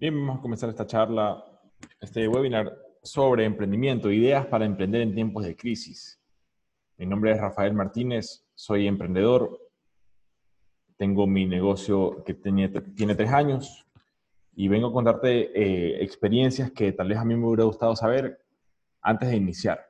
Bien, 0.00 0.18
vamos 0.18 0.38
a 0.38 0.40
comenzar 0.40 0.70
esta 0.70 0.86
charla, 0.86 1.44
este 2.00 2.26
webinar 2.26 2.74
sobre 3.02 3.44
emprendimiento, 3.44 4.10
ideas 4.10 4.46
para 4.46 4.64
emprender 4.64 5.02
en 5.02 5.14
tiempos 5.14 5.44
de 5.44 5.54
crisis. 5.54 6.18
Mi 6.96 7.04
nombre 7.04 7.32
es 7.32 7.38
Rafael 7.38 7.74
Martínez, 7.74 8.46
soy 8.54 8.86
emprendedor, 8.86 9.60
tengo 10.96 11.26
mi 11.26 11.44
negocio 11.44 12.24
que 12.24 12.32
tiene, 12.32 12.70
tiene 12.70 13.14
tres 13.14 13.30
años 13.30 13.86
y 14.54 14.68
vengo 14.68 14.88
a 14.88 14.92
contarte 14.94 15.50
eh, 15.54 16.02
experiencias 16.02 16.70
que 16.70 16.92
tal 16.92 17.08
vez 17.08 17.18
a 17.18 17.24
mí 17.26 17.36
me 17.36 17.46
hubiera 17.46 17.64
gustado 17.64 17.94
saber 17.94 18.42
antes 19.02 19.28
de 19.28 19.36
iniciar. 19.36 19.86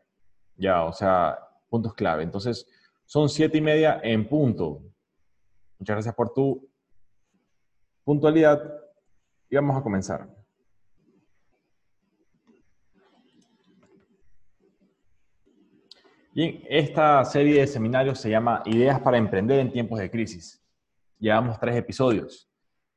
Ya, 0.57 0.83
o 0.83 0.93
sea, 0.93 1.39
puntos 1.69 1.95
clave. 1.95 2.25
Entonces, 2.25 2.67
son 3.05 3.29
siete 3.29 3.59
y 3.59 3.61
media 3.61 4.01
en 4.03 4.29
punto. 4.29 4.83
Muchas 5.79 5.95
gracias 5.95 6.17
por 6.17 6.35
tu 6.35 6.69
puntualidad 8.03 8.80
y 9.51 9.57
vamos 9.57 9.77
a 9.77 9.83
comenzar. 9.83 10.29
Bien, 16.33 16.63
esta 16.69 17.25
serie 17.25 17.61
de 17.61 17.67
seminarios 17.67 18.21
se 18.21 18.31
llama 18.31 18.63
Ideas 18.65 19.01
para 19.01 19.19
emprender 19.19 19.59
en 19.59 19.73
tiempos 19.73 19.99
de 19.99 20.11
crisis. 20.11 20.65
Llevamos 21.19 21.59
tres 21.59 21.75
episodios. 21.75 22.49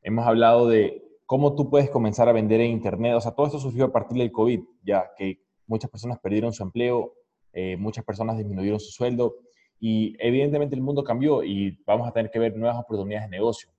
Hemos 0.04 0.28
hablado 0.28 0.68
de 0.68 1.04
cómo 1.26 1.56
tú 1.56 1.70
puedes 1.72 1.90
comenzar 1.90 2.30
a 2.30 2.32
vender 2.32 2.62
en 2.62 2.70
Internet. 2.70 3.16
O 3.16 3.22
sea, 3.22 3.32
todo 3.32 3.48
esto 3.48 3.60
surgió 3.60 3.86
a 3.86 3.92
partir 3.92 4.20
del 4.20 4.32
COVID, 4.32 4.62
ya 4.84 5.10
que 5.18 5.42
muchas 5.66 5.90
personas 5.90 6.20
perdieron 6.20 6.54
su 6.54 6.62
empleo, 6.62 7.16
eh, 7.52 7.76
muchas 7.78 8.06
personas 8.06 8.38
disminuyeron 8.38 8.80
su 8.80 8.92
sueldo 8.92 9.38
y 9.80 10.16
evidentemente 10.20 10.76
el 10.76 10.82
mundo 10.82 11.04
cambió 11.04 11.44
y 11.44 11.78
vamos 11.86 12.08
a 12.08 12.12
tener 12.12 12.30
que 12.30 12.40
ver 12.40 12.56
nuevas 12.56 12.80
oportunidades 12.80 13.30
de 13.30 13.38
negocio, 13.38 13.70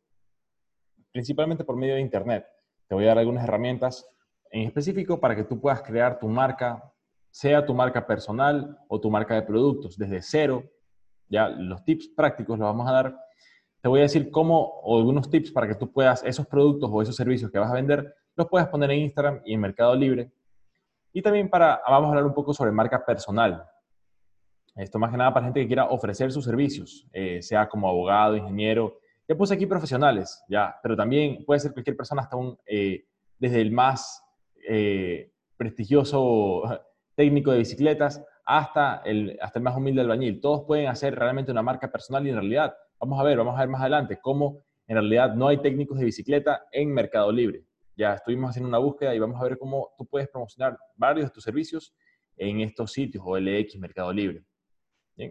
principalmente 1.12 1.64
por 1.64 1.76
medio 1.76 1.94
de 1.94 2.00
Internet. 2.00 2.44
Te 2.94 2.96
voy 2.96 3.06
a 3.06 3.08
dar 3.08 3.18
algunas 3.18 3.42
herramientas 3.42 4.08
en 4.52 4.68
específico 4.68 5.18
para 5.18 5.34
que 5.34 5.42
tú 5.42 5.60
puedas 5.60 5.82
crear 5.82 6.16
tu 6.20 6.28
marca, 6.28 6.80
sea 7.28 7.66
tu 7.66 7.74
marca 7.74 8.06
personal 8.06 8.78
o 8.86 9.00
tu 9.00 9.10
marca 9.10 9.34
de 9.34 9.42
productos 9.42 9.98
desde 9.98 10.22
cero. 10.22 10.62
Ya 11.28 11.48
los 11.48 11.84
tips 11.84 12.10
prácticos 12.16 12.56
los 12.56 12.66
vamos 12.68 12.88
a 12.88 12.92
dar. 12.92 13.18
Te 13.82 13.88
voy 13.88 13.98
a 13.98 14.02
decir 14.02 14.30
cómo, 14.30 14.60
o 14.84 14.96
algunos 14.96 15.28
tips 15.28 15.50
para 15.50 15.66
que 15.66 15.74
tú 15.74 15.90
puedas, 15.90 16.22
esos 16.22 16.46
productos 16.46 16.88
o 16.92 17.02
esos 17.02 17.16
servicios 17.16 17.50
que 17.50 17.58
vas 17.58 17.68
a 17.68 17.74
vender, 17.74 18.14
los 18.36 18.46
puedas 18.48 18.68
poner 18.68 18.92
en 18.92 19.00
Instagram 19.00 19.40
y 19.44 19.54
en 19.54 19.60
Mercado 19.60 19.96
Libre. 19.96 20.30
Y 21.12 21.20
también 21.20 21.50
para, 21.50 21.82
vamos 21.88 22.06
a 22.06 22.08
hablar 22.10 22.26
un 22.26 22.34
poco 22.34 22.54
sobre 22.54 22.70
marca 22.70 23.04
personal. 23.04 23.66
Esto 24.76 25.00
más 25.00 25.10
que 25.10 25.16
nada 25.16 25.34
para 25.34 25.46
gente 25.46 25.58
que 25.62 25.66
quiera 25.66 25.86
ofrecer 25.86 26.30
sus 26.30 26.44
servicios, 26.44 27.08
eh, 27.12 27.42
sea 27.42 27.68
como 27.68 27.88
abogado, 27.88 28.36
ingeniero, 28.36 29.00
ya 29.28 29.34
puse 29.36 29.54
aquí 29.54 29.66
profesionales, 29.66 30.42
ya, 30.48 30.74
pero 30.82 30.96
también 30.96 31.44
puede 31.44 31.60
ser 31.60 31.72
cualquier 31.72 31.96
persona, 31.96 32.22
hasta 32.22 32.36
un, 32.36 32.58
eh, 32.66 33.06
desde 33.38 33.60
el 33.60 33.72
más 33.72 34.22
eh, 34.68 35.32
prestigioso 35.56 36.62
técnico 37.16 37.52
de 37.52 37.58
bicicletas 37.58 38.22
hasta 38.44 39.02
el, 39.04 39.38
hasta 39.40 39.58
el 39.58 39.62
más 39.62 39.76
humilde 39.76 40.02
albañil. 40.02 40.40
Todos 40.40 40.64
pueden 40.66 40.88
hacer 40.88 41.14
realmente 41.14 41.52
una 41.52 41.62
marca 41.62 41.90
personal 41.90 42.26
y 42.26 42.30
en 42.30 42.36
realidad, 42.36 42.74
vamos 43.00 43.18
a 43.18 43.22
ver, 43.22 43.38
vamos 43.38 43.56
a 43.56 43.60
ver 43.60 43.68
más 43.68 43.80
adelante 43.80 44.18
cómo 44.20 44.62
en 44.86 44.96
realidad 44.96 45.34
no 45.34 45.48
hay 45.48 45.58
técnicos 45.62 45.98
de 45.98 46.04
bicicleta 46.04 46.66
en 46.70 46.92
Mercado 46.92 47.32
Libre. 47.32 47.64
Ya 47.96 48.14
estuvimos 48.14 48.50
haciendo 48.50 48.68
una 48.68 48.78
búsqueda 48.78 49.14
y 49.14 49.18
vamos 49.18 49.40
a 49.40 49.44
ver 49.44 49.56
cómo 49.56 49.94
tú 49.96 50.04
puedes 50.06 50.28
promocionar 50.28 50.76
varios 50.96 51.26
de 51.26 51.30
tus 51.30 51.44
servicios 51.44 51.94
en 52.36 52.60
estos 52.60 52.92
sitios 52.92 53.24
o 53.26 53.38
LX 53.38 53.78
Mercado 53.78 54.12
Libre. 54.12 54.44
Bien. 55.16 55.30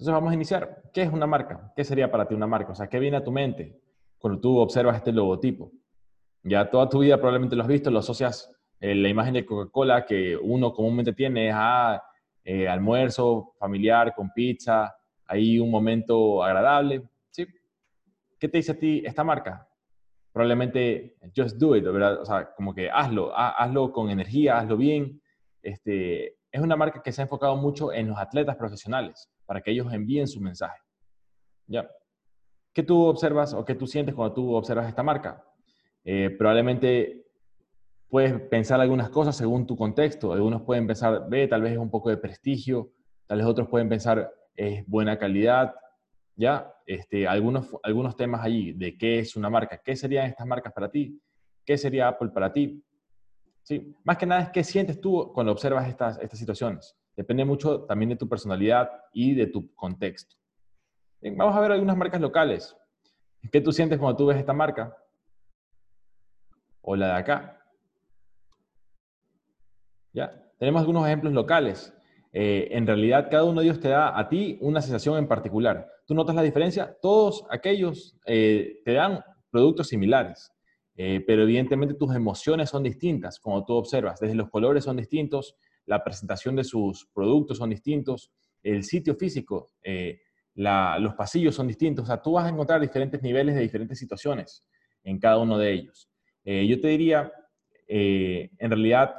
Entonces 0.00 0.14
vamos 0.14 0.30
a 0.30 0.34
iniciar. 0.34 0.82
¿Qué 0.94 1.02
es 1.02 1.12
una 1.12 1.26
marca? 1.26 1.74
¿Qué 1.76 1.84
sería 1.84 2.10
para 2.10 2.26
ti 2.26 2.34
una 2.34 2.46
marca? 2.46 2.72
O 2.72 2.74
sea, 2.74 2.88
¿qué 2.88 2.98
viene 2.98 3.18
a 3.18 3.22
tu 3.22 3.30
mente 3.30 3.78
cuando 4.16 4.40
tú 4.40 4.56
observas 4.56 4.96
este 4.96 5.12
logotipo? 5.12 5.72
Ya 6.42 6.70
toda 6.70 6.88
tu 6.88 7.00
vida 7.00 7.18
probablemente 7.18 7.54
lo 7.54 7.60
has 7.60 7.68
visto, 7.68 7.90
lo 7.90 7.98
asocias, 7.98 8.50
eh, 8.80 8.94
la 8.94 9.10
imagen 9.10 9.34
de 9.34 9.44
Coca-Cola 9.44 10.06
que 10.06 10.38
uno 10.38 10.72
comúnmente 10.72 11.12
tiene 11.12 11.52
a 11.52 11.92
ah, 11.92 12.02
eh, 12.42 12.66
almuerzo 12.66 13.52
familiar 13.58 14.14
con 14.14 14.30
pizza, 14.32 14.90
ahí 15.26 15.58
un 15.58 15.70
momento 15.70 16.42
agradable. 16.42 17.02
¿sí? 17.28 17.46
¿Qué 18.38 18.48
te 18.48 18.56
dice 18.56 18.72
a 18.72 18.78
ti 18.78 19.02
esta 19.04 19.22
marca? 19.22 19.68
Probablemente 20.32 21.18
just 21.36 21.58
do 21.58 21.76
it, 21.76 21.84
¿verdad? 21.84 22.22
O 22.22 22.24
sea, 22.24 22.54
como 22.54 22.74
que 22.74 22.88
hazlo, 22.90 23.36
hazlo 23.36 23.92
con 23.92 24.08
energía, 24.08 24.60
hazlo 24.60 24.78
bien. 24.78 25.20
Este, 25.60 26.38
es 26.50 26.60
una 26.62 26.74
marca 26.74 27.02
que 27.02 27.12
se 27.12 27.20
ha 27.20 27.24
enfocado 27.24 27.54
mucho 27.56 27.92
en 27.92 28.08
los 28.08 28.18
atletas 28.18 28.56
profesionales 28.56 29.28
para 29.50 29.62
que 29.62 29.72
ellos 29.72 29.92
envíen 29.92 30.28
su 30.28 30.40
mensaje. 30.40 30.78
¿Ya? 31.66 31.90
¿Qué 32.72 32.84
tú 32.84 33.02
observas 33.02 33.52
o 33.52 33.64
qué 33.64 33.74
tú 33.74 33.84
sientes 33.84 34.14
cuando 34.14 34.32
tú 34.32 34.54
observas 34.54 34.86
esta 34.86 35.02
marca? 35.02 35.44
Eh, 36.04 36.30
probablemente 36.38 37.26
puedes 38.08 38.40
pensar 38.42 38.80
algunas 38.80 39.10
cosas 39.10 39.36
según 39.36 39.66
tu 39.66 39.76
contexto. 39.76 40.32
Algunos 40.32 40.62
pueden 40.62 40.86
pensar, 40.86 41.28
ve, 41.28 41.48
tal 41.48 41.62
vez 41.62 41.72
es 41.72 41.78
un 41.78 41.90
poco 41.90 42.10
de 42.10 42.18
prestigio, 42.18 42.92
tal 43.26 43.38
vez 43.38 43.46
otros 43.48 43.66
pueden 43.66 43.88
pensar, 43.88 44.32
es 44.54 44.86
buena 44.86 45.18
calidad, 45.18 45.74
¿ya? 46.36 46.72
Este, 46.86 47.26
algunos, 47.26 47.76
algunos 47.82 48.14
temas 48.14 48.44
allí 48.44 48.72
de 48.74 48.96
qué 48.96 49.18
es 49.18 49.34
una 49.34 49.50
marca, 49.50 49.80
qué 49.84 49.96
serían 49.96 50.26
estas 50.26 50.46
marcas 50.46 50.72
para 50.72 50.88
ti, 50.88 51.20
qué 51.66 51.76
sería 51.76 52.06
Apple 52.06 52.28
para 52.28 52.52
ti. 52.52 52.84
¿Sí? 53.64 53.96
Más 54.04 54.16
que 54.16 54.26
nada 54.26 54.42
es 54.42 54.50
qué 54.50 54.62
sientes 54.62 55.00
tú 55.00 55.32
cuando 55.34 55.50
observas 55.50 55.88
estas, 55.88 56.20
estas 56.20 56.38
situaciones. 56.38 56.96
Depende 57.20 57.44
mucho 57.44 57.82
también 57.82 58.08
de 58.08 58.16
tu 58.16 58.26
personalidad 58.26 58.90
y 59.12 59.34
de 59.34 59.46
tu 59.46 59.74
contexto. 59.74 60.36
vamos 61.20 61.54
a 61.54 61.60
ver 61.60 61.72
algunas 61.72 61.94
marcas 61.94 62.18
locales. 62.18 62.74
¿Qué 63.52 63.60
tú 63.60 63.72
sientes 63.72 63.98
cuando 63.98 64.16
tú 64.16 64.24
ves 64.24 64.38
esta 64.38 64.54
marca? 64.54 64.96
O 66.80 66.96
la 66.96 67.08
de 67.08 67.12
acá. 67.12 67.62
¿Ya? 70.14 70.50
Tenemos 70.58 70.80
algunos 70.80 71.06
ejemplos 71.06 71.34
locales. 71.34 71.92
Eh, 72.32 72.68
en 72.70 72.86
realidad, 72.86 73.28
cada 73.30 73.44
uno 73.44 73.60
de 73.60 73.66
ellos 73.66 73.80
te 73.80 73.90
da 73.90 74.18
a 74.18 74.26
ti 74.26 74.56
una 74.62 74.80
sensación 74.80 75.18
en 75.18 75.28
particular. 75.28 75.86
¿Tú 76.06 76.14
notas 76.14 76.34
la 76.34 76.40
diferencia? 76.40 76.96
Todos 77.02 77.44
aquellos 77.50 78.18
eh, 78.24 78.80
te 78.82 78.94
dan 78.94 79.22
productos 79.50 79.88
similares, 79.88 80.54
eh, 80.96 81.22
pero 81.26 81.42
evidentemente 81.42 81.92
tus 81.92 82.14
emociones 82.14 82.70
son 82.70 82.82
distintas, 82.82 83.38
como 83.38 83.62
tú 83.66 83.74
observas. 83.74 84.20
Desde 84.20 84.36
los 84.36 84.48
colores 84.48 84.84
son 84.84 84.96
distintos, 84.96 85.58
la 85.90 86.04
presentación 86.04 86.54
de 86.54 86.62
sus 86.62 87.04
productos 87.12 87.58
son 87.58 87.70
distintos, 87.70 88.30
el 88.62 88.84
sitio 88.84 89.16
físico, 89.16 89.72
eh, 89.82 90.20
los 90.54 91.14
pasillos 91.14 91.56
son 91.56 91.66
distintos, 91.66 92.04
o 92.04 92.06
sea, 92.06 92.22
tú 92.22 92.32
vas 92.32 92.46
a 92.46 92.48
encontrar 92.48 92.80
diferentes 92.80 93.20
niveles 93.22 93.56
de 93.56 93.62
diferentes 93.62 93.98
situaciones 93.98 94.64
en 95.02 95.18
cada 95.18 95.38
uno 95.38 95.58
de 95.58 95.72
ellos. 95.72 96.08
Eh, 96.44 96.64
yo 96.68 96.80
te 96.80 96.88
diría, 96.88 97.32
eh, 97.88 98.50
en 98.58 98.70
realidad, 98.70 99.16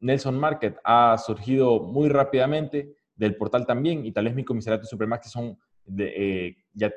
Nelson 0.00 0.38
Market 0.38 0.78
ha 0.82 1.18
surgido 1.18 1.80
muy 1.80 2.08
rápidamente 2.08 2.96
del 3.14 3.36
portal 3.36 3.66
también 3.66 4.06
y 4.06 4.12
tal 4.12 4.24
vez 4.24 4.34
mi 4.34 4.44
comisariato 4.44 4.86
Supermax 4.86 5.30
son 5.30 5.58
ya 5.86 6.90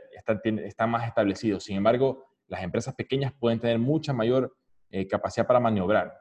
están, 0.66 0.90
más 0.90 1.06
establecidos. 1.06 1.66
Sin 1.66 1.76
embargo, 1.76 2.24
las 2.48 2.64
empresas 2.64 2.96
pequeñas 2.96 3.34
pueden 3.38 3.60
tener 3.60 3.78
mucha 3.78 4.14
mayor 4.14 4.56
capacidad 5.10 5.46
para 5.46 5.60
maniobrar. 5.60 6.14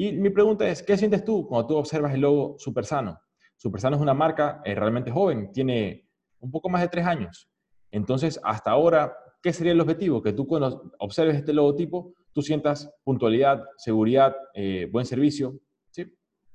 Y 0.00 0.12
mi 0.12 0.30
pregunta 0.30 0.68
es, 0.68 0.80
¿qué 0.80 0.96
sientes 0.96 1.24
tú 1.24 1.44
cuando 1.48 1.66
tú 1.66 1.76
observas 1.76 2.14
el 2.14 2.20
logo 2.20 2.54
Supersano? 2.56 3.20
Supersano 3.56 3.96
es 3.96 4.02
una 4.02 4.14
marca 4.14 4.62
eh, 4.64 4.76
realmente 4.76 5.10
joven, 5.10 5.50
tiene 5.50 6.08
un 6.38 6.52
poco 6.52 6.68
más 6.68 6.82
de 6.82 6.88
tres 6.88 7.04
años. 7.04 7.50
Entonces, 7.90 8.38
hasta 8.44 8.70
ahora, 8.70 9.12
¿qué 9.42 9.52
sería 9.52 9.72
el 9.72 9.80
objetivo? 9.80 10.22
Que 10.22 10.32
tú 10.32 10.46
cuando 10.46 10.92
observes 11.00 11.34
este 11.34 11.52
logotipo, 11.52 12.14
tú 12.32 12.42
sientas 12.42 12.88
puntualidad, 13.02 13.64
seguridad, 13.76 14.36
eh, 14.54 14.88
buen 14.92 15.04
servicio. 15.04 15.58
¿sí? 15.90 16.06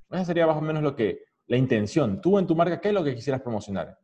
Esa 0.10 0.24
sería 0.24 0.48
más 0.48 0.56
o 0.56 0.62
menos 0.62 0.82
lo 0.82 0.96
que, 0.96 1.26
la 1.48 1.58
intención. 1.58 2.22
Tú 2.22 2.40
en 2.40 2.48
tu 2.48 2.56
marca, 2.56 2.80
¿qué 2.80 2.88
es 2.88 2.94
lo 2.94 3.04
que 3.04 3.14
quisieras 3.14 3.42
promocionar? 3.42 3.98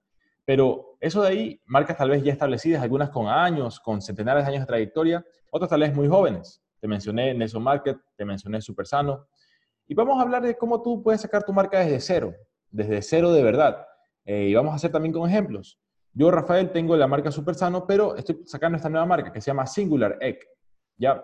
Pero 0.43 0.97
eso 0.99 1.21
de 1.21 1.29
ahí, 1.29 1.61
marcas 1.65 1.95
tal 1.95 2.09
vez 2.09 2.21
ya 2.25 2.33
establecidas, 2.33 2.83
algunas 2.83 3.09
con 3.09 3.27
años, 3.27 3.79
con 3.79 4.01
centenares 4.01 4.43
de 4.43 4.49
años 4.49 4.63
de 4.63 4.67
trayectoria, 4.67 5.25
otras 5.49 5.69
tal 5.69 5.79
vez 5.79 5.95
muy 5.95 6.09
jóvenes. 6.09 6.61
Te 6.79 6.87
mencioné 6.87 7.33
Nelson 7.33 7.63
Market, 7.63 7.97
te 8.15 8.25
mencioné 8.25 8.61
Supersano. 8.61 9.27
Y 9.87 9.93
vamos 9.93 10.17
a 10.19 10.21
hablar 10.21 10.43
de 10.43 10.55
cómo 10.55 10.81
tú 10.81 11.01
puedes 11.01 11.21
sacar 11.21 11.43
tu 11.43 11.51
marca 11.51 11.79
desde 11.79 11.99
cero, 11.99 12.33
desde 12.69 13.01
cero 13.01 13.31
de 13.33 13.43
verdad. 13.43 13.85
Eh, 14.25 14.49
y 14.49 14.53
vamos 14.53 14.71
a 14.73 14.75
hacer 14.75 14.91
también 14.91 15.11
con 15.11 15.27
ejemplos. 15.27 15.79
Yo, 16.13 16.31
Rafael, 16.31 16.71
tengo 16.71 16.95
la 16.95 17.07
marca 17.07 17.31
Supersano, 17.31 17.85
pero 17.85 18.15
estoy 18.15 18.41
sacando 18.45 18.75
esta 18.75 18.89
nueva 18.89 19.05
marca 19.05 19.31
que 19.31 19.41
se 19.41 19.47
llama 19.47 19.65
Singular 19.65 20.17
Egg. 20.21 20.39
¿Ya? 20.97 21.23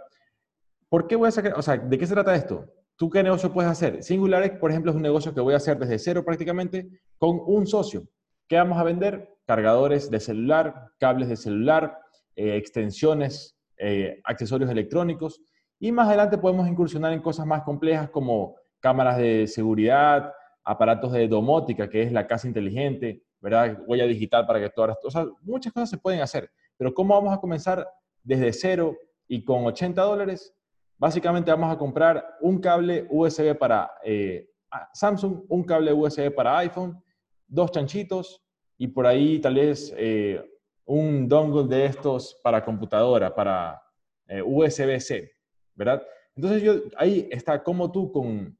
¿Por 0.90 1.08
qué 1.08 1.16
voy 1.16 1.28
a 1.28 1.32
sacar? 1.32 1.54
O 1.58 1.62
sea, 1.62 1.78
¿de 1.78 1.98
qué 1.98 2.08
se 2.08 2.14
trata 2.14 2.36
esto? 2.36 2.66
¿Tú 2.96 3.10
qué 3.10 3.22
negocio 3.22 3.52
puedes 3.52 3.70
hacer? 3.70 4.02
Singular 4.04 4.44
Egg, 4.44 4.60
por 4.60 4.72
ejemplo, 4.72 4.92
es 4.92 4.96
un 4.96 5.02
negocio 5.02 5.34
que 5.34 5.42
voy 5.42 5.54
a 5.54 5.58
hacer 5.58 5.78
desde 5.78 6.00
cero 6.00 6.24
prácticamente 6.24 6.88
con 7.18 7.42
un 7.46 7.68
socio. 7.68 8.08
¿Qué 8.48 8.56
vamos 8.56 8.78
a 8.78 8.84
vender? 8.84 9.30
Cargadores 9.46 10.10
de 10.10 10.20
celular, 10.20 10.92
cables 11.00 11.30
de 11.30 11.36
celular, 11.36 12.00
eh, 12.36 12.56
extensiones 12.56 13.55
eh, 13.78 14.22
accesorios 14.24 14.70
electrónicos 14.70 15.42
y 15.80 15.92
más 15.92 16.08
adelante 16.08 16.38
podemos 16.38 16.68
incursionar 16.68 17.14
en 17.14 17.22
cosas 17.22 17.46
más 17.46 17.64
complejas 17.64 18.10
como 18.10 18.56
cámaras 18.80 19.18
de 19.18 19.48
seguridad, 19.48 20.34
aparatos 20.64 21.12
de 21.12 21.28
domótica, 21.28 21.90
que 21.90 22.04
es 22.04 22.12
la 22.12 22.28
casa 22.28 22.48
inteligente, 22.48 23.24
¿verdad? 23.40 23.78
Huella 23.86 24.06
digital 24.06 24.46
para 24.46 24.60
que 24.60 24.70
todas 24.70 24.98
o 25.04 25.12
sea, 25.12 25.26
muchas 25.42 25.74
cosas 25.74 25.90
se 25.90 25.98
pueden 25.98 26.22
hacer, 26.22 26.50
pero 26.78 26.94
¿cómo 26.94 27.14
vamos 27.14 27.34
a 27.34 27.40
comenzar 27.40 27.88
desde 28.24 28.54
cero 28.54 28.96
y 29.28 29.44
con 29.44 29.66
80 29.66 30.02
dólares? 30.02 30.54
Básicamente 30.98 31.52
vamos 31.52 31.74
a 31.74 31.78
comprar 31.78 32.26
un 32.42 32.60
cable 32.60 33.06
USB 33.10 33.56
para 33.58 33.92
eh, 34.04 34.50
Samsung, 34.94 35.44
un 35.50 35.64
cable 35.64 35.94
USB 35.94 36.34
para 36.34 36.58
iPhone, 36.60 37.02
dos 37.48 37.72
chanchitos 37.72 38.42
y 38.78 38.88
por 38.88 39.06
ahí 39.06 39.40
tal 39.40 39.56
vez 39.56 39.94
eh, 39.98 40.44
un 40.86 41.28
dongle 41.28 41.68
de 41.68 41.86
estos 41.86 42.40
para 42.44 42.64
computadora, 42.64 43.34
para 43.34 43.82
eh, 44.28 44.42
USB-C, 44.42 45.32
¿verdad? 45.74 46.04
Entonces 46.36 46.62
yo, 46.62 46.74
ahí 46.98 47.28
está 47.32 47.64
como 47.64 47.92
tú 47.92 48.12
con 48.12 48.58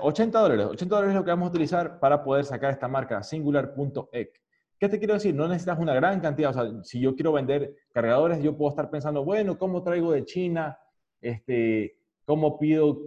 80 0.00 0.38
dólares, 0.38 0.66
80 0.66 0.94
dólares 0.94 1.14
es 1.14 1.18
lo 1.18 1.24
que 1.24 1.30
vamos 1.30 1.46
a 1.48 1.50
utilizar 1.50 1.98
para 1.98 2.22
poder 2.22 2.44
sacar 2.44 2.70
esta 2.70 2.86
marca 2.86 3.22
singular.ec. 3.22 4.40
¿Qué 4.78 4.88
te 4.88 4.98
quiero 4.98 5.14
decir? 5.14 5.34
No 5.34 5.48
necesitas 5.48 5.78
una 5.78 5.94
gran 5.94 6.20
cantidad, 6.20 6.50
o 6.50 6.52
sea, 6.52 6.84
si 6.84 7.00
yo 7.00 7.14
quiero 7.14 7.32
vender 7.32 7.74
cargadores, 7.92 8.42
yo 8.42 8.56
puedo 8.56 8.70
estar 8.70 8.90
pensando, 8.90 9.24
bueno, 9.24 9.58
¿cómo 9.58 9.82
traigo 9.82 10.12
de 10.12 10.24
China? 10.24 10.78
Este, 11.20 11.98
¿Cómo 12.26 12.58
pido 12.58 13.00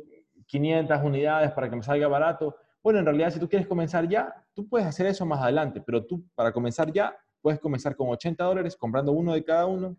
500 0.48 1.04
unidades 1.04 1.52
para 1.52 1.70
que 1.70 1.76
me 1.76 1.84
salga 1.84 2.08
barato? 2.08 2.56
Bueno, 2.82 3.00
en 3.00 3.06
realidad, 3.06 3.30
si 3.30 3.40
tú 3.40 3.48
quieres 3.48 3.68
comenzar 3.68 4.08
ya, 4.08 4.34
tú 4.54 4.68
puedes 4.68 4.88
hacer 4.88 5.06
eso 5.06 5.26
más 5.26 5.42
adelante, 5.42 5.82
pero 5.86 6.06
tú 6.06 6.26
para 6.34 6.52
comenzar 6.52 6.92
ya, 6.92 7.16
puedes 7.42 7.60
comenzar 7.60 7.96
con 7.96 8.10
80 8.10 8.44
dólares 8.44 8.76
comprando 8.76 9.12
uno 9.12 9.34
de 9.34 9.44
cada 9.44 9.66
uno 9.66 9.98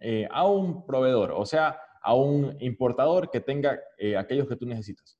eh, 0.00 0.26
a 0.30 0.46
un 0.46 0.84
proveedor, 0.84 1.32
o 1.32 1.46
sea, 1.46 1.78
a 2.02 2.14
un 2.14 2.56
importador 2.60 3.30
que 3.30 3.40
tenga 3.40 3.78
eh, 3.96 4.16
aquellos 4.16 4.48
que 4.48 4.56
tú 4.56 4.66
necesitas. 4.66 5.18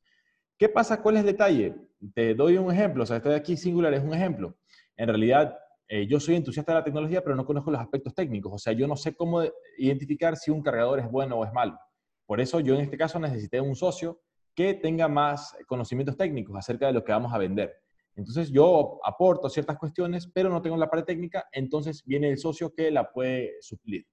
¿Qué 0.59 0.69
pasa? 0.69 1.01
¿Cuál 1.01 1.17
es 1.17 1.21
el 1.21 1.27
detalle? 1.27 1.75
Te 2.15 2.35
doy 2.35 2.57
un 2.57 2.73
ejemplo, 2.73 3.05
o 3.05 3.07
sea, 3.07 3.19
este 3.19 3.35
aquí 3.35 3.57
Singular 3.57 3.95
es 3.95 4.03
un 4.03 4.13
ejemplo. 4.13 4.57
En 4.97 5.09
realidad, 5.09 5.57
eh, 5.89 6.07
yo 6.07 6.19
soy 6.21 6.37
entusiasta 6.37 6.73
de 6.73 6.79
la 6.79 6.85
tecnología, 6.85 7.23
pero 7.23 7.37
no 7.37 7.45
conozco 7.45 7.71
los 7.71 7.81
aspectos 7.81 8.15
técnicos, 8.15 8.53
o 8.53 8.59
sea, 8.59 8.73
yo 8.73 8.87
no 8.87 8.97
sé 8.97 9.15
cómo 9.15 9.43
identificar 9.79 10.37
si 10.37 10.51
un 10.51 10.63
cargador 10.63 10.99
es 11.01 11.11
bueno 11.11 11.37
o 11.37 11.45
es 11.45 11.53
malo. 11.53 11.79
Por 12.27 12.41
eso 12.41 12.61
yo 12.61 12.75
en 12.75 12.81
este 12.81 12.97
caso 12.97 13.19
necesité 13.19 13.61
un 13.61 13.77
socio 13.77 14.21
que 14.55 14.75
tenga 14.75 15.09
más 15.09 15.57
conocimientos 15.67 16.17
técnicos 16.17 16.57
acerca 16.57 16.87
de 16.87 16.93
lo 16.93 17.05
que 17.05 17.13
vamos 17.13 17.33
a 17.33 17.39
vender. 17.39 17.82
Entonces 18.15 18.51
yo 18.51 19.01
aporto 19.05 19.49
ciertas 19.49 19.79
cuestiones, 19.79 20.27
pero 20.27 20.51
no 20.51 20.61
tengo 20.61 20.77
la 20.77 20.91
parte 20.91 21.13
técnica, 21.13 21.47
entonces 21.53 22.03
viene 22.05 22.29
el 22.29 22.39
socio 22.39 22.73
que 22.75 22.91
la 22.91 23.11
puede 23.11 23.55
suplir. 23.61 24.07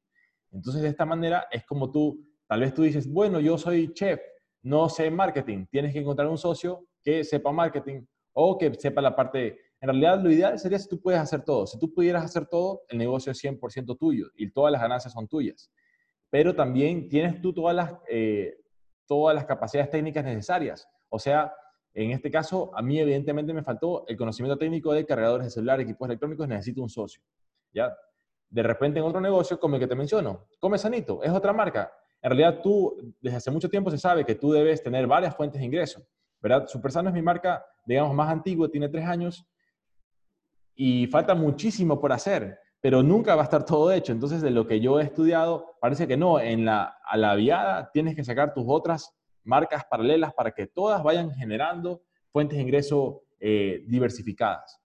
Entonces 0.51 0.81
de 0.81 0.87
esta 0.87 1.05
manera 1.05 1.47
es 1.51 1.65
como 1.65 1.91
tú, 1.91 2.25
tal 2.47 2.61
vez 2.61 2.73
tú 2.73 2.83
dices, 2.83 3.11
bueno, 3.11 3.39
yo 3.39 3.57
soy 3.57 3.93
chef, 3.93 4.19
no 4.63 4.89
sé 4.89 5.11
marketing, 5.11 5.65
tienes 5.69 5.93
que 5.93 5.99
encontrar 5.99 6.27
un 6.27 6.37
socio 6.37 6.87
que 7.03 7.23
sepa 7.23 7.51
marketing 7.51 8.05
o 8.33 8.57
que 8.57 8.73
sepa 8.75 9.01
la 9.01 9.15
parte... 9.15 9.59
En 9.81 9.87
realidad 9.87 10.21
lo 10.21 10.29
ideal 10.29 10.59
sería 10.59 10.77
si 10.77 10.89
tú 10.89 11.01
puedes 11.01 11.19
hacer 11.21 11.43
todo. 11.43 11.65
Si 11.65 11.79
tú 11.79 11.93
pudieras 11.93 12.25
hacer 12.25 12.45
todo, 12.47 12.81
el 12.89 12.97
negocio 12.97 13.31
es 13.31 13.41
100% 13.41 13.97
tuyo 13.97 14.27
y 14.35 14.51
todas 14.51 14.73
las 14.73 14.81
ganancias 14.81 15.13
son 15.13 15.27
tuyas. 15.27 15.71
Pero 16.29 16.53
también 16.53 17.07
tienes 17.07 17.41
tú 17.41 17.53
todas 17.53 17.75
las, 17.75 17.93
eh, 18.09 18.57
todas 19.07 19.33
las 19.35 19.45
capacidades 19.45 19.89
técnicas 19.89 20.25
necesarias. 20.25 20.87
O 21.07 21.17
sea, 21.17 21.53
en 21.93 22.11
este 22.11 22.29
caso, 22.29 22.71
a 22.75 22.81
mí 22.81 22.99
evidentemente 22.99 23.53
me 23.53 23.63
faltó 23.63 24.05
el 24.07 24.15
conocimiento 24.15 24.57
técnico 24.57 24.93
de 24.93 25.05
cargadores 25.05 25.47
de 25.47 25.51
celular, 25.51 25.79
equipos 25.81 26.07
electrónicos, 26.07 26.47
necesito 26.47 26.81
un 26.81 26.89
socio. 26.89 27.21
¿ya? 27.73 27.95
De 28.49 28.63
repente 28.63 28.99
en 28.99 29.05
otro 29.05 29.19
negocio, 29.19 29.59
como 29.59 29.75
el 29.75 29.81
que 29.81 29.87
te 29.87 29.95
menciono, 29.95 30.47
Come 30.59 30.77
Sanito, 30.77 31.23
es 31.23 31.31
otra 31.31 31.53
marca. 31.53 31.91
En 32.21 32.31
realidad 32.31 32.61
tú, 32.61 33.15
desde 33.21 33.37
hace 33.37 33.51
mucho 33.51 33.69
tiempo 33.69 33.89
se 33.91 33.97
sabe 33.97 34.25
que 34.25 34.35
tú 34.35 34.51
debes 34.51 34.83
tener 34.83 35.07
varias 35.07 35.35
fuentes 35.35 35.59
de 35.59 35.65
ingreso. 35.65 36.01
¿verdad? 36.41 36.67
Supersano 36.67 37.09
es 37.09 37.15
mi 37.15 37.21
marca, 37.21 37.65
digamos, 37.85 38.13
más 38.13 38.29
antigua, 38.29 38.69
tiene 38.69 38.87
tres 38.89 39.05
años 39.05 39.45
y 40.75 41.07
falta 41.07 41.35
muchísimo 41.35 41.99
por 41.99 42.13
hacer 42.13 42.57
pero 42.81 43.03
nunca 43.03 43.35
va 43.35 43.41
a 43.41 43.45
estar 43.45 43.65
todo 43.65 43.91
hecho. 43.91 44.11
Entonces, 44.11 44.41
de 44.41 44.51
lo 44.51 44.67
que 44.67 44.79
yo 44.79 44.99
he 44.99 45.03
estudiado, 45.03 45.75
parece 45.81 46.07
que 46.07 46.17
no. 46.17 46.39
En 46.39 46.65
la, 46.65 46.97
a 47.05 47.17
la 47.17 47.35
viada 47.35 47.91
tienes 47.91 48.15
que 48.15 48.23
sacar 48.23 48.53
tus 48.53 48.63
otras 48.67 49.18
marcas 49.49 49.83
paralelas 49.89 50.33
para 50.33 50.51
que 50.51 50.67
todas 50.67 51.01
vayan 51.03 51.31
generando 51.31 52.03
fuentes 52.31 52.57
de 52.57 52.63
ingreso 52.63 53.23
eh, 53.39 53.83
diversificadas. 53.87 54.79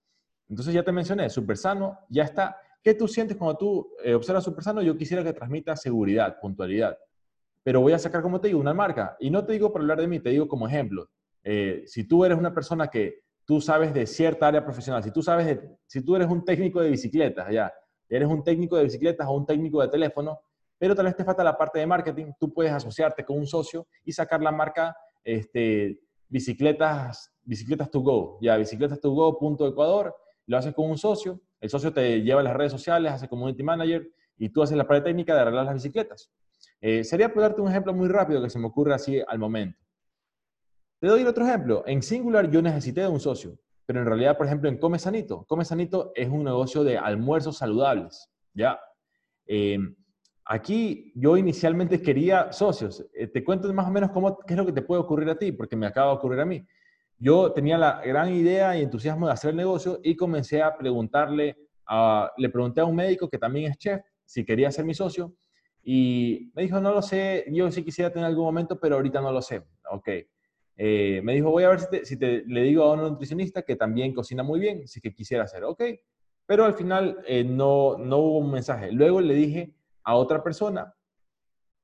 Entonces, 0.49 0.75
ya 0.75 0.83
te 0.83 0.91
mencioné, 0.91 1.29
Supersano 1.29 1.99
ya 2.09 2.25
está. 2.25 2.57
¿Qué 2.83 2.95
tú 2.95 3.07
sientes 3.07 3.37
cuando 3.37 3.57
tú 3.57 3.91
eh, 4.03 4.15
observas 4.15 4.45
Supersano? 4.45 4.83
Yo 4.83 4.97
quisiera 4.97 5.23
que 5.23 5.33
transmita 5.33 5.77
seguridad, 5.77 6.39
puntualidad. 6.41 6.99
Pero 7.63 7.81
voy 7.81 7.93
a 7.93 7.99
sacar, 7.99 8.23
como 8.23 8.41
te 8.41 8.49
digo, 8.49 8.61
una 8.61 8.75
marca. 8.75 9.17
Y 9.21 9.31
no 9.31 9.45
te 9.45 9.53
digo 9.53 9.71
por 9.73 9.83
hablar 9.83 10.01
de 10.01 10.07
mí, 10.07 10.21
te 10.21 10.31
digo 10.31 10.49
como 10.49 10.67
ejemplo. 10.67 11.09
Eh, 11.43 11.83
si 11.87 12.05
tú 12.05 12.25
eres 12.25 12.39
una 12.39 12.53
persona 12.55 12.89
que 12.89 13.23
tú 13.45 13.61
sabes 13.61 13.93
de 13.93 14.07
cierta 14.07 14.49
área 14.49 14.65
profesional, 14.65 15.03
si 15.03 15.11
tú 15.11 15.23
sabes 15.23 15.47
de, 15.47 15.61
si 15.87 16.03
tú 16.03 16.17
eres 16.17 16.29
un 16.29 16.45
técnico 16.45 16.81
de 16.81 16.91
bicicletas, 16.91 17.51
ya, 17.51 17.73
eres 18.09 18.29
un 18.29 18.43
técnico 18.43 18.77
de 18.77 18.85
bicicletas 18.85 19.27
o 19.27 19.33
un 19.33 19.47
técnico 19.47 19.83
de 19.83 19.89
teléfono, 19.89 20.41
pero 20.79 20.95
tal 20.95 21.07
vez 21.07 21.17
te 21.17 21.25
falta 21.25 21.45
la 21.45 21.57
parte 21.57 21.79
de 21.79 21.87
marketing, 21.87 22.33
tú 22.39 22.53
puedes 22.53 22.73
asociarte 22.73 23.25
con 23.25 23.39
un 23.39 23.47
socio 23.47 23.87
y 24.05 24.13
sacar 24.13 24.43
la 24.43 24.53
marca 24.53 24.97
este, 25.23 26.01
bicicletas, 26.29 27.33
bicicletas 27.43 27.91
to 27.91 28.01
go, 28.01 28.39
ya, 28.41 28.57
bicicletas 28.57 29.01
to 29.01 29.11
go, 29.11 29.39
punto 29.39 29.67
Ecuador, 29.67 30.15
lo 30.47 30.57
haces 30.57 30.75
con 30.75 30.91
un 30.91 30.99
socio, 30.99 31.41
el 31.61 31.71
socio 31.71 31.93
te 31.93 32.23
lleva 32.23 32.41
a 32.41 32.45
las 32.45 32.55
redes 32.55 32.73
sociales, 32.73 33.13
hace 33.13 33.29
community 33.29 33.63
manager 33.63 34.07
y 34.37 34.49
tú 34.51 34.63
haces 34.63 34.77
la 34.77 34.87
parte 34.87 35.05
técnica 35.11 35.35
de 35.35 35.41
arreglar 35.41 35.65
las 35.65 35.75
bicicletas. 35.75 36.31
Eh, 36.81 37.05
sería 37.05 37.33
por 37.33 37.43
darte 37.43 37.61
un 37.61 37.69
ejemplo 37.71 37.95
muy 37.95 38.09
rápido 38.09 38.43
que 38.43 38.51
se 38.51 38.59
me 38.59 38.67
ocurre 38.67 38.95
así 38.95 39.23
al 39.27 39.39
momento. 39.39 39.79
Te 41.01 41.09
doy 41.09 41.23
otro 41.25 41.47
ejemplo. 41.47 41.83
En 41.87 42.03
Singular 42.03 42.51
yo 42.51 42.61
necesité 42.63 43.03
de 43.03 43.09
un 43.09 43.21
socio. 43.21 43.59
Pero 43.87 44.01
en 44.01 44.07
realidad, 44.07 44.37
por 44.37 44.47
ejemplo, 44.47 44.69
en 44.69 44.79
Come 44.79 44.99
Sanito, 44.99 45.45
Come 45.47 45.65
Sanito 45.65 46.13
es 46.15 46.29
un 46.29 46.45
negocio 46.45 46.85
de 46.85 46.97
almuerzos 46.97 47.59
saludables, 47.59 48.31
¿ya? 48.55 48.81
Eh, 49.47 49.79
aquí 50.45 51.13
yo 51.15 51.37
inicialmente 51.37 52.01
quería 52.01 52.53
socios. 52.53 53.05
Eh, 53.15 53.27
te 53.27 53.43
cuento 53.43 53.73
más 53.73 53.87
o 53.87 53.91
menos 53.91 54.11
cómo, 54.11 54.39
qué 54.39 54.55
es 54.55 54.59
lo 54.59 54.67
que 54.67 54.73
te 54.73 54.83
puede 54.83 55.01
ocurrir 55.01 55.29
a 55.31 55.39
ti, 55.39 55.53
porque 55.53 55.77
me 55.77 55.87
acaba 55.87 56.11
de 56.11 56.17
ocurrir 56.17 56.41
a 56.41 56.45
mí. 56.45 56.65
Yo 57.19 57.53
tenía 57.53 57.79
la 57.79 58.03
gran 58.05 58.33
idea 58.33 58.77
y 58.77 58.83
entusiasmo 58.83 59.27
de 59.27 59.33
hacer 59.33 59.51
el 59.51 59.57
negocio 59.57 60.01
y 60.03 60.17
comencé 60.17 60.63
a 60.63 60.77
preguntarle, 60.77 61.57
a, 61.87 62.31
le 62.37 62.49
pregunté 62.51 62.81
a 62.81 62.85
un 62.85 62.97
médico 62.97 63.29
que 63.29 63.39
también 63.39 63.71
es 63.71 63.79
chef 63.79 64.03
si 64.25 64.45
quería 64.45 64.71
ser 64.71 64.85
mi 64.85 64.95
socio 64.95 65.35
y 65.83 66.51
me 66.55 66.63
dijo, 66.63 66.81
no 66.81 66.93
lo 66.93 67.03
sé, 67.03 67.45
yo 67.49 67.71
sí 67.71 67.85
quisiera 67.85 68.11
tener 68.11 68.27
algún 68.27 68.45
momento, 68.45 68.81
pero 68.81 68.97
ahorita 68.97 69.21
no 69.21 69.31
lo 69.31 69.43
sé. 69.43 69.63
Ok. 69.91 70.09
Eh, 70.77 71.21
me 71.23 71.35
dijo, 71.35 71.51
voy 71.51 71.65
a 71.65 71.69
ver 71.69 72.05
si, 72.05 72.17
te, 72.19 72.43
le 72.47 72.63
digo 72.63 72.85
a 72.85 72.95
un 72.95 73.01
nutricionista 73.01 73.63
que 73.63 73.77
también 73.77 74.15
cocina 74.15 74.43
muy 74.43 74.59
bien, 74.59 74.89
si 74.89 75.01
que 75.01 75.13
quisiera 75.13 75.45
hacer, 75.45 75.63
ok. 75.63 75.83
Pero 76.47 76.65
al 76.65 76.75
final 76.75 77.19
eh, 77.27 77.45
no, 77.45 77.97
no 77.99 78.19
hubo 78.19 78.39
un 78.39 78.51
mensaje. 78.51 78.91
Luego 78.93 79.21
le 79.21 79.35
dije 79.35 79.75
a 80.05 80.15
otra 80.17 80.43
persona, 80.43 80.95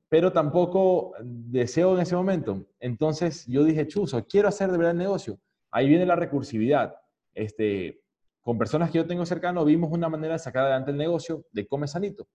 pero 0.09 0.33
tampoco 0.33 1.13
deseo 1.23 1.95
en 1.95 2.01
ese 2.01 2.17
momento. 2.17 2.67
Entonces 2.79 3.47
yo 3.47 3.65
dije, 3.65 3.87
chuzo, 3.87 4.25
quiero 4.27 4.49
hacer 4.49 4.71
de 4.71 4.79
verdad 4.79 4.93
el 4.93 4.99
negocio. 4.99 5.41
Ahí 5.71 5.89
viene 5.89 6.05
la 6.05 6.17
recursividad. 6.17 6.95
Este, 7.33 8.03
con 8.43 8.59
personas 8.59 8.91
que 8.91 8.99
yo 8.99 9.07
tengo 9.07 9.25
cercano 9.25 9.65
vimos 9.65 9.91
una 9.93 10.09
manera 10.09 10.35
de 10.35 10.41
sacar 10.41 10.65
adelante 10.65 10.91
el 10.91 10.97
negocio 10.97 11.47
de 11.53 11.67
come 11.67 11.87
sanito. 11.87 12.29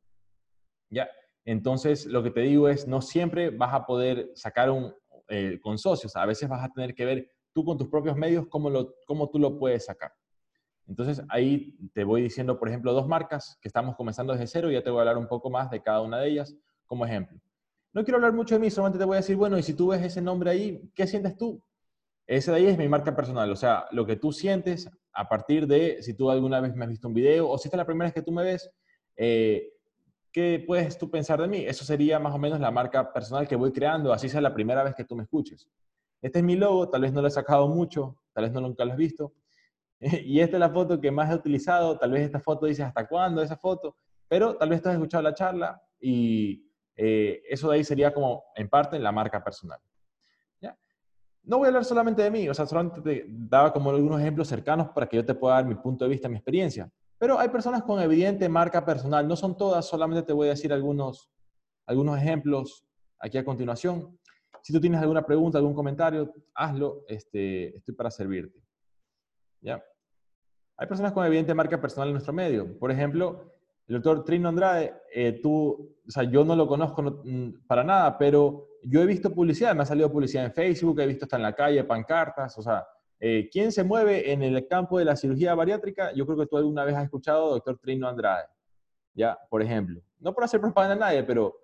¿Ya? 0.89 1.09
Entonces, 1.43 2.05
lo 2.05 2.23
que 2.23 2.31
te 2.31 2.41
digo 2.41 2.69
es, 2.69 2.87
no 2.87 3.01
siempre 3.01 3.49
vas 3.51 3.73
a 3.73 3.85
poder 3.85 4.31
sacar 4.35 4.71
un, 4.71 4.93
eh, 5.27 5.59
con 5.61 5.77
socios. 5.77 6.15
A 6.15 6.25
veces 6.25 6.49
vas 6.49 6.63
a 6.63 6.69
tener 6.69 6.95
que 6.95 7.05
ver 7.05 7.29
tú 7.53 7.63
con 7.63 7.77
tus 7.77 7.87
propios 7.87 8.15
medios 8.15 8.47
cómo, 8.47 8.69
lo, 8.69 8.95
cómo 9.05 9.29
tú 9.29 9.37
lo 9.37 9.59
puedes 9.59 9.85
sacar. 9.85 10.11
Entonces 10.87 11.23
ahí 11.29 11.77
te 11.93 12.03
voy 12.03 12.21
diciendo, 12.21 12.59
por 12.59 12.69
ejemplo, 12.69 12.93
dos 12.93 13.07
marcas 13.07 13.57
que 13.61 13.67
estamos 13.67 13.95
comenzando 13.95 14.33
desde 14.33 14.47
cero 14.47 14.69
y 14.69 14.73
ya 14.73 14.83
te 14.83 14.89
voy 14.89 14.99
a 14.99 15.01
hablar 15.01 15.17
un 15.17 15.27
poco 15.27 15.49
más 15.49 15.69
de 15.69 15.81
cada 15.81 16.01
una 16.01 16.19
de 16.19 16.29
ellas 16.29 16.55
como 16.85 17.05
ejemplo. 17.05 17.39
No 17.93 18.03
quiero 18.03 18.17
hablar 18.17 18.33
mucho 18.33 18.55
de 18.55 18.59
mí, 18.59 18.69
solamente 18.69 18.99
te 18.99 19.05
voy 19.05 19.15
a 19.15 19.21
decir, 19.21 19.35
bueno, 19.35 19.57
y 19.57 19.63
si 19.63 19.73
tú 19.73 19.87
ves 19.87 20.01
ese 20.03 20.21
nombre 20.21 20.51
ahí, 20.51 20.91
¿qué 20.93 21.07
sientes 21.07 21.37
tú? 21.37 21.63
Ese 22.27 22.51
de 22.51 22.57
ahí 22.57 22.65
es 22.67 22.77
mi 22.77 22.87
marca 22.87 23.15
personal, 23.15 23.51
o 23.51 23.55
sea, 23.55 23.85
lo 23.91 24.05
que 24.05 24.15
tú 24.15 24.31
sientes 24.31 24.89
a 25.13 25.29
partir 25.29 25.65
de 25.65 26.03
si 26.03 26.13
tú 26.13 26.29
alguna 26.29 26.59
vez 26.59 26.75
me 26.75 26.83
has 26.83 26.89
visto 26.89 27.07
un 27.07 27.13
video 27.13 27.49
o 27.49 27.57
si 27.57 27.67
esta 27.67 27.77
es 27.77 27.79
la 27.79 27.85
primera 27.85 28.07
vez 28.07 28.13
que 28.13 28.21
tú 28.21 28.31
me 28.31 28.43
ves, 28.43 28.69
eh, 29.15 29.71
¿qué 30.31 30.61
puedes 30.67 30.97
tú 30.97 31.09
pensar 31.09 31.41
de 31.41 31.47
mí? 31.47 31.59
Eso 31.65 31.85
sería 31.85 32.19
más 32.19 32.33
o 32.33 32.37
menos 32.37 32.59
la 32.59 32.69
marca 32.69 33.13
personal 33.13 33.47
que 33.47 33.55
voy 33.55 33.71
creando, 33.71 34.11
así 34.11 34.27
sea 34.27 34.41
la 34.41 34.53
primera 34.53 34.83
vez 34.83 34.93
que 34.93 35.05
tú 35.05 35.15
me 35.15 35.23
escuches. 35.23 35.69
Este 36.21 36.39
es 36.39 36.45
mi 36.45 36.55
logo, 36.55 36.89
tal 36.89 37.01
vez 37.01 37.13
no 37.13 37.21
lo 37.21 37.27
he 37.27 37.31
sacado 37.31 37.67
mucho, 37.69 38.17
tal 38.33 38.43
vez 38.43 38.53
no 38.53 38.59
nunca 38.59 38.83
lo 38.83 38.91
has 38.91 38.97
visto. 38.97 39.31
Y 40.25 40.39
esta 40.39 40.57
es 40.57 40.59
la 40.59 40.69
foto 40.69 40.99
que 40.99 41.11
más 41.11 41.31
he 41.31 41.35
utilizado, 41.35 41.97
tal 41.97 42.11
vez 42.11 42.23
esta 42.23 42.39
foto 42.39 42.65
dice 42.65 42.83
hasta 42.83 43.07
cuándo 43.07 43.41
esa 43.41 43.57
foto, 43.57 43.95
pero 44.27 44.55
tal 44.55 44.69
vez 44.69 44.81
tú 44.81 44.89
has 44.89 44.95
escuchado 44.95 45.23
la 45.23 45.33
charla 45.33 45.81
y 45.99 46.65
eh, 46.95 47.41
eso 47.49 47.69
de 47.69 47.77
ahí 47.77 47.83
sería 47.83 48.13
como 48.13 48.43
en 48.55 48.69
parte 48.69 48.99
la 48.99 49.11
marca 49.11 49.43
personal. 49.43 49.79
¿Ya? 50.61 50.77
No 51.43 51.57
voy 51.57 51.65
a 51.65 51.69
hablar 51.69 51.85
solamente 51.85 52.21
de 52.23 52.31
mí, 52.31 52.47
o 52.49 52.53
sea, 52.53 52.65
solamente 52.65 53.01
te 53.01 53.25
daba 53.27 53.71
como 53.73 53.89
algunos 53.89 54.19
ejemplos 54.19 54.47
cercanos 54.47 54.89
para 54.89 55.07
que 55.07 55.17
yo 55.17 55.25
te 55.25 55.35
pueda 55.35 55.55
dar 55.55 55.65
mi 55.65 55.75
punto 55.75 56.05
de 56.05 56.09
vista, 56.09 56.29
mi 56.29 56.35
experiencia. 56.35 56.89
Pero 57.17 57.39
hay 57.39 57.49
personas 57.49 57.83
con 57.83 58.01
evidente 58.01 58.47
marca 58.49 58.85
personal, 58.85 59.27
no 59.27 59.35
son 59.35 59.57
todas, 59.57 59.85
solamente 59.85 60.23
te 60.23 60.33
voy 60.33 60.47
a 60.47 60.51
decir 60.51 60.73
algunos, 60.73 61.29
algunos 61.85 62.17
ejemplos 62.17 62.85
aquí 63.19 63.37
a 63.37 63.45
continuación. 63.45 64.19
Si 64.61 64.73
tú 64.73 64.81
tienes 64.81 64.99
alguna 64.99 65.25
pregunta, 65.25 65.57
algún 65.57 65.75
comentario, 65.75 66.33
hazlo, 66.53 67.03
este, 67.07 67.77
estoy 67.77 67.93
para 67.93 68.09
servirte. 68.09 68.64
¿Ya? 69.65 69.83
Hay 70.77 70.87
personas 70.87 71.11
con 71.11 71.25
evidente 71.25 71.53
marca 71.55 71.81
personal 71.81 72.09
en 72.09 72.13
nuestro 72.13 72.33
medio. 72.33 72.77
Por 72.77 72.91
ejemplo, 72.91 73.51
el 73.87 73.95
doctor 73.95 74.23
Trino 74.23 74.47
Andrade, 74.49 74.93
eh, 75.11 75.39
tú, 75.41 75.95
o 76.07 76.11
sea, 76.11 76.23
yo 76.23 76.45
no 76.45 76.55
lo 76.55 76.67
conozco 76.67 77.01
mm, 77.01 77.65
para 77.65 77.83
nada, 77.83 78.15
pero 78.17 78.67
yo 78.83 79.01
he 79.01 79.05
visto 79.07 79.33
publicidad, 79.33 79.75
me 79.75 79.81
ha 79.81 79.85
salido 79.85 80.11
publicidad 80.11 80.45
en 80.45 80.53
Facebook, 80.53 80.99
he 80.99 81.07
visto 81.07 81.25
hasta 81.25 81.37
en 81.37 81.41
la 81.41 81.53
calle, 81.53 81.83
pancartas, 81.83 82.55
o 82.59 82.61
sea, 82.61 82.85
eh, 83.19 83.49
¿quién 83.51 83.71
se 83.71 83.83
mueve 83.83 84.31
en 84.31 84.43
el 84.43 84.67
campo 84.67 84.99
de 84.99 85.05
la 85.05 85.15
cirugía 85.15 85.55
bariátrica? 85.55 86.13
Yo 86.13 86.25
creo 86.27 86.37
que 86.37 86.45
tú 86.45 86.57
alguna 86.57 86.83
vez 86.83 86.95
has 86.95 87.05
escuchado 87.05 87.51
doctor 87.51 87.79
Trino 87.79 88.07
Andrade, 88.07 88.45
ya, 89.15 89.39
por 89.49 89.63
ejemplo. 89.63 90.01
No 90.19 90.33
por 90.33 90.43
hacer 90.43 90.61
propaganda 90.61 91.07
a 91.07 91.09
nadie, 91.09 91.23
pero, 91.23 91.55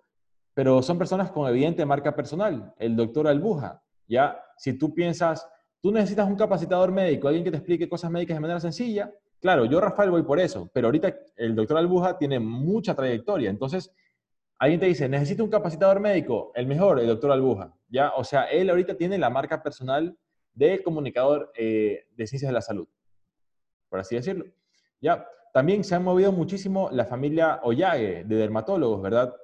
pero 0.55 0.81
son 0.81 0.97
personas 0.97 1.29
con 1.31 1.47
evidente 1.47 1.85
marca 1.85 2.15
personal. 2.15 2.73
El 2.79 2.95
doctor 2.95 3.27
Albuja, 3.27 3.83
ya, 4.07 4.43
si 4.57 4.73
tú 4.73 4.93
piensas, 4.93 5.47
tú 5.81 5.91
necesitas 5.91 6.27
un 6.27 6.35
capacitador 6.35 6.91
médico, 6.91 7.27
alguien 7.27 7.43
que 7.43 7.51
te 7.51 7.57
explique 7.57 7.89
cosas 7.89 8.11
médicas 8.11 8.37
de 8.37 8.41
manera 8.41 8.59
sencilla, 8.59 9.11
Claro, 9.41 9.65
yo 9.65 9.81
Rafael 9.81 10.11
voy 10.11 10.21
por 10.21 10.39
eso, 10.39 10.69
pero 10.71 10.87
ahorita 10.87 11.15
el 11.35 11.55
doctor 11.55 11.77
Albuja 11.79 12.15
tiene 12.15 12.39
mucha 12.39 12.93
trayectoria, 12.93 13.49
entonces 13.49 13.91
alguien 14.59 14.79
te 14.79 14.85
dice, 14.85 15.09
necesito 15.09 15.43
un 15.43 15.49
capacitador 15.49 15.99
médico, 15.99 16.51
el 16.53 16.67
mejor, 16.67 16.99
el 16.99 17.07
doctor 17.07 17.31
Albuja, 17.31 17.73
¿ya? 17.89 18.11
O 18.11 18.23
sea, 18.23 18.43
él 18.43 18.69
ahorita 18.69 18.95
tiene 18.95 19.17
la 19.17 19.31
marca 19.31 19.63
personal 19.63 20.15
de 20.53 20.83
comunicador 20.83 21.51
eh, 21.55 22.05
de 22.15 22.27
ciencias 22.27 22.49
de 22.49 22.53
la 22.53 22.61
salud, 22.61 22.87
por 23.89 23.99
así 23.99 24.13
decirlo, 24.13 24.45
¿ya? 25.01 25.27
También 25.55 25.83
se 25.83 25.95
ha 25.95 25.99
movido 25.99 26.31
muchísimo 26.31 26.89
la 26.91 27.05
familia 27.05 27.61
Ollague 27.63 28.23
de 28.23 28.35
dermatólogos, 28.35 29.01
¿verdad? 29.01 29.35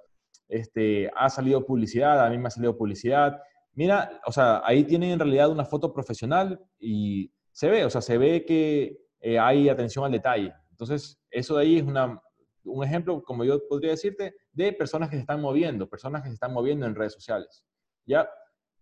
Este, 0.47 1.09
ha 1.15 1.27
salido 1.31 1.65
publicidad, 1.65 2.23
a 2.23 2.29
mí 2.29 2.37
me 2.37 2.49
ha 2.49 2.51
salido 2.51 2.77
publicidad. 2.77 3.41
Mira, 3.77 4.19
o 4.25 4.31
sea, 4.31 4.63
ahí 4.65 4.83
tienen 4.83 5.11
en 5.11 5.19
realidad 5.19 5.51
una 5.51 5.63
foto 5.63 5.93
profesional 5.93 6.59
y 6.79 7.31
se 7.51 7.69
ve, 7.69 7.85
o 7.85 7.91
sea, 7.91 8.01
se 8.01 8.17
ve 8.17 8.43
que 8.43 8.97
eh, 9.19 9.37
hay 9.37 9.69
atención 9.69 10.03
al 10.03 10.11
detalle. 10.11 10.51
Entonces, 10.71 11.19
eso 11.29 11.57
de 11.57 11.61
ahí 11.61 11.77
es 11.77 11.83
una, 11.83 12.19
un 12.63 12.83
ejemplo, 12.83 13.21
como 13.21 13.43
yo 13.43 13.59
podría 13.69 13.91
decirte, 13.91 14.33
de 14.51 14.73
personas 14.73 15.09
que 15.11 15.15
se 15.17 15.21
están 15.21 15.41
moviendo, 15.41 15.87
personas 15.87 16.23
que 16.23 16.29
se 16.29 16.33
están 16.33 16.53
moviendo 16.53 16.87
en 16.87 16.95
redes 16.95 17.13
sociales. 17.13 17.63
Ya, 18.03 18.27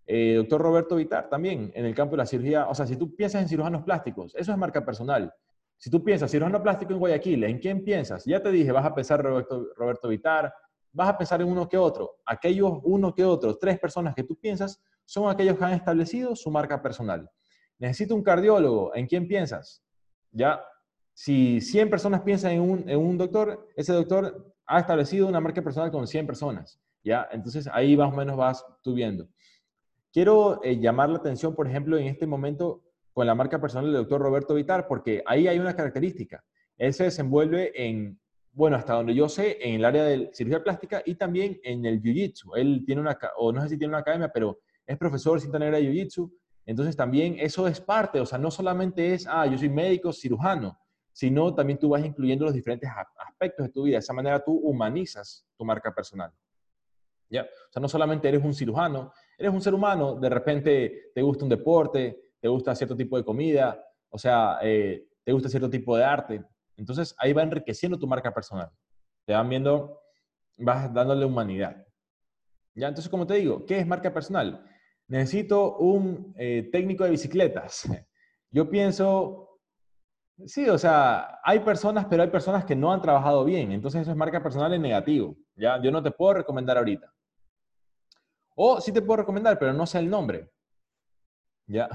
eh, 0.06 0.36
doctor 0.38 0.62
Roberto 0.62 0.96
Vitar, 0.96 1.28
también 1.28 1.74
en 1.76 1.84
el 1.84 1.94
campo 1.94 2.12
de 2.12 2.20
la 2.20 2.26
cirugía, 2.26 2.70
o 2.70 2.74
sea, 2.74 2.88
si 2.88 2.96
tú 2.96 3.14
piensas 3.18 3.42
en 3.42 3.50
cirujanos 3.50 3.84
plásticos, 3.84 4.34
eso 4.36 4.54
es 4.54 4.58
marca 4.58 4.86
personal. 4.86 5.34
Si 5.76 5.90
tú 5.90 6.06
piensas 6.06 6.32
cirujano 6.32 6.64
plástico 6.64 6.94
en 6.94 7.00
Guayaquil, 7.00 7.44
¿en 7.44 7.60
quién 7.60 7.84
piensas? 7.84 8.24
Ya 8.24 8.42
te 8.42 8.50
dije, 8.50 8.72
vas 8.72 8.86
a 8.86 8.96
pensar 8.96 9.22
Roberto, 9.22 9.74
Roberto 9.76 10.08
Vitar, 10.08 10.54
vas 10.96 11.10
a 11.10 11.18
pensar 11.18 11.42
en 11.42 11.50
uno 11.50 11.68
que 11.68 11.78
otro. 11.78 12.18
Aquellos 12.26 12.80
uno 12.84 13.14
que 13.14 13.24
otro, 13.24 13.58
tres 13.58 13.78
personas 13.80 14.16
que 14.16 14.24
tú 14.24 14.36
piensas, 14.36 14.82
son 15.04 15.30
aquellos 15.30 15.58
que 15.58 15.66
han 15.66 15.74
establecido 15.74 16.36
su 16.36 16.50
marca 16.50 16.82
personal. 16.82 17.30
Necesito 17.78 18.16
un 18.16 18.24
cardiólogo, 18.24 18.96
¿en 18.96 19.06
quién 19.06 19.28
piensas? 19.28 19.84
¿ya? 20.32 20.62
Si 21.14 21.62
100 21.62 21.90
personas 21.90 22.22
piensan 22.22 22.52
en 22.52 23.00
un, 23.00 23.18
doctor, 23.18 23.68
ese 23.76 23.94
doctor 23.94 24.54
ha 24.66 24.80
establecido 24.80 25.28
una 25.28 25.40
marca 25.40 25.62
personal 25.62 25.92
con 25.92 26.08
100 26.08 26.28
personas, 26.28 26.80
¿ya? 27.04 27.28
Entonces 27.32 27.70
ahí 27.72 27.96
más 27.96 28.12
o 28.12 28.16
menos 28.16 28.36
vas 28.36 28.66
tú 28.82 28.94
viendo. 28.94 29.28
Quiero 30.12 30.62
eh, 30.64 30.78
llamar 30.78 31.10
la 31.10 31.18
atención, 31.18 31.56
por 31.56 31.68
ejemplo, 31.68 31.98
en 31.98 32.08
este 32.08 32.28
momento 32.28 32.84
con 33.14 33.28
la 33.28 33.36
marca 33.36 33.62
personal 33.62 33.86
del 33.86 34.02
doctor 34.02 34.22
Roberto 34.22 34.56
Vitar, 34.56 34.88
porque 34.88 35.24
ahí 35.26 35.48
hay 35.48 35.58
una 35.58 35.76
característica. 35.76 36.44
Él 36.78 36.94
se 36.94 37.06
desenvuelve 37.06 37.72
en, 37.76 38.20
bueno, 38.56 38.78
hasta 38.78 38.94
donde 38.94 39.14
yo 39.14 39.30
sé, 39.30 39.58
en 39.62 39.76
el 39.76 39.86
área 39.86 40.04
de 40.04 40.32
cirugía 40.34 40.64
plástica 40.64 41.04
y 41.06 41.16
también 41.16 41.60
en 41.64 41.86
el 41.86 42.02
Jiu-Jitsu. 42.02 42.56
Él 42.56 42.84
tiene 42.86 43.02
una, 43.02 43.18
o 43.38 43.52
no 43.52 43.62
sé 43.62 43.70
si 43.70 43.78
tiene 43.78 43.92
una 43.92 44.00
academia, 44.00 44.32
pero 44.34 44.60
es 44.86 44.98
profesor 44.98 45.40
cinta 45.40 45.60
negra 45.60 45.78
de 45.78 45.84
Jiu-Jitsu 45.84 46.32
entonces 46.66 46.96
también 46.96 47.38
eso 47.40 47.68
es 47.68 47.80
parte, 47.80 48.20
o 48.20 48.26
sea, 48.26 48.40
no 48.40 48.50
solamente 48.50 49.14
es, 49.14 49.28
ah, 49.28 49.46
yo 49.46 49.58
soy 49.58 49.70
médico, 49.70 50.12
cirujano, 50.12 50.78
sino 51.12 51.54
también 51.54 51.78
tú 51.80 51.90
vas 51.90 52.04
incluyendo 52.04 52.46
los 52.46 52.54
diferentes 52.54 52.90
aspectos 53.18 53.68
de 53.68 53.72
tu 53.72 53.84
vida. 53.84 53.96
De 53.96 54.00
esa 54.00 54.14
manera 54.14 54.44
tú 54.44 54.54
humanizas 54.54 55.46
tu 55.56 55.64
marca 55.64 55.94
personal. 55.94 56.32
¿Ya? 57.30 57.44
O 57.44 57.72
sea, 57.72 57.82
no 57.82 57.88
solamente 57.88 58.28
eres 58.28 58.44
un 58.44 58.54
cirujano, 58.54 59.14
eres 59.38 59.52
un 59.52 59.62
ser 59.62 59.74
humano, 59.74 60.16
de 60.16 60.30
repente 60.30 61.12
te 61.14 61.22
gusta 61.22 61.44
un 61.44 61.50
deporte, 61.50 62.34
te 62.40 62.48
gusta 62.48 62.76
cierto 62.76 62.96
tipo 62.96 63.18
de 63.18 63.24
comida, 63.24 63.84
o 64.10 64.18
sea, 64.18 64.60
eh, 64.62 65.08
te 65.24 65.32
gusta 65.32 65.50
cierto 65.50 65.70
tipo 65.70 65.96
de 65.96 66.04
arte. 66.04 66.44
Entonces 66.78 67.16
ahí 67.18 67.34
va 67.34 67.44
enriqueciendo 67.44 67.98
tu 67.98 68.08
marca 68.08 68.34
personal. 68.34 68.70
Te 69.26 69.34
van 69.34 69.50
viendo, 69.50 70.02
vas 70.58 70.94
dándole 70.94 71.26
humanidad. 71.26 71.86
¿Ya? 72.74 72.90
Entonces, 72.90 73.10
como 73.10 73.26
te 73.26 73.36
digo, 73.36 73.66
¿qué 73.66 73.80
es 73.80 73.88
marca 73.88 74.14
personal? 74.14 74.66
necesito 75.08 75.78
un 75.78 76.34
eh, 76.38 76.70
técnico 76.72 77.04
de 77.04 77.12
bicicletas. 77.12 77.88
Yo 78.52 78.70
pienso, 78.70 79.60
sí, 80.46 80.70
o 80.70 80.78
sea, 80.78 81.40
hay 81.44 81.60
personas, 81.60 82.06
pero 82.10 82.24
hay 82.24 82.30
personas 82.30 82.66
que 82.66 82.76
no 82.76 82.92
han 82.92 83.02
trabajado 83.02 83.44
bien. 83.44 83.72
Entonces 83.72 84.02
eso 84.02 84.12
es 84.12 84.18
marca 84.18 84.42
personal 84.42 84.74
en 84.74 84.82
negativo. 84.82 85.36
¿ya? 85.56 85.82
Yo 85.82 85.92
no 85.92 86.02
te 86.02 86.12
puedo 86.12 86.36
recomendar 86.36 86.78
ahorita. 86.78 87.12
O 88.56 88.80
sí 88.80 88.94
te 88.94 89.02
puedo 89.02 89.18
recomendar, 89.18 89.60
pero 89.60 89.74
no 89.74 89.86
sé 89.86 90.00
el 90.00 90.10
nombre. 90.10 90.52
¿Ya? 91.68 91.90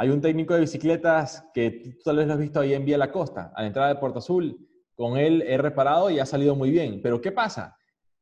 Hay 0.00 0.08
un 0.08 0.22
técnico 0.22 0.54
de 0.54 0.60
bicicletas 0.60 1.46
que 1.52 1.70
tú 1.70 1.90
tal 2.02 2.16
vez 2.16 2.26
lo 2.26 2.32
has 2.32 2.38
visto 2.38 2.58
ahí 2.58 2.72
en 2.72 2.86
Vía 2.86 2.96
La 2.96 3.12
Costa, 3.12 3.52
a 3.54 3.60
la 3.60 3.66
entrada 3.66 3.90
de 3.90 3.96
Puerto 3.96 4.20
Azul. 4.20 4.66
Con 4.94 5.18
él 5.18 5.44
he 5.46 5.58
reparado 5.58 6.08
y 6.08 6.18
ha 6.18 6.24
salido 6.24 6.56
muy 6.56 6.70
bien. 6.70 7.02
Pero 7.02 7.20
¿qué 7.20 7.32
pasa? 7.32 7.76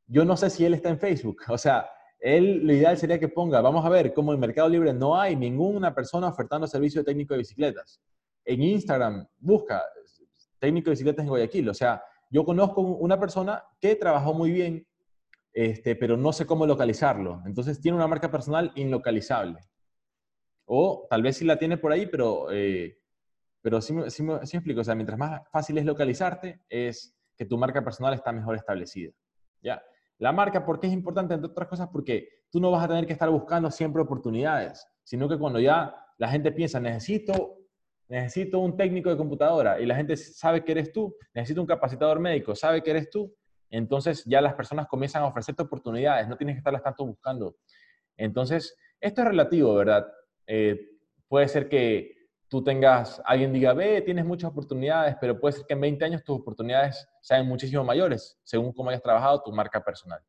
Yo 0.05 0.25
no 0.25 0.35
sé 0.35 0.49
si 0.49 0.65
él 0.65 0.73
está 0.73 0.89
en 0.89 0.99
Facebook. 0.99 1.37
O 1.47 1.57
sea, 1.57 1.89
él, 2.19 2.67
lo 2.67 2.73
ideal 2.73 2.97
sería 2.97 3.17
que 3.17 3.29
ponga, 3.29 3.61
vamos 3.61 3.85
a 3.85 3.87
ver, 3.87 4.13
como 4.13 4.33
en 4.33 4.41
Mercado 4.41 4.67
Libre 4.67 4.91
no 4.91 5.17
hay 5.17 5.37
ninguna 5.37 5.95
persona 5.95 6.27
ofertando 6.27 6.67
servicio 6.67 6.99
de 6.99 7.05
técnico 7.05 7.33
de 7.33 7.37
bicicletas. 7.37 8.01
En 8.43 8.61
Instagram, 8.61 9.25
busca 9.37 9.81
técnico 10.59 10.87
de 10.87 10.95
bicicletas 10.95 11.23
en 11.23 11.29
Guayaquil. 11.29 11.69
O 11.69 11.73
sea, 11.73 12.03
yo 12.29 12.43
conozco 12.43 12.81
una 12.81 13.17
persona 13.17 13.63
que 13.79 13.95
trabajó 13.95 14.33
muy 14.33 14.51
bien, 14.51 14.85
este, 15.53 15.95
pero 15.95 16.17
no 16.17 16.33
sé 16.33 16.45
cómo 16.45 16.65
localizarlo. 16.65 17.41
Entonces 17.45 17.79
tiene 17.79 17.95
una 17.95 18.07
marca 18.07 18.29
personal 18.29 18.73
inlocalizable. 18.75 19.59
O 20.71 21.07
tal 21.09 21.23
vez 21.23 21.37
sí 21.37 21.45
la 21.45 21.57
tiene 21.57 21.77
por 21.77 21.91
ahí, 21.91 22.05
pero, 22.05 22.51
eh, 22.51 22.99
pero 23.59 23.81
sí, 23.81 23.95
sí, 24.09 24.21
me 24.21 24.35
explico. 24.35 24.81
O 24.81 24.83
sea, 24.83 24.93
mientras 24.93 25.17
más 25.17 25.41
fácil 25.51 25.79
es 25.79 25.85
localizarte, 25.85 26.61
es 26.69 27.17
que 27.35 27.45
tu 27.45 27.57
marca 27.57 27.83
personal 27.83 28.13
está 28.13 28.31
mejor 28.31 28.55
establecida. 28.55 29.11
¿Ya? 29.63 29.81
La 30.19 30.31
marca, 30.31 30.63
¿por 30.63 30.79
qué 30.79 30.85
es 30.85 30.93
importante? 30.93 31.33
Entre 31.33 31.49
otras 31.49 31.67
cosas, 31.67 31.89
porque 31.91 32.29
tú 32.51 32.59
no 32.59 32.69
vas 32.69 32.85
a 32.85 32.87
tener 32.87 33.07
que 33.07 33.13
estar 33.13 33.31
buscando 33.31 33.71
siempre 33.71 34.03
oportunidades, 34.03 34.85
sino 35.03 35.27
que 35.27 35.39
cuando 35.39 35.59
ya 35.59 35.95
la 36.19 36.29
gente 36.29 36.51
piensa, 36.51 36.79
necesito, 36.79 37.57
necesito 38.07 38.59
un 38.59 38.77
técnico 38.77 39.09
de 39.09 39.17
computadora 39.17 39.79
y 39.79 39.87
la 39.87 39.95
gente 39.95 40.15
sabe 40.17 40.63
que 40.63 40.73
eres 40.73 40.91
tú, 40.91 41.15
necesito 41.33 41.61
un 41.61 41.67
capacitador 41.67 42.19
médico, 42.19 42.55
sabe 42.55 42.83
que 42.83 42.91
eres 42.91 43.09
tú, 43.09 43.33
entonces 43.71 44.23
ya 44.25 44.39
las 44.39 44.53
personas 44.53 44.87
comienzan 44.87 45.23
a 45.23 45.27
ofrecerte 45.27 45.63
oportunidades, 45.63 46.27
no 46.27 46.37
tienes 46.37 46.55
que 46.55 46.59
estarlas 46.59 46.83
tanto 46.83 47.05
buscando. 47.07 47.55
Entonces, 48.17 48.75
esto 48.99 49.21
es 49.21 49.27
relativo, 49.27 49.73
¿verdad? 49.73 50.05
Eh, 50.51 50.97
puede 51.27 51.47
ser 51.47 51.69
que 51.69 52.17
tú 52.47 52.63
tengas, 52.63 53.21
alguien 53.23 53.53
diga, 53.53 53.71
ve, 53.73 54.01
tienes 54.01 54.25
muchas 54.25 54.49
oportunidades, 54.49 55.15
pero 55.21 55.39
puede 55.39 55.53
ser 55.53 55.65
que 55.67 55.75
en 55.75 55.81
20 55.81 56.05
años 56.05 56.23
tus 56.23 56.39
oportunidades 56.39 57.07
sean 57.21 57.47
muchísimo 57.47 57.83
mayores, 57.83 58.39
según 58.43 58.73
cómo 58.73 58.89
hayas 58.89 59.03
trabajado 59.03 59.43
tu 59.43 59.51
marca 59.51 59.83
personal. 59.83 60.19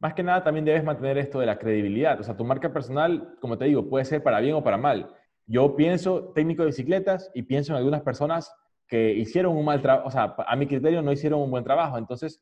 Más 0.00 0.14
que 0.14 0.22
nada 0.22 0.42
también 0.42 0.64
debes 0.64 0.84
mantener 0.84 1.18
esto 1.18 1.40
de 1.40 1.46
la 1.46 1.58
credibilidad. 1.58 2.18
O 2.20 2.22
sea, 2.22 2.36
tu 2.36 2.44
marca 2.44 2.72
personal, 2.72 3.36
como 3.40 3.58
te 3.58 3.64
digo, 3.64 3.88
puede 3.88 4.04
ser 4.04 4.22
para 4.22 4.38
bien 4.38 4.54
o 4.54 4.62
para 4.62 4.78
mal. 4.78 5.12
Yo 5.44 5.74
pienso 5.74 6.32
técnico 6.34 6.62
de 6.62 6.68
bicicletas 6.68 7.30
y 7.34 7.42
pienso 7.42 7.72
en 7.72 7.78
algunas 7.78 8.02
personas 8.02 8.54
que 8.86 9.12
hicieron 9.12 9.56
un 9.56 9.64
mal 9.64 9.82
trabajo, 9.82 10.08
o 10.08 10.10
sea, 10.10 10.34
a 10.46 10.56
mi 10.56 10.66
criterio 10.66 11.02
no 11.02 11.12
hicieron 11.12 11.40
un 11.40 11.50
buen 11.50 11.64
trabajo, 11.64 11.98
entonces 11.98 12.40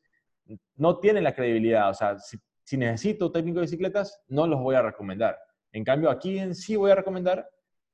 no 0.75 0.99
tienen 0.99 1.23
la 1.23 1.33
credibilidad. 1.33 1.89
O 1.89 1.93
sea, 1.93 2.17
si, 2.19 2.37
si 2.67 2.75
necesito 2.75 3.31
técnico 3.31 3.59
de 3.59 3.61
bicicletas, 3.61 4.21
no 4.27 4.45
los 4.45 4.59
voy 4.59 4.75
a 4.75 4.81
recomendar. 4.81 5.39
En 5.71 5.85
cambio, 5.85 6.09
aquí 6.09 6.37
en 6.37 6.53
sí 6.53 6.75
voy 6.75 6.91
a 6.91 6.95
recomendar 6.95 7.49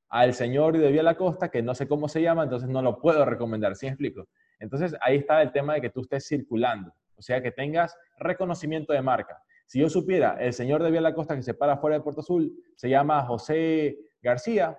al 0.10 0.34
señor 0.34 0.76
de 0.76 0.92
Vía 0.92 1.04
la 1.04 1.16
que 1.52 1.62
no 1.62 1.76
sé 1.76 1.88
cómo 1.88 2.10
se 2.10 2.24
llama, 2.24 2.42
entonces 2.42 2.68
no 2.68 2.82
lo 2.82 3.00
puedo 3.00 3.24
recomendar, 3.24 3.76
¿sí 3.76 3.86
me 3.86 3.92
explico? 3.92 4.28
Entonces 4.58 4.96
ahí 5.02 5.18
está 5.18 5.44
el 5.44 5.52
tema 5.52 5.76
de 5.76 5.82
que 5.82 5.92
tú 5.92 6.02
estés 6.02 6.28
circulando, 6.28 6.92
o 7.16 7.22
sea, 7.22 7.40
que 7.44 7.52
tengas 7.52 7.96
reconocimiento 8.18 8.94
de 8.94 9.04
marca. 9.04 9.38
Si 9.68 9.80
yo 9.80 9.90
supiera, 9.90 10.38
el 10.40 10.54
señor 10.54 10.82
de 10.82 10.90
Vía 10.90 11.02
la 11.02 11.14
que 11.14 11.44
se 11.44 11.54
para 11.54 11.78
fuera 11.78 11.98
de 11.98 12.02
Puerto 12.02 12.22
Azul 12.22 12.52
se 12.76 12.90
llama 12.90 13.24
José 13.28 13.96
García 14.24 14.76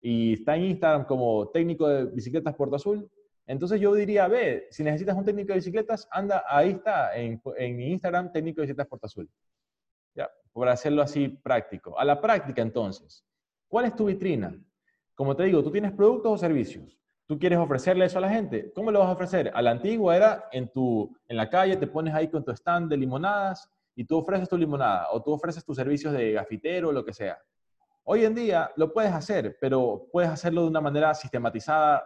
y 0.00 0.32
está 0.32 0.56
en 0.56 0.62
Instagram 0.62 1.04
como 1.04 1.50
técnico 1.50 1.86
de 1.86 2.06
bicicletas 2.06 2.54
Puerto 2.54 2.76
Azul, 2.76 3.10
entonces 3.48 3.80
yo 3.80 3.94
diría, 3.94 4.28
ve, 4.28 4.68
si 4.70 4.84
necesitas 4.84 5.16
un 5.16 5.24
técnico 5.24 5.48
de 5.48 5.54
bicicletas, 5.54 6.06
anda, 6.10 6.44
ahí 6.46 6.72
está, 6.72 7.16
en, 7.16 7.40
Instagram, 7.80 8.30
técnico 8.30 8.60
de 8.60 8.66
bicicletas 8.66 8.86
Puerto 8.86 9.06
Azul. 9.06 9.30
¿Ya? 10.14 10.30
Por 10.52 10.68
hacerlo 10.68 11.00
así 11.00 11.28
práctico. 11.28 11.98
A 11.98 12.04
la 12.04 12.20
práctica, 12.20 12.60
entonces, 12.60 13.24
¿cuál 13.66 13.86
es 13.86 13.96
tu 13.96 14.04
vitrina? 14.04 14.54
Como 15.14 15.34
te 15.34 15.44
digo, 15.44 15.64
tú 15.64 15.72
tienes 15.72 15.92
productos 15.92 16.30
o 16.30 16.36
servicios. 16.36 17.00
Tú 17.26 17.38
quieres 17.38 17.58
ofrecerle 17.58 18.04
eso 18.04 18.18
a 18.18 18.20
la 18.20 18.28
gente. 18.28 18.70
¿Cómo 18.74 18.90
lo 18.90 18.98
vas 18.98 19.08
a 19.08 19.12
ofrecer? 19.12 19.50
A 19.54 19.62
la 19.62 19.70
antigua 19.70 20.14
era 20.14 20.44
en, 20.52 20.70
tu, 20.70 21.16
en 21.26 21.38
la 21.38 21.48
calle, 21.48 21.78
te 21.78 21.86
pones 21.86 22.12
ahí 22.14 22.28
con 22.28 22.44
tu 22.44 22.50
stand 22.50 22.90
de 22.90 22.98
limonadas 22.98 23.66
y 23.94 24.04
tú 24.04 24.18
ofreces 24.18 24.46
tu 24.46 24.58
limonada 24.58 25.08
o 25.10 25.22
tú 25.22 25.32
ofreces 25.32 25.64
tus 25.64 25.76
servicios 25.76 26.12
de 26.12 26.32
gafitero 26.32 26.90
o 26.90 26.92
lo 26.92 27.02
que 27.02 27.14
sea. 27.14 27.38
Hoy 28.10 28.24
en 28.24 28.34
día 28.34 28.72
lo 28.76 28.90
puedes 28.90 29.12
hacer, 29.12 29.58
pero 29.60 30.08
puedes 30.10 30.30
hacerlo 30.30 30.62
de 30.62 30.68
una 30.68 30.80
manera 30.80 31.12
sistematizada, 31.12 32.02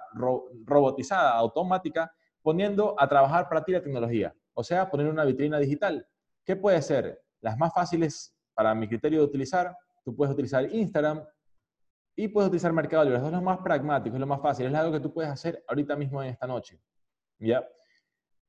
robotizada, 0.66 1.30
automática, 1.34 2.12
poniendo 2.42 2.96
a 2.98 3.06
trabajar 3.06 3.48
para 3.48 3.62
ti 3.62 3.70
la 3.70 3.80
tecnología. 3.80 4.34
O 4.52 4.64
sea, 4.64 4.90
poner 4.90 5.06
una 5.06 5.24
vitrina 5.24 5.60
digital. 5.60 6.04
¿Qué 6.44 6.56
puede 6.56 6.82
ser? 6.82 7.22
Las 7.40 7.56
más 7.56 7.72
fáciles 7.72 8.36
para 8.52 8.74
mi 8.74 8.88
criterio 8.88 9.20
de 9.20 9.26
utilizar, 9.26 9.76
tú 10.04 10.16
puedes 10.16 10.34
utilizar 10.34 10.68
Instagram 10.74 11.24
y 12.16 12.26
puedes 12.26 12.48
utilizar 12.48 12.72
Mercado 12.72 13.04
Libre. 13.04 13.18
Eso 13.18 13.28
es 13.28 13.32
lo 13.34 13.40
más 13.40 13.58
pragmático, 13.58 14.16
es 14.16 14.20
lo 14.20 14.26
más 14.26 14.42
fácil, 14.42 14.66
es 14.66 14.74
algo 14.74 14.90
que 14.90 14.98
tú 14.98 15.14
puedes 15.14 15.30
hacer 15.30 15.62
ahorita 15.68 15.94
mismo 15.94 16.20
en 16.20 16.30
esta 16.30 16.48
noche. 16.48 16.80
¿Ya? 17.38 17.64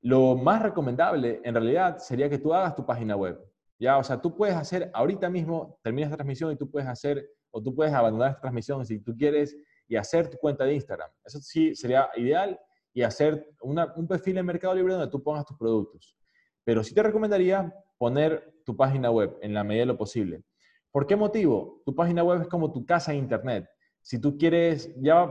Lo 0.01 0.35
más 0.35 0.59
recomendable, 0.59 1.39
en 1.43 1.53
realidad, 1.53 1.99
sería 1.99 2.27
que 2.31 2.39
tú 2.39 2.51
hagas 2.51 2.75
tu 2.75 2.83
página 2.83 3.15
web. 3.15 3.39
¿Ya? 3.77 3.99
O 3.99 4.03
sea, 4.03 4.19
tú 4.19 4.35
puedes 4.35 4.55
hacer 4.55 4.89
ahorita 4.91 5.29
mismo, 5.29 5.77
terminas 5.83 6.07
esta 6.07 6.17
transmisión 6.17 6.51
y 6.51 6.55
tú 6.55 6.67
puedes 6.71 6.89
hacer 6.89 7.29
o 7.53 7.61
tú 7.61 7.73
puedes 7.73 7.93
abandonar 7.93 8.31
esta 8.31 8.41
transmisión 8.41 8.85
si 8.85 8.99
tú 8.99 9.15
quieres 9.15 9.55
y 9.87 9.95
hacer 9.95 10.27
tu 10.27 10.37
cuenta 10.37 10.65
de 10.65 10.73
Instagram. 10.73 11.09
Eso 11.23 11.39
sí 11.39 11.75
sería 11.75 12.09
ideal 12.17 12.59
y 12.93 13.03
hacer 13.03 13.47
un 13.61 14.07
perfil 14.07 14.39
en 14.39 14.45
Mercado 14.45 14.73
Libre 14.73 14.93
donde 14.93 15.09
tú 15.09 15.21
pongas 15.21 15.45
tus 15.45 15.57
productos. 15.57 16.17
Pero 16.63 16.83
sí 16.83 16.95
te 16.95 17.03
recomendaría 17.03 17.73
poner 17.97 18.55
tu 18.65 18.75
página 18.75 19.11
web 19.11 19.37
en 19.41 19.53
la 19.53 19.63
medida 19.63 19.83
de 19.83 19.87
lo 19.87 19.97
posible. 19.97 20.43
¿Por 20.91 21.05
qué 21.05 21.15
motivo? 21.15 21.81
Tu 21.85 21.93
página 21.93 22.23
web 22.23 22.41
es 22.41 22.47
como 22.47 22.71
tu 22.71 22.85
casa 22.85 23.11
de 23.11 23.19
Internet. 23.19 23.69
Si 24.01 24.19
tú 24.19 24.35
quieres, 24.37 24.91
ya, 24.99 25.27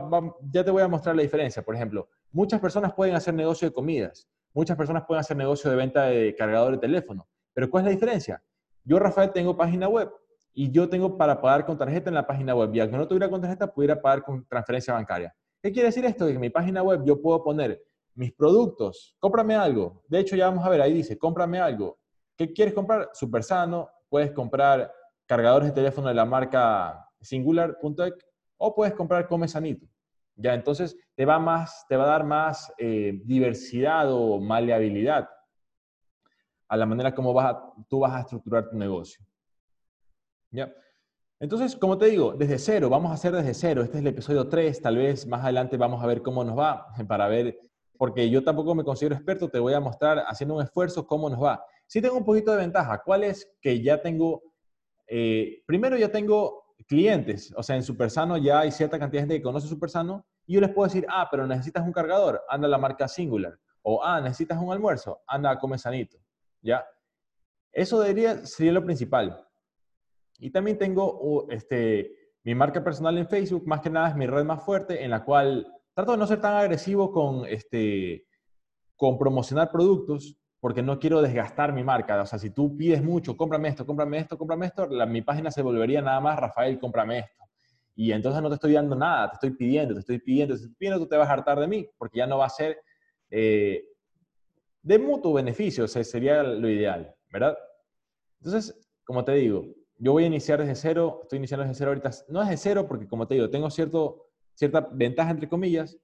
ya 0.51 0.63
te 0.63 0.71
voy 0.71 0.81
a 0.81 0.87
mostrar 0.87 1.15
la 1.15 1.23
diferencia. 1.23 1.61
Por 1.61 1.75
ejemplo, 1.75 2.07
muchas 2.31 2.59
personas 2.61 2.93
pueden 2.93 3.15
hacer 3.15 3.33
negocio 3.33 3.67
de 3.67 3.73
comidas, 3.73 4.29
muchas 4.53 4.77
personas 4.77 5.03
pueden 5.05 5.19
hacer 5.19 5.35
negocio 5.35 5.69
de 5.69 5.75
venta 5.75 6.05
de 6.05 6.33
cargador 6.35 6.71
de 6.71 6.77
teléfono. 6.77 7.27
Pero 7.53 7.69
¿cuál 7.69 7.83
es 7.83 7.85
la 7.85 7.91
diferencia? 7.91 8.43
Yo, 8.85 8.97
Rafael, 8.97 9.31
tengo 9.31 9.57
página 9.57 9.87
web 9.87 10.09
y 10.53 10.71
yo 10.71 10.87
tengo 10.87 11.17
para 11.17 11.41
pagar 11.41 11.65
con 11.65 11.77
tarjeta 11.77 12.09
en 12.09 12.15
la 12.15 12.27
página 12.27 12.55
web. 12.55 12.73
Y 12.73 12.79
aunque 12.79 12.97
no 12.97 13.07
tuviera 13.07 13.29
con 13.29 13.41
tarjeta, 13.41 13.71
pudiera 13.71 14.01
pagar 14.01 14.23
con 14.23 14.45
transferencia 14.45 14.93
bancaria. 14.93 15.35
¿Qué 15.61 15.71
quiere 15.71 15.87
decir 15.87 16.05
esto? 16.05 16.25
Que 16.25 16.33
en 16.33 16.39
mi 16.39 16.49
página 16.49 16.83
web 16.83 17.03
yo 17.05 17.21
puedo 17.21 17.43
poner 17.43 17.81
mis 18.15 18.31
productos, 18.33 19.15
cómprame 19.19 19.55
algo. 19.55 20.03
De 20.07 20.19
hecho, 20.19 20.35
ya 20.35 20.45
vamos 20.47 20.65
a 20.65 20.69
ver, 20.69 20.81
ahí 20.81 20.93
dice, 20.93 21.17
cómprame 21.17 21.59
algo. 21.59 21.97
¿Qué 22.37 22.53
quieres 22.53 22.73
comprar? 22.73 23.09
Super 23.13 23.43
sano. 23.43 23.89
Puedes 24.09 24.31
comprar 24.31 24.91
cargadores 25.25 25.69
de 25.69 25.73
teléfono 25.73 26.07
de 26.07 26.13
la 26.13 26.25
marca 26.25 27.09
singular.ec 27.21 28.13
o 28.57 28.75
puedes 28.75 28.93
comprar 28.93 29.27
Come 29.27 29.47
Sanito. 29.47 29.87
Ya, 30.35 30.53
entonces 30.53 30.97
te 31.15 31.25
va, 31.25 31.39
más, 31.39 31.85
te 31.87 31.95
va 31.95 32.05
a 32.05 32.07
dar 32.07 32.23
más 32.23 32.71
eh, 32.77 33.19
diversidad 33.23 34.11
o 34.11 34.39
maleabilidad 34.39 35.29
a 36.67 36.77
la 36.77 36.85
manera 36.87 37.13
como 37.13 37.33
vas 37.33 37.55
tú 37.87 37.99
vas 37.99 38.13
a 38.13 38.21
estructurar 38.21 38.67
tu 38.67 38.77
negocio. 38.77 39.23
¿Ya? 40.53 40.71
Entonces, 41.39 41.75
como 41.75 41.97
te 41.97 42.05
digo, 42.05 42.33
desde 42.33 42.57
cero, 42.57 42.89
vamos 42.89 43.11
a 43.11 43.15
hacer 43.15 43.33
desde 43.33 43.53
cero. 43.53 43.83
Este 43.83 43.97
es 43.97 44.01
el 44.01 44.07
episodio 44.07 44.47
3, 44.47 44.81
tal 44.81 44.97
vez 44.97 45.27
más 45.27 45.43
adelante 45.43 45.75
vamos 45.75 46.01
a 46.01 46.07
ver 46.07 46.21
cómo 46.21 46.43
nos 46.43 46.57
va, 46.57 46.87
para 47.07 47.27
ver, 47.27 47.59
porque 47.97 48.29
yo 48.29 48.43
tampoco 48.43 48.75
me 48.75 48.83
considero 48.83 49.15
experto, 49.15 49.49
te 49.49 49.59
voy 49.59 49.73
a 49.73 49.79
mostrar 49.79 50.23
haciendo 50.27 50.55
un 50.55 50.61
esfuerzo 50.61 51.05
cómo 51.05 51.29
nos 51.29 51.43
va. 51.43 51.65
Sí 51.87 52.01
tengo 52.01 52.15
un 52.15 52.23
poquito 52.23 52.51
de 52.51 52.57
ventaja. 52.57 53.01
¿Cuál 53.03 53.23
es? 53.23 53.51
Que 53.59 53.81
ya 53.81 54.01
tengo, 54.01 54.41
eh, 55.07 55.63
primero 55.65 55.97
ya 55.97 56.09
tengo 56.09 56.63
clientes, 56.87 57.53
o 57.57 57.63
sea, 57.63 57.75
en 57.75 57.83
Supersano 57.83 58.37
ya 58.37 58.59
hay 58.59 58.71
cierta 58.71 58.99
cantidad 58.99 59.21
de 59.21 59.27
gente 59.27 59.37
que 59.39 59.43
conoce 59.43 59.67
Supersano 59.67 60.25
y 60.45 60.53
yo 60.53 60.61
les 60.61 60.69
puedo 60.71 60.87
decir, 60.87 61.05
ah, 61.09 61.27
pero 61.29 61.47
necesitas 61.47 61.83
un 61.83 61.93
cargador, 61.93 62.41
anda 62.47 62.67
a 62.67 62.71
la 62.71 62.77
marca 62.77 63.07
Singular. 63.07 63.57
O, 63.81 64.03
ah, 64.03 64.21
necesitas 64.21 64.61
un 64.61 64.71
almuerzo, 64.71 65.21
anda 65.27 65.51
a 65.51 65.59
Come 65.59 65.77
Sanito. 65.77 66.17
¿Ya? 66.61 66.85
Eso 67.71 67.99
debería, 67.99 68.45
sería 68.45 68.71
lo 68.71 68.83
principal. 68.83 69.45
Y 70.43 70.51
también 70.51 70.77
tengo 70.77 71.47
este, 71.49 72.33
mi 72.43 72.53
marca 72.53 72.83
personal 72.83 73.17
en 73.17 73.29
Facebook, 73.29 73.65
más 73.65 73.79
que 73.79 73.89
nada 73.89 74.09
es 74.09 74.15
mi 74.17 74.27
red 74.27 74.43
más 74.43 74.61
fuerte, 74.61 75.01
en 75.01 75.09
la 75.09 75.23
cual 75.23 75.65
trato 75.93 76.11
de 76.11 76.17
no 76.17 76.27
ser 76.27 76.41
tan 76.41 76.57
agresivo 76.57 77.13
con, 77.13 77.45
este, 77.45 78.25
con 78.97 79.17
promocionar 79.17 79.71
productos, 79.71 80.37
porque 80.59 80.81
no 80.81 80.99
quiero 80.99 81.21
desgastar 81.21 81.71
mi 81.71 81.81
marca. 81.81 82.21
O 82.21 82.25
sea, 82.25 82.37
si 82.39 82.49
tú 82.49 82.75
pides 82.75 83.01
mucho, 83.01 83.37
cómprame 83.37 83.69
esto, 83.69 83.85
cómprame 83.85 84.17
esto, 84.17 84.37
cómprame 84.37 84.65
esto, 84.65 84.85
mi 85.07 85.21
página 85.21 85.49
se 85.49 85.61
volvería 85.61 86.01
nada 86.01 86.19
más, 86.19 86.37
Rafael, 86.37 86.77
cómprame 86.77 87.19
esto. 87.19 87.43
Y 87.95 88.11
entonces 88.11 88.41
no 88.41 88.49
te 88.49 88.55
estoy 88.55 88.73
dando 88.73 88.97
nada, 88.97 89.29
te 89.29 89.35
estoy 89.35 89.51
pidiendo, 89.51 89.93
te 89.93 90.01
estoy 90.01 90.19
pidiendo, 90.19 90.55
te 90.55 90.61
estoy 90.63 90.75
pidiendo, 90.75 90.99
tú 90.99 91.07
te 91.07 91.15
vas 91.15 91.29
a 91.29 91.33
hartar 91.33 91.57
de 91.57 91.67
mí, 91.67 91.87
porque 91.97 92.17
ya 92.17 92.27
no 92.27 92.39
va 92.39 92.47
a 92.47 92.49
ser 92.49 92.81
eh, 93.29 93.81
de 94.81 94.99
mutuo 94.99 95.31
beneficio, 95.31 95.85
o 95.85 95.87
sería 95.87 96.43
lo 96.43 96.67
ideal, 96.67 97.15
¿verdad? 97.31 97.57
Entonces, 98.41 98.77
como 99.05 99.23
te 99.23 99.35
digo, 99.35 99.63
yo 100.03 100.11
voy 100.11 100.25
a 100.25 100.27
iniciar 100.27 100.59
desde 100.59 100.75
cero, 100.75 101.21
estoy 101.23 101.37
iniciando 101.37 101.63
desde 101.63 101.77
cero 101.77 101.91
ahorita, 101.91 102.11
no 102.27 102.41
desde 102.41 102.57
cero 102.57 102.85
porque 102.85 103.07
como 103.07 103.25
te 103.25 103.35
digo, 103.35 103.49
tengo 103.49 103.69
cierto, 103.69 104.31
cierta 104.53 104.81
ventaja 104.91 105.31
entre 105.31 105.47
comillas, 105.47 105.97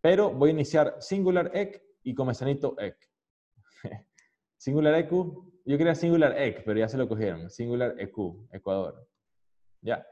pero 0.00 0.32
voy 0.32 0.50
a 0.50 0.52
iniciar 0.54 0.96
Singular 0.98 1.52
EC 1.54 1.80
y 2.02 2.16
Comesanito 2.16 2.74
EC. 2.80 2.96
Singular 4.56 4.92
EQ, 4.96 5.12
yo 5.64 5.78
quería 5.78 5.94
Singular 5.94 6.36
EC, 6.36 6.64
pero 6.64 6.80
ya 6.80 6.88
se 6.88 6.98
lo 6.98 7.08
cogieron, 7.08 7.48
Singular 7.48 7.94
EQ, 8.00 8.48
Ecuador. 8.50 9.06
¿Ya? 9.82 10.04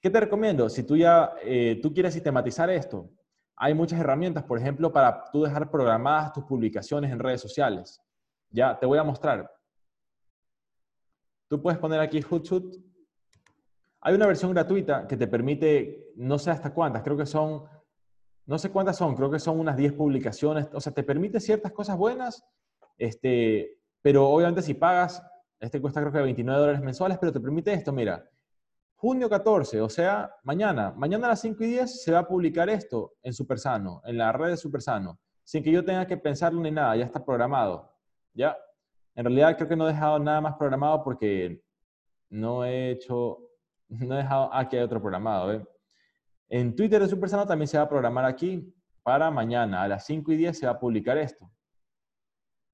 ¿Qué 0.00 0.08
te 0.08 0.20
recomiendo? 0.20 0.68
Si 0.68 0.84
tú 0.84 0.96
ya 0.96 1.32
eh, 1.42 1.80
tú 1.82 1.92
quieres 1.92 2.14
sistematizar 2.14 2.70
esto, 2.70 3.10
hay 3.56 3.74
muchas 3.74 3.98
herramientas, 3.98 4.44
por 4.44 4.60
ejemplo, 4.60 4.92
para 4.92 5.28
tú 5.32 5.42
dejar 5.42 5.72
programadas 5.72 6.32
tus 6.32 6.44
publicaciones 6.44 7.10
en 7.10 7.18
redes 7.18 7.40
sociales. 7.40 8.00
Ya, 8.48 8.78
te 8.78 8.86
voy 8.86 8.98
a 8.98 9.02
mostrar. 9.02 9.50
Tú 11.50 11.60
puedes 11.60 11.80
poner 11.80 11.98
aquí 11.98 12.22
Hootsuite. 12.22 12.78
Hay 14.02 14.14
una 14.14 14.28
versión 14.28 14.52
gratuita 14.52 15.08
que 15.08 15.16
te 15.16 15.26
permite, 15.26 16.12
no 16.14 16.38
sé 16.38 16.52
hasta 16.52 16.72
cuántas, 16.72 17.02
creo 17.02 17.16
que 17.16 17.26
son, 17.26 17.64
no 18.46 18.56
sé 18.56 18.70
cuántas 18.70 18.96
son, 18.96 19.16
creo 19.16 19.32
que 19.32 19.40
son 19.40 19.58
unas 19.58 19.76
10 19.76 19.94
publicaciones. 19.94 20.68
O 20.72 20.80
sea, 20.80 20.94
te 20.94 21.02
permite 21.02 21.40
ciertas 21.40 21.72
cosas 21.72 21.96
buenas, 21.96 22.44
este, 22.96 23.80
pero 24.00 24.28
obviamente 24.28 24.62
si 24.62 24.74
pagas, 24.74 25.20
este 25.58 25.80
cuesta 25.80 26.00
creo 26.00 26.12
que 26.12 26.20
29 26.20 26.60
dólares 26.60 26.82
mensuales, 26.82 27.18
pero 27.18 27.32
te 27.32 27.40
permite 27.40 27.72
esto, 27.72 27.92
mira, 27.92 28.30
junio 28.94 29.28
14, 29.28 29.80
o 29.80 29.88
sea, 29.88 30.32
mañana, 30.44 30.94
mañana 30.96 31.26
a 31.26 31.30
las 31.30 31.40
5 31.40 31.64
y 31.64 31.66
10 31.66 32.04
se 32.04 32.12
va 32.12 32.20
a 32.20 32.28
publicar 32.28 32.70
esto 32.70 33.14
en 33.24 33.32
Supersano, 33.32 34.02
en 34.04 34.18
la 34.18 34.30
red 34.30 34.50
de 34.50 34.56
Supersano, 34.56 35.18
sin 35.42 35.64
que 35.64 35.72
yo 35.72 35.84
tenga 35.84 36.06
que 36.06 36.16
pensarlo 36.16 36.60
ni 36.60 36.70
nada, 36.70 36.94
ya 36.94 37.06
está 37.06 37.24
programado, 37.24 37.92
¿ya? 38.34 38.56
En 39.14 39.24
realidad 39.24 39.56
creo 39.56 39.68
que 39.68 39.76
no 39.76 39.88
he 39.88 39.92
dejado 39.92 40.18
nada 40.18 40.40
más 40.40 40.54
programado 40.56 41.02
porque 41.02 41.62
no 42.28 42.64
he 42.64 42.90
hecho, 42.90 43.38
no 43.88 44.14
he 44.14 44.18
dejado, 44.18 44.52
aquí 44.52 44.76
hay 44.76 44.82
otro 44.82 45.00
programado, 45.00 45.66
En 46.48 46.74
Twitter 46.74 47.00
de 47.02 47.08
Supersano 47.08 47.46
también 47.46 47.68
se 47.68 47.76
va 47.76 47.84
a 47.84 47.88
programar 47.88 48.24
aquí 48.24 48.72
para 49.02 49.30
mañana, 49.30 49.82
a 49.82 49.88
las 49.88 50.04
5 50.06 50.32
y 50.32 50.36
10 50.36 50.58
se 50.58 50.66
va 50.66 50.72
a 50.72 50.80
publicar 50.80 51.18
esto. 51.18 51.50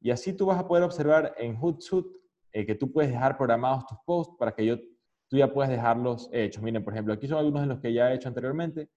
Y 0.01 0.11
así 0.11 0.33
tú 0.33 0.47
vas 0.47 0.59
a 0.59 0.69
poder 0.69 0.85
observar 0.85 1.35
en 1.39 1.57
Hootsuite 1.57 2.11
eh, 2.53 2.67
que 2.67 2.75
tú 2.75 2.93
puedes 2.93 3.11
dejar 3.11 3.37
programados 3.37 3.87
tus 3.87 3.99
posts 4.05 4.35
para 4.39 4.55
que 4.55 4.65
yo, 4.67 4.79
tú 5.29 5.37
ya 5.37 5.53
puedas 5.53 5.71
dejarlos 5.71 6.29
hechos. 6.33 6.63
Miren, 6.63 6.85
por 6.85 6.93
ejemplo, 6.93 7.15
aquí 7.15 7.27
son 7.27 7.39
algunos 7.39 7.63
de 7.63 7.69
los 7.69 7.81
que 7.81 7.93
ya 7.93 8.11
he 8.11 8.15
hecho 8.15 8.29
anteriormente, 8.29 8.89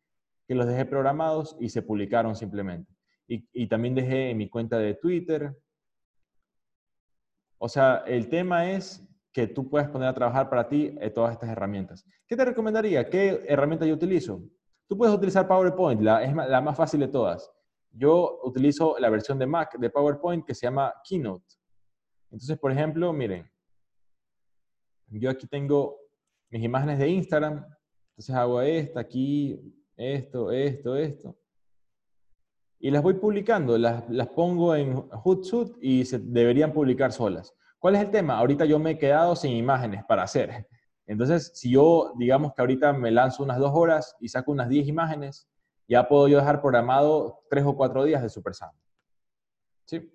que 0.47 0.56
los 0.56 0.67
dejé 0.67 0.86
programados 0.86 1.56
y 1.60 1.69
se 1.69 1.82
publicaron 1.82 2.36
simplemente. 2.36 2.93
Y, 3.28 3.47
y 3.54 3.67
también 3.67 3.95
dejé 3.95 4.32
en 4.32 4.38
mi 4.38 4.49
cuenta 4.49 4.78
de 4.78 4.95
Twitter, 4.95 5.56
o 7.60 7.67
sea, 7.67 8.04
el 8.08 8.30
tema 8.30 8.72
es 8.72 9.06
que 9.34 9.45
tú 9.45 9.69
puedes 9.69 9.88
poner 9.89 10.08
a 10.08 10.13
trabajar 10.13 10.50
para 10.50 10.67
ti 10.67 10.95
eh, 11.00 11.10
todas 11.10 11.34
estas 11.34 11.50
herramientas. 11.50 12.06
¿Qué 12.26 12.36
te 12.36 12.45
recomendaría? 12.45 13.10
¿Qué 13.10 13.45
herramienta 13.48 13.86
yo 13.86 13.93
utilizo? 13.93 14.41
Tú 14.88 14.98
puedes 14.98 15.13
utilizar 15.13 15.48
PowerPoint, 15.48 16.02
la, 16.02 16.24
es 16.24 16.34
la 16.34 16.62
más 16.62 16.76
fácil 16.76 17.02
de 17.02 17.10
todas. 17.10 17.52
Yo 17.91 18.39
utilizo 18.43 18.95
la 18.98 19.10
versión 19.10 19.38
de 19.38 19.45
Mac 19.45 19.78
de 19.78 19.89
PowerPoint 19.89 20.45
que 20.45 20.56
se 20.56 20.65
llama 20.65 20.93
Keynote. 21.04 21.45
Entonces, 22.32 22.58
por 22.58 22.72
ejemplo, 22.72 23.12
miren, 23.12 23.50
yo 25.08 25.30
aquí 25.30 25.48
tengo 25.48 25.98
mis 26.50 26.63
imágenes 26.63 26.98
de 26.98 27.10
Instagram. 27.10 27.65
Entonces 28.12 28.36
hago 28.36 28.62
esta, 28.62 29.02
aquí, 29.02 29.60
esto, 29.95 30.52
esto, 30.52 30.95
esto 30.95 31.38
y 32.80 32.92
las 32.92 33.04
voy 33.04 33.15
publicando, 33.15 33.78
las, 33.78 34.04
pongo 34.30 34.74
en 34.74 34.96
Hootsuite 35.10 35.78
y 35.82 36.06
se 36.06 36.18
deberían 36.18 36.72
publicar 36.72 37.12
solas. 37.12 37.54
¿Cuál 37.78 37.96
es 37.96 38.02
el 38.02 38.12
tema? 38.12 38.38
Ahorita 38.38 38.65
yo 38.65 38.80
me 38.80 38.92
he 38.92 38.98
quedado 38.98 39.36
sin 39.36 39.52
imágenes 39.52 40.04
para 40.06 40.24
hacer. 40.24 40.68
Entonces, 41.06 41.52
si 41.56 41.72
yo, 41.72 42.13
digamos 42.18 42.54
que 42.54 42.62
ahorita 42.62 42.94
me 42.94 43.12
lanzo 43.12 43.44
unas 43.44 43.58
dos 43.58 43.72
horas 43.74 44.15
y 44.20 44.30
saco 44.30 44.52
unas 44.52 44.70
10 44.70 44.88
imágenes, 44.88 45.50
ya 45.88 46.08
puedo 46.08 46.28
yo 46.28 46.38
dejar 46.38 46.62
programado 46.62 47.44
tres 47.50 47.65
o 47.65 47.76
cuatro 47.76 48.04
días 48.04 48.22
de 48.22 48.30
Super 48.30 48.54
¿Sí? 49.86 50.13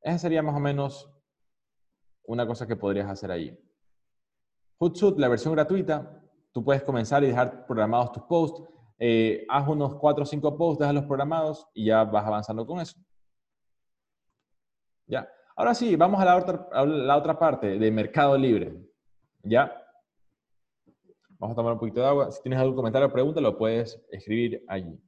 Esa 0.00 0.18
sería 0.18 0.42
más 0.42 0.54
o 0.54 0.60
menos 0.60 1.10
una 2.24 2.46
cosa 2.46 2.66
que 2.66 2.76
podrías 2.76 3.10
hacer 3.10 3.30
ahí. 3.30 3.58
Hootsuite, 4.78 5.20
la 5.20 5.28
versión 5.28 5.52
gratuita, 5.52 6.22
tú 6.52 6.64
puedes 6.64 6.82
comenzar 6.82 7.22
y 7.24 7.26
dejar 7.26 7.66
programados 7.66 8.12
tus 8.12 8.22
posts 8.22 8.62
eh, 9.02 9.46
haz 9.48 9.66
unos 9.66 9.94
4 9.94 10.22
o 10.22 10.26
5 10.26 10.58
posts, 10.58 10.92
los 10.92 11.04
programados 11.04 11.66
y 11.72 11.86
ya 11.86 12.04
vas 12.04 12.26
avanzando 12.26 12.66
con 12.66 12.80
eso. 12.80 12.98
Ya. 15.06 15.26
Ahora 15.56 15.74
sí, 15.74 15.96
vamos 15.96 16.20
a 16.20 16.24
la 16.26 16.36
otra, 16.36 16.68
la 16.84 17.16
otra 17.16 17.38
parte 17.38 17.78
de 17.78 17.90
Mercado 17.90 18.36
Libre. 18.36 18.78
¿Ya? 19.42 19.74
Vamos 21.38 21.54
a 21.54 21.56
tomar 21.56 21.72
un 21.72 21.78
poquito 21.78 22.00
de 22.00 22.06
agua. 22.06 22.30
Si 22.30 22.42
tienes 22.42 22.60
algún 22.60 22.76
comentario 22.76 23.08
o 23.08 23.12
pregunta, 23.12 23.40
lo 23.40 23.56
puedes 23.56 23.98
escribir 24.10 24.62
allí. 24.68 25.00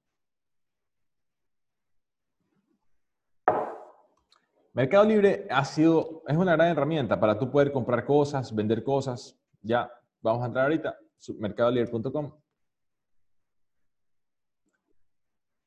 Mercado 4.72 5.05
Libre 5.05 5.46
ha 5.50 5.66
sido, 5.66 6.22
es 6.26 6.37
una 6.37 6.52
gran 6.52 6.68
herramienta 6.68 7.20
para 7.20 7.38
tú 7.38 7.50
poder 7.50 7.70
comprar 7.70 8.07
cosas, 8.07 8.55
vender 8.55 8.83
cosas. 8.83 9.38
Ya, 9.61 9.92
vamos 10.22 10.42
a 10.42 10.46
entrar 10.46 10.64
ahorita, 10.64 10.96
mercadolibre.com. 11.38 12.41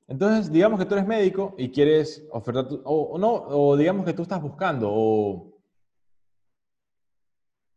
Entonces, 0.08 0.52
digamos 0.52 0.80
que 0.80 0.86
tú 0.86 0.94
eres 0.94 1.08
médico 1.08 1.56
y 1.58 1.72
quieres 1.72 2.28
ofertar, 2.32 2.68
o, 2.84 3.18
no, 3.18 3.34
o 3.34 3.76
digamos 3.76 4.06
que 4.06 4.14
tú 4.14 4.22
estás 4.22 4.42
buscando, 4.42 4.90
o 4.92 5.52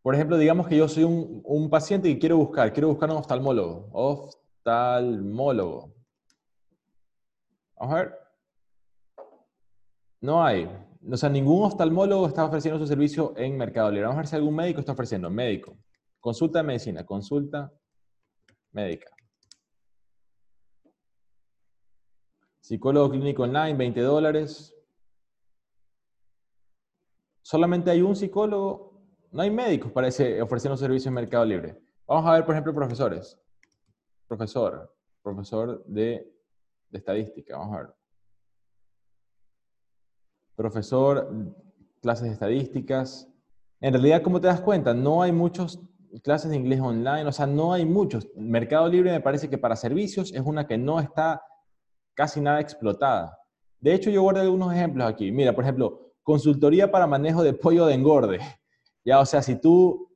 por 0.02 0.14
ejemplo, 0.14 0.38
digamos 0.38 0.66
que 0.66 0.76
yo 0.76 0.88
soy 0.88 1.04
un, 1.04 1.68
paciente 1.68 2.08
y 2.08 2.18
quiero 2.18 2.38
buscar, 2.38 2.72
quiero 2.72 2.88
buscar 2.88 3.10
un 3.10 3.18
oftalmólogo, 3.18 3.90
oftalmólogo. 3.92 5.92
Vamos 7.76 7.94
a 7.94 7.98
ver. 7.98 8.14
No 10.22 10.42
hay. 10.42 10.66
O 11.10 11.16
sea, 11.16 11.28
ningún 11.28 11.62
oftalmólogo 11.62 12.26
está 12.26 12.44
ofreciendo 12.44 12.78
su 12.78 12.86
servicio 12.86 13.34
en 13.36 13.58
Mercado 13.58 13.90
Libre. 13.90 14.06
Vamos 14.06 14.16
a 14.16 14.20
ver 14.20 14.26
si 14.28 14.36
algún 14.36 14.54
médico 14.54 14.80
está 14.80 14.92
ofreciendo. 14.92 15.28
Médico. 15.28 15.76
Consulta 16.20 16.60
de 16.60 16.64
medicina. 16.64 17.04
Consulta 17.04 17.70
médica. 18.72 19.17
Psicólogo 22.68 23.08
clínico 23.08 23.44
online, 23.44 23.78
20 23.78 24.00
dólares. 24.02 24.76
Solamente 27.40 27.90
hay 27.90 28.02
un 28.02 28.14
psicólogo. 28.14 29.00
No 29.32 29.40
hay 29.40 29.50
médicos 29.50 29.90
para 29.90 30.08
ese, 30.08 30.42
ofreciendo 30.42 30.76
servicio 30.76 31.08
en 31.08 31.14
Mercado 31.14 31.46
Libre. 31.46 31.80
Vamos 32.06 32.26
a 32.26 32.34
ver, 32.34 32.44
por 32.44 32.54
ejemplo, 32.54 32.74
profesores. 32.74 33.40
Profesor. 34.26 34.94
Profesor 35.22 35.82
de, 35.86 36.30
de 36.90 36.98
estadística. 36.98 37.56
Vamos 37.56 37.74
a 37.74 37.78
ver 37.78 37.98
profesor, 40.58 41.54
clases 42.02 42.24
de 42.26 42.32
estadísticas. 42.32 43.32
En 43.80 43.92
realidad, 43.92 44.22
como 44.22 44.40
te 44.40 44.48
das 44.48 44.60
cuenta, 44.60 44.92
no 44.92 45.22
hay 45.22 45.30
muchas 45.30 45.78
clases 46.24 46.50
de 46.50 46.56
inglés 46.56 46.80
online, 46.80 47.24
o 47.24 47.32
sea, 47.32 47.46
no 47.46 47.72
hay 47.72 47.86
muchos. 47.86 48.28
Mercado 48.34 48.88
Libre 48.88 49.12
me 49.12 49.20
parece 49.20 49.48
que 49.48 49.56
para 49.56 49.76
servicios 49.76 50.32
es 50.34 50.40
una 50.40 50.66
que 50.66 50.76
no 50.76 50.98
está 50.98 51.40
casi 52.18 52.40
nada 52.40 52.60
explotada. 52.60 53.38
De 53.78 53.94
hecho, 53.94 54.10
yo 54.10 54.22
guardé 54.22 54.40
algunos 54.40 54.74
ejemplos 54.74 55.08
aquí. 55.08 55.30
Mira, 55.30 55.54
por 55.54 55.62
ejemplo, 55.62 56.14
consultoría 56.24 56.90
para 56.90 57.06
manejo 57.06 57.44
de 57.44 57.52
pollo 57.52 57.86
de 57.86 57.94
engorde. 57.94 58.38
Ya, 59.04 59.20
o 59.20 59.24
sea, 59.24 59.40
si 59.40 59.58
tú 59.58 60.12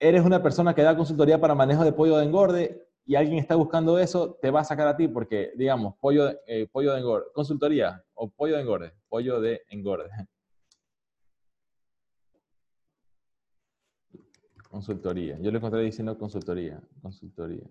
eres 0.00 0.24
una 0.24 0.42
persona 0.42 0.74
que 0.74 0.82
da 0.82 0.96
consultoría 0.96 1.40
para 1.40 1.54
manejo 1.54 1.84
de 1.84 1.92
pollo 1.92 2.16
de 2.16 2.24
engorde, 2.24 2.88
y 3.06 3.14
alguien 3.14 3.38
está 3.38 3.54
buscando 3.54 3.96
eso, 3.96 4.38
te 4.42 4.50
va 4.50 4.60
a 4.60 4.64
sacar 4.64 4.88
a 4.88 4.96
ti 4.96 5.06
porque, 5.06 5.52
digamos, 5.56 5.94
pollo, 6.00 6.32
eh, 6.48 6.66
pollo 6.72 6.92
de 6.94 6.98
engorde, 6.98 7.26
consultoría 7.32 8.02
o 8.14 8.28
pollo 8.28 8.56
de 8.56 8.62
engorde, 8.62 8.92
pollo 9.08 9.40
de 9.40 9.62
engorde. 9.68 10.08
Consultoría. 14.68 15.38
Yo 15.38 15.52
le 15.52 15.58
encontré 15.58 15.80
diciendo 15.82 16.18
consultoría, 16.18 16.82
consultoría. 17.02 17.68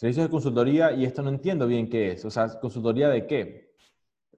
Servicios 0.00 0.26
de 0.26 0.30
consultoría 0.30 0.92
y 0.92 1.04
esto 1.04 1.20
no 1.20 1.28
entiendo 1.28 1.66
bien 1.66 1.90
qué 1.90 2.12
es. 2.12 2.24
O 2.24 2.30
sea, 2.30 2.48
¿consultoría 2.58 3.10
de 3.10 3.26
qué? 3.26 3.74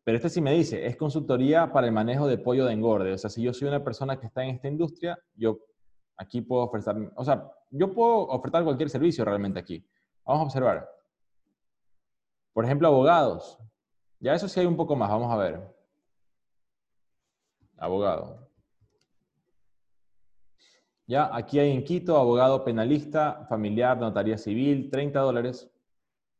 Pero 0.03 0.17
este 0.17 0.29
sí 0.29 0.41
me 0.41 0.53
dice, 0.53 0.85
es 0.85 0.97
consultoría 0.97 1.73
para 1.73 1.87
el 1.87 1.93
manejo 1.93 2.27
de 2.27 2.37
pollo 2.37 2.65
de 2.65 2.73
engorde. 2.73 3.13
O 3.13 3.19
sea, 3.19 3.31
si 3.31 3.43
yo 3.43 3.55
soy 3.55 3.69
una 3.69 3.85
persona 3.85 4.19
que 4.19 4.27
está 4.27 4.43
en 4.43 4.57
esta 4.57 4.67
industria, 4.67 5.17
yo 5.37 5.61
Aquí 6.17 6.43
puedo 6.43 6.65
ofrecer, 6.65 6.95
o 7.17 7.25
sea, 7.25 7.51
yo 7.71 7.93
puedo 7.93 8.29
ofertar 8.29 8.65
cualquier 8.65 8.91
servicio 8.91 9.25
realmente 9.25 9.59
aquí. 9.59 9.85
Vamos 10.25 10.43
a 10.43 10.45
observar. 10.45 10.89
Por 12.53 12.65
ejemplo, 12.65 12.89
abogados. 12.89 13.59
Ya 14.21 14.35
eso 14.35 14.49
sí 14.49 14.61
hay 14.61 14.67
un 14.67 14.77
poco 14.77 14.95
más, 14.95 15.11
vamos 15.11 15.33
a 15.33 15.37
ver. 15.37 15.75
Abogado. 17.79 18.42
Ya, 21.07 21.31
aquí 21.35 21.59
hay 21.59 21.73
en 21.73 21.85
Quito, 21.85 22.17
abogado 22.17 22.65
penalista, 22.65 23.47
familiar, 23.49 23.99
notaría 23.99 24.39
civil, 24.39 24.91
30 24.91 25.21
dólares. 25.21 25.71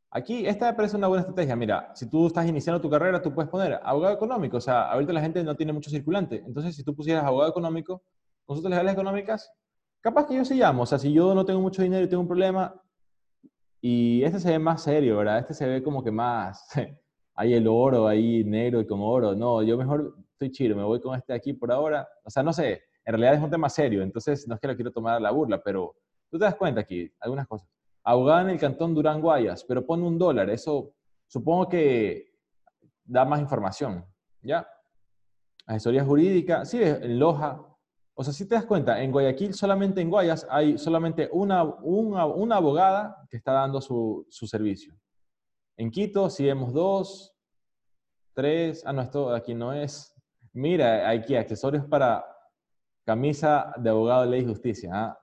Aquí, 0.09 0.45
esta 0.45 0.67
me 0.67 0.73
parece 0.73 0.95
una 0.95 1.07
buena 1.07 1.21
estrategia. 1.21 1.55
Mira, 1.55 1.91
si 1.95 2.09
tú 2.09 2.27
estás 2.27 2.47
iniciando 2.47 2.79
tu 2.79 2.89
carrera, 2.89 3.21
tú 3.21 3.33
puedes 3.33 3.49
poner 3.49 3.79
abogado 3.83 4.13
económico. 4.13 4.57
O 4.57 4.61
sea, 4.61 4.91
ahorita 4.91 5.11
la 5.13 5.21
gente 5.21 5.43
no 5.43 5.55
tiene 5.55 5.73
mucho 5.73 5.89
circulante. 5.89 6.43
Entonces, 6.45 6.75
si 6.75 6.83
tú 6.83 6.95
pusieras 6.95 7.25
abogado 7.25 7.49
económico, 7.49 8.03
consultas 8.45 8.69
legales 8.71 8.93
económicas, 8.93 9.51
Capaz 10.03 10.27
que 10.27 10.35
yo 10.35 10.43
sí 10.43 10.55
llamo, 10.55 10.83
o 10.83 10.85
sea, 10.85 10.99
si 10.99 11.13
yo 11.13 11.33
no 11.33 11.45
tengo 11.45 11.61
mucho 11.61 11.81
dinero 11.81 12.03
y 12.03 12.09
tengo 12.09 12.21
un 12.21 12.27
problema, 12.27 12.75
y 13.79 14.21
este 14.21 14.37
se 14.41 14.51
ve 14.51 14.59
más 14.59 14.83
serio, 14.83 15.15
¿verdad? 15.15 15.39
Este 15.39 15.53
se 15.53 15.65
ve 15.65 15.81
como 15.81 16.03
que 16.03 16.11
más, 16.11 16.67
hay 17.35 17.53
el 17.53 17.65
oro 17.69 18.05
ahí 18.05 18.43
negro 18.43 18.81
y 18.81 18.85
con 18.85 18.99
oro. 19.01 19.33
No, 19.33 19.63
yo 19.63 19.77
mejor 19.77 20.17
estoy 20.33 20.51
chido, 20.51 20.75
me 20.75 20.83
voy 20.83 20.99
con 20.99 21.17
este 21.17 21.31
aquí 21.31 21.53
por 21.53 21.71
ahora. 21.71 22.05
O 22.25 22.29
sea, 22.29 22.43
no 22.43 22.51
sé, 22.51 22.81
en 23.05 23.13
realidad 23.13 23.35
es 23.35 23.41
un 23.41 23.49
tema 23.49 23.69
serio, 23.69 24.01
entonces 24.01 24.47
no 24.47 24.55
es 24.55 24.61
que 24.61 24.67
lo 24.67 24.75
quiero 24.75 24.91
tomar 24.91 25.15
a 25.15 25.19
la 25.19 25.31
burla, 25.31 25.61
pero 25.61 25.95
tú 26.29 26.37
te 26.37 26.45
das 26.45 26.55
cuenta 26.55 26.81
aquí, 26.81 27.11
algunas 27.19 27.47
cosas. 27.47 27.67
Abogada 28.03 28.41
en 28.41 28.49
el 28.49 28.59
cantón 28.59 28.93
Durán 28.93 29.21
Guayas, 29.21 29.63
pero 29.63 29.85
pone 29.85 30.03
un 30.03 30.17
dólar, 30.17 30.49
eso 30.49 30.93
supongo 31.27 31.69
que 31.69 32.33
da 33.03 33.25
más 33.25 33.39
información, 33.39 34.05
¿ya? 34.41 34.67
Asesoría 35.65 36.03
jurídica, 36.03 36.65
sí, 36.65 36.81
en 36.81 37.19
Loja, 37.19 37.61
o 38.15 38.23
sea, 38.23 38.31
si 38.31 38.47
te 38.47 38.55
das 38.55 38.65
cuenta, 38.65 39.01
en 39.01 39.11
Guayaquil, 39.11 39.53
solamente 39.53 39.99
en 39.99 40.09
Guayas, 40.09 40.45
hay 40.49 40.77
solamente 40.77 41.29
una, 41.31 41.63
una, 41.63 42.55
abogada 42.55 43.25
que 43.29 43.37
está 43.37 43.53
dando 43.53 43.81
su, 43.81 44.27
su, 44.29 44.45
servicio. 44.45 44.93
En 45.77 45.89
Quito, 45.89 46.29
si 46.29 46.45
vemos 46.45 46.73
dos, 46.73 47.33
tres, 48.33 48.83
ah, 48.85 48.93
no, 48.93 49.01
esto 49.01 49.33
aquí 49.33 49.55
no 49.55 49.73
es. 49.73 50.13
Mira, 50.51 51.09
aquí 51.09 51.35
accesorios 51.35 51.85
para 51.85 52.23
camisa 53.03 53.73
de 53.77 53.89
abogado 53.89 54.23
de 54.23 54.29
ley 54.29 54.41
y 54.41 54.45
justicia. 54.45 54.91
¿ah? 54.93 55.19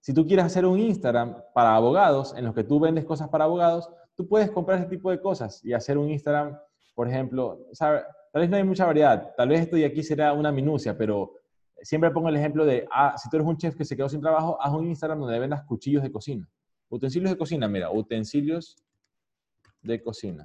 Si 0.00 0.12
tú 0.12 0.26
quieres 0.26 0.44
hacer 0.44 0.66
un 0.66 0.78
Instagram 0.78 1.36
para 1.54 1.74
abogados, 1.74 2.34
en 2.36 2.44
los 2.44 2.54
que 2.54 2.64
tú 2.64 2.80
vendes 2.80 3.04
cosas 3.04 3.28
para 3.28 3.44
abogados, 3.44 3.88
tú 4.14 4.28
puedes 4.28 4.50
comprar 4.50 4.78
ese 4.78 4.88
tipo 4.88 5.10
de 5.10 5.20
cosas 5.20 5.64
y 5.64 5.72
hacer 5.72 5.98
un 5.98 6.10
Instagram, 6.10 6.58
por 6.94 7.08
ejemplo, 7.08 7.66
tal 7.78 8.04
vez 8.34 8.50
no 8.50 8.56
hay 8.56 8.64
mucha 8.64 8.86
variedad, 8.86 9.34
tal 9.36 9.48
vez 9.48 9.62
esto 9.62 9.76
de 9.76 9.86
aquí 9.86 10.02
será 10.02 10.32
una 10.32 10.52
minucia, 10.52 10.96
pero 10.96 11.32
siempre 11.82 12.10
pongo 12.10 12.28
el 12.28 12.36
ejemplo 12.36 12.64
de, 12.64 12.86
ah, 12.92 13.16
si 13.16 13.28
tú 13.28 13.36
eres 13.36 13.48
un 13.48 13.56
chef 13.56 13.76
que 13.76 13.84
se 13.84 13.96
quedó 13.96 14.08
sin 14.08 14.20
trabajo, 14.20 14.60
haz 14.60 14.72
un 14.72 14.86
Instagram 14.86 15.20
donde 15.20 15.38
vendas 15.38 15.64
cuchillos 15.64 16.02
de 16.02 16.12
cocina. 16.12 16.48
Utensilios 16.88 17.30
de 17.30 17.38
cocina, 17.38 17.66
mira, 17.68 17.90
utensilios 17.90 18.76
de 19.82 20.02
cocina. 20.02 20.44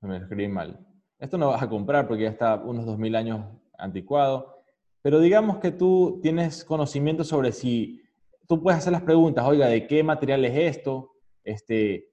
Me 0.00 0.18
escribí 0.18 0.48
mal. 0.48 0.78
Esto 1.18 1.38
no 1.38 1.48
vas 1.48 1.62
a 1.62 1.68
comprar 1.68 2.06
porque 2.06 2.24
ya 2.24 2.30
está 2.30 2.56
unos 2.56 2.84
2000 2.84 3.16
años 3.16 3.46
anticuado, 3.78 4.62
pero 5.00 5.18
digamos 5.20 5.58
que 5.58 5.70
tú 5.70 6.18
tienes 6.22 6.64
conocimiento 6.64 7.24
sobre 7.24 7.52
si 7.52 8.02
tú 8.46 8.62
puedes 8.62 8.78
hacer 8.78 8.92
las 8.92 9.02
preguntas, 9.02 9.44
oiga, 9.46 9.66
¿de 9.68 9.86
qué 9.86 10.02
material 10.02 10.44
es 10.44 10.76
esto? 10.76 11.12
Este, 11.42 12.10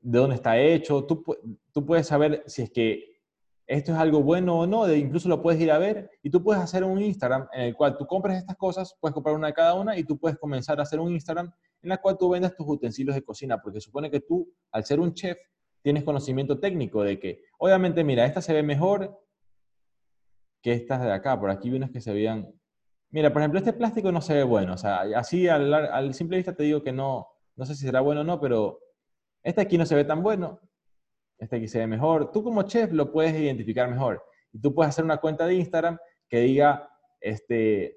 ¿De 0.00 0.18
dónde 0.18 0.36
está 0.36 0.58
hecho? 0.58 1.04
Tú, 1.04 1.24
tú 1.72 1.84
puedes 1.84 2.06
saber 2.06 2.42
si 2.46 2.62
es 2.62 2.70
que 2.70 3.18
esto 3.66 3.92
es 3.92 3.98
algo 3.98 4.22
bueno 4.22 4.60
o 4.60 4.66
no, 4.66 4.90
incluso 4.94 5.28
lo 5.28 5.42
puedes 5.42 5.60
ir 5.60 5.70
a 5.70 5.76
ver 5.76 6.10
y 6.22 6.30
tú 6.30 6.42
puedes 6.42 6.62
hacer 6.62 6.84
un 6.84 7.02
Instagram 7.02 7.48
en 7.52 7.62
el 7.62 7.76
cual 7.76 7.98
tú 7.98 8.06
compres 8.06 8.38
estas 8.38 8.56
cosas, 8.56 8.96
puedes 8.98 9.12
comprar 9.12 9.34
una 9.34 9.48
de 9.48 9.52
cada 9.52 9.74
una 9.74 9.98
y 9.98 10.04
tú 10.04 10.18
puedes 10.18 10.38
comenzar 10.38 10.80
a 10.80 10.84
hacer 10.84 11.00
un 11.00 11.12
Instagram 11.12 11.52
en 11.82 11.92
el 11.92 12.00
cual 12.00 12.16
tú 12.16 12.30
vendas 12.30 12.56
tus 12.56 12.66
utensilios 12.66 13.14
de 13.14 13.22
cocina, 13.22 13.60
porque 13.60 13.80
supone 13.80 14.10
que 14.10 14.20
tú, 14.20 14.50
al 14.72 14.84
ser 14.84 15.00
un 15.00 15.12
chef, 15.12 15.38
tienes 15.82 16.04
conocimiento 16.04 16.58
técnico 16.58 17.02
de 17.02 17.18
que, 17.18 17.44
obviamente, 17.58 18.04
mira, 18.04 18.24
esta 18.24 18.42
se 18.42 18.52
ve 18.52 18.62
mejor 18.62 19.20
que 20.62 20.72
estas 20.72 21.02
de 21.02 21.12
acá, 21.12 21.38
por 21.38 21.50
aquí 21.50 21.70
vi 21.70 21.80
que 21.90 22.00
se 22.00 22.12
veían, 22.12 22.52
mira, 23.10 23.32
por 23.32 23.42
ejemplo, 23.42 23.58
este 23.58 23.72
plástico 23.72 24.10
no 24.12 24.20
se 24.20 24.34
ve 24.34 24.42
bueno, 24.42 24.74
o 24.74 24.78
sea, 24.78 25.02
así 25.16 25.48
al, 25.48 25.72
al 25.72 26.14
simple 26.14 26.36
vista 26.36 26.54
te 26.54 26.64
digo 26.64 26.82
que 26.82 26.92
no, 26.92 27.28
no 27.56 27.64
sé 27.64 27.74
si 27.74 27.86
será 27.86 28.00
bueno 28.00 28.22
o 28.22 28.24
no, 28.24 28.40
pero 28.40 28.80
este 29.42 29.60
aquí 29.60 29.78
no 29.78 29.86
se 29.86 29.94
ve 29.94 30.04
tan 30.04 30.22
bueno, 30.22 30.60
este 31.38 31.56
aquí 31.56 31.68
se 31.68 31.78
ve 31.78 31.86
mejor. 31.86 32.32
Tú 32.32 32.42
como 32.42 32.62
chef 32.64 32.92
lo 32.92 33.12
puedes 33.12 33.32
identificar 33.34 33.88
mejor. 33.88 34.22
Y 34.52 34.60
tú 34.60 34.74
puedes 34.74 34.90
hacer 34.90 35.04
una 35.04 35.18
cuenta 35.18 35.46
de 35.46 35.54
Instagram 35.54 35.98
que 36.28 36.40
diga 36.40 36.90
este, 37.20 37.96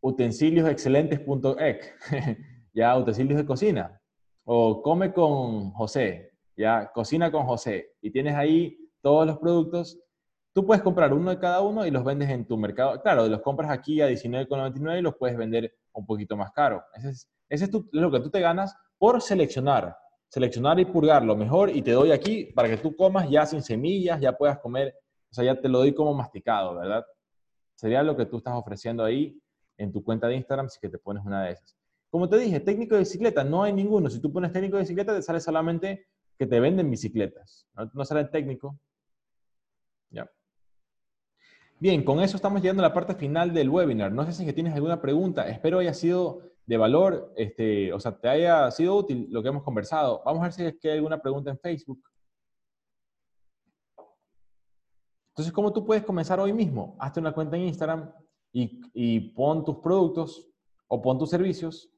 utensiliosexcelentes.ec, 0.00 1.98
ya 2.74 2.96
utensilios 2.96 3.38
de 3.38 3.46
cocina. 3.46 4.00
O 4.44 4.82
come 4.82 5.12
con 5.12 5.70
José, 5.72 6.29
ya 6.60 6.90
cocina 6.92 7.32
con 7.32 7.44
José. 7.44 7.94
Y 8.00 8.10
tienes 8.10 8.36
ahí 8.36 8.78
todos 9.02 9.26
los 9.26 9.38
productos. 9.38 9.98
Tú 10.52 10.66
puedes 10.66 10.82
comprar 10.82 11.12
uno 11.12 11.30
de 11.30 11.38
cada 11.38 11.60
uno 11.60 11.86
y 11.86 11.90
los 11.90 12.04
vendes 12.04 12.28
en 12.30 12.46
tu 12.46 12.56
mercado. 12.56 13.00
Claro, 13.02 13.26
los 13.26 13.40
compras 13.40 13.70
aquí 13.70 14.00
a 14.00 14.08
$19,99 14.08 14.98
y 14.98 15.02
los 15.02 15.16
puedes 15.16 15.36
vender 15.36 15.72
un 15.92 16.06
poquito 16.06 16.36
más 16.36 16.52
caro. 16.52 16.82
Ese 16.94 17.10
es, 17.10 17.30
ese 17.48 17.64
es 17.64 17.70
lo 17.92 18.10
que 18.10 18.20
tú 18.20 18.30
te 18.30 18.40
ganas 18.40 18.74
por 18.98 19.20
seleccionar 19.22 19.96
seleccionar 20.30 20.78
y 20.78 20.84
purgar 20.84 21.24
lo 21.24 21.36
mejor 21.36 21.70
y 21.70 21.82
te 21.82 21.90
doy 21.90 22.12
aquí 22.12 22.46
para 22.54 22.68
que 22.68 22.76
tú 22.76 22.94
comas 22.94 23.28
ya 23.28 23.44
sin 23.44 23.62
semillas, 23.62 24.20
ya 24.20 24.32
puedas 24.32 24.58
comer, 24.60 24.94
o 25.30 25.34
sea, 25.34 25.44
ya 25.44 25.60
te 25.60 25.68
lo 25.68 25.78
doy 25.78 25.92
como 25.92 26.14
masticado, 26.14 26.76
¿verdad? 26.76 27.04
Sería 27.74 28.02
lo 28.02 28.16
que 28.16 28.26
tú 28.26 28.38
estás 28.38 28.54
ofreciendo 28.54 29.04
ahí 29.04 29.36
en 29.76 29.92
tu 29.92 30.04
cuenta 30.04 30.28
de 30.28 30.36
Instagram 30.36 30.68
si 30.68 30.78
que 30.78 30.88
te 30.88 30.98
pones 30.98 31.24
una 31.24 31.44
de 31.44 31.52
esas. 31.52 31.76
Como 32.10 32.28
te 32.28 32.38
dije, 32.38 32.60
técnico 32.60 32.94
de 32.94 33.00
bicicleta, 33.00 33.42
no 33.42 33.62
hay 33.62 33.72
ninguno. 33.72 34.08
Si 34.08 34.20
tú 34.20 34.32
pones 34.32 34.52
técnico 34.52 34.76
de 34.76 34.82
bicicleta, 34.82 35.14
te 35.14 35.22
sale 35.22 35.40
solamente 35.40 36.06
que 36.40 36.46
te 36.46 36.58
venden 36.58 36.90
bicicletas. 36.90 37.66
No, 37.92 38.02
sale 38.02 38.24
técnico. 38.24 38.80
Ya. 40.08 40.26
Bien, 41.78 42.02
con 42.02 42.18
eso 42.20 42.36
estamos 42.36 42.62
llegando 42.62 42.82
a 42.82 42.88
la 42.88 42.94
parte 42.94 43.14
final 43.14 43.52
del 43.52 43.68
webinar. 43.68 44.10
No 44.10 44.24
sé 44.24 44.32
si 44.32 44.50
tienes 44.54 44.72
alguna 44.72 45.02
pregunta. 45.02 45.46
Espero 45.50 45.80
haya 45.80 45.92
sido 45.92 46.40
de 46.64 46.78
valor, 46.78 47.34
este, 47.36 47.92
o 47.92 48.00
sea, 48.00 48.18
te 48.18 48.26
haya 48.26 48.70
sido 48.70 48.96
útil 48.96 49.28
lo 49.30 49.42
que 49.42 49.50
hemos 49.50 49.62
conversado. 49.62 50.22
Vamos 50.24 50.40
a 50.40 50.44
ver 50.44 50.52
si 50.54 50.64
es 50.64 50.78
que 50.80 50.92
hay 50.92 50.96
alguna 50.96 51.20
pregunta 51.20 51.50
en 51.50 51.58
Facebook. 51.58 52.02
Entonces, 55.32 55.52
¿cómo 55.52 55.74
tú 55.74 55.84
puedes 55.84 56.04
comenzar 56.04 56.40
hoy 56.40 56.54
mismo? 56.54 56.96
Hazte 56.98 57.20
una 57.20 57.34
cuenta 57.34 57.54
en 57.58 57.64
Instagram 57.64 58.10
y, 58.50 58.80
y 58.94 59.20
pon 59.34 59.62
tus 59.62 59.76
productos 59.76 60.48
o 60.88 61.02
pon 61.02 61.18
tus 61.18 61.28
servicios 61.28 61.90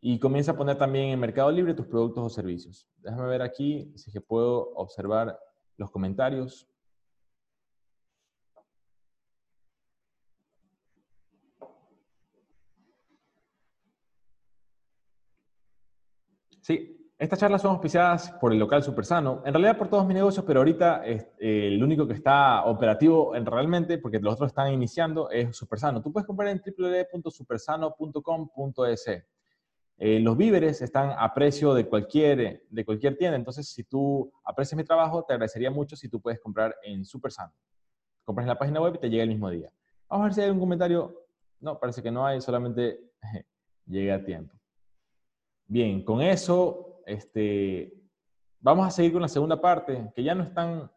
y 0.00 0.18
comienza 0.18 0.52
a 0.52 0.56
poner 0.56 0.78
también 0.78 1.10
en 1.10 1.20
Mercado 1.20 1.50
Libre 1.50 1.74
tus 1.74 1.86
productos 1.86 2.24
o 2.24 2.28
servicios. 2.28 2.88
Déjame 2.98 3.26
ver 3.28 3.42
aquí 3.42 3.92
si 3.96 4.12
que 4.12 4.20
puedo 4.20 4.72
observar 4.74 5.38
los 5.76 5.90
comentarios. 5.90 6.68
Sí, 16.60 17.10
estas 17.18 17.40
charlas 17.40 17.62
son 17.62 17.72
auspiciadas 17.72 18.30
por 18.40 18.52
el 18.52 18.58
local 18.58 18.82
Supersano, 18.82 19.42
en 19.44 19.54
realidad 19.54 19.78
por 19.78 19.88
todos 19.88 20.06
mis 20.06 20.14
negocios, 20.14 20.44
pero 20.46 20.60
ahorita 20.60 21.02
eh, 21.04 21.32
el 21.38 21.82
único 21.82 22.06
que 22.06 22.12
está 22.12 22.64
operativo 22.66 23.34
en 23.34 23.46
realmente, 23.46 23.98
porque 23.98 24.20
los 24.20 24.34
otros 24.34 24.50
están 24.50 24.72
iniciando, 24.72 25.30
es 25.30 25.56
Supersano. 25.56 26.02
Tú 26.02 26.12
puedes 26.12 26.26
comprar 26.26 26.50
en 26.50 26.62
www.supersano.com.es. 26.62 29.37
Eh, 30.00 30.20
los 30.20 30.36
víveres 30.36 30.80
están 30.80 31.12
a 31.18 31.34
precio 31.34 31.74
de 31.74 31.88
cualquier, 31.88 32.62
de 32.70 32.84
cualquier 32.84 33.18
tienda, 33.18 33.36
entonces 33.36 33.68
si 33.68 33.82
tú 33.82 34.32
aprecias 34.44 34.76
mi 34.76 34.84
trabajo, 34.84 35.24
te 35.24 35.32
agradecería 35.32 35.72
mucho 35.72 35.96
si 35.96 36.08
tú 36.08 36.20
puedes 36.20 36.38
comprar 36.38 36.76
en 36.84 37.04
Supersano. 37.04 37.52
Compras 38.24 38.44
en 38.44 38.48
la 38.48 38.58
página 38.58 38.80
web 38.80 38.94
y 38.94 38.98
te 38.98 39.10
llega 39.10 39.24
el 39.24 39.28
mismo 39.28 39.50
día. 39.50 39.72
Vamos 40.08 40.24
a 40.24 40.28
ver 40.28 40.34
si 40.34 40.40
hay 40.42 40.50
un 40.50 40.60
comentario. 40.60 41.26
No, 41.58 41.80
parece 41.80 42.00
que 42.00 42.12
no 42.12 42.24
hay, 42.24 42.40
solamente 42.40 43.10
llega 43.86 44.14
a 44.14 44.24
tiempo. 44.24 44.54
Bien, 45.66 46.04
con 46.04 46.22
eso, 46.22 47.02
este, 47.04 47.92
vamos 48.60 48.86
a 48.86 48.90
seguir 48.90 49.12
con 49.12 49.22
la 49.22 49.28
segunda 49.28 49.60
parte, 49.60 50.12
que 50.14 50.22
ya 50.22 50.34
no 50.36 50.44
están 50.44 50.88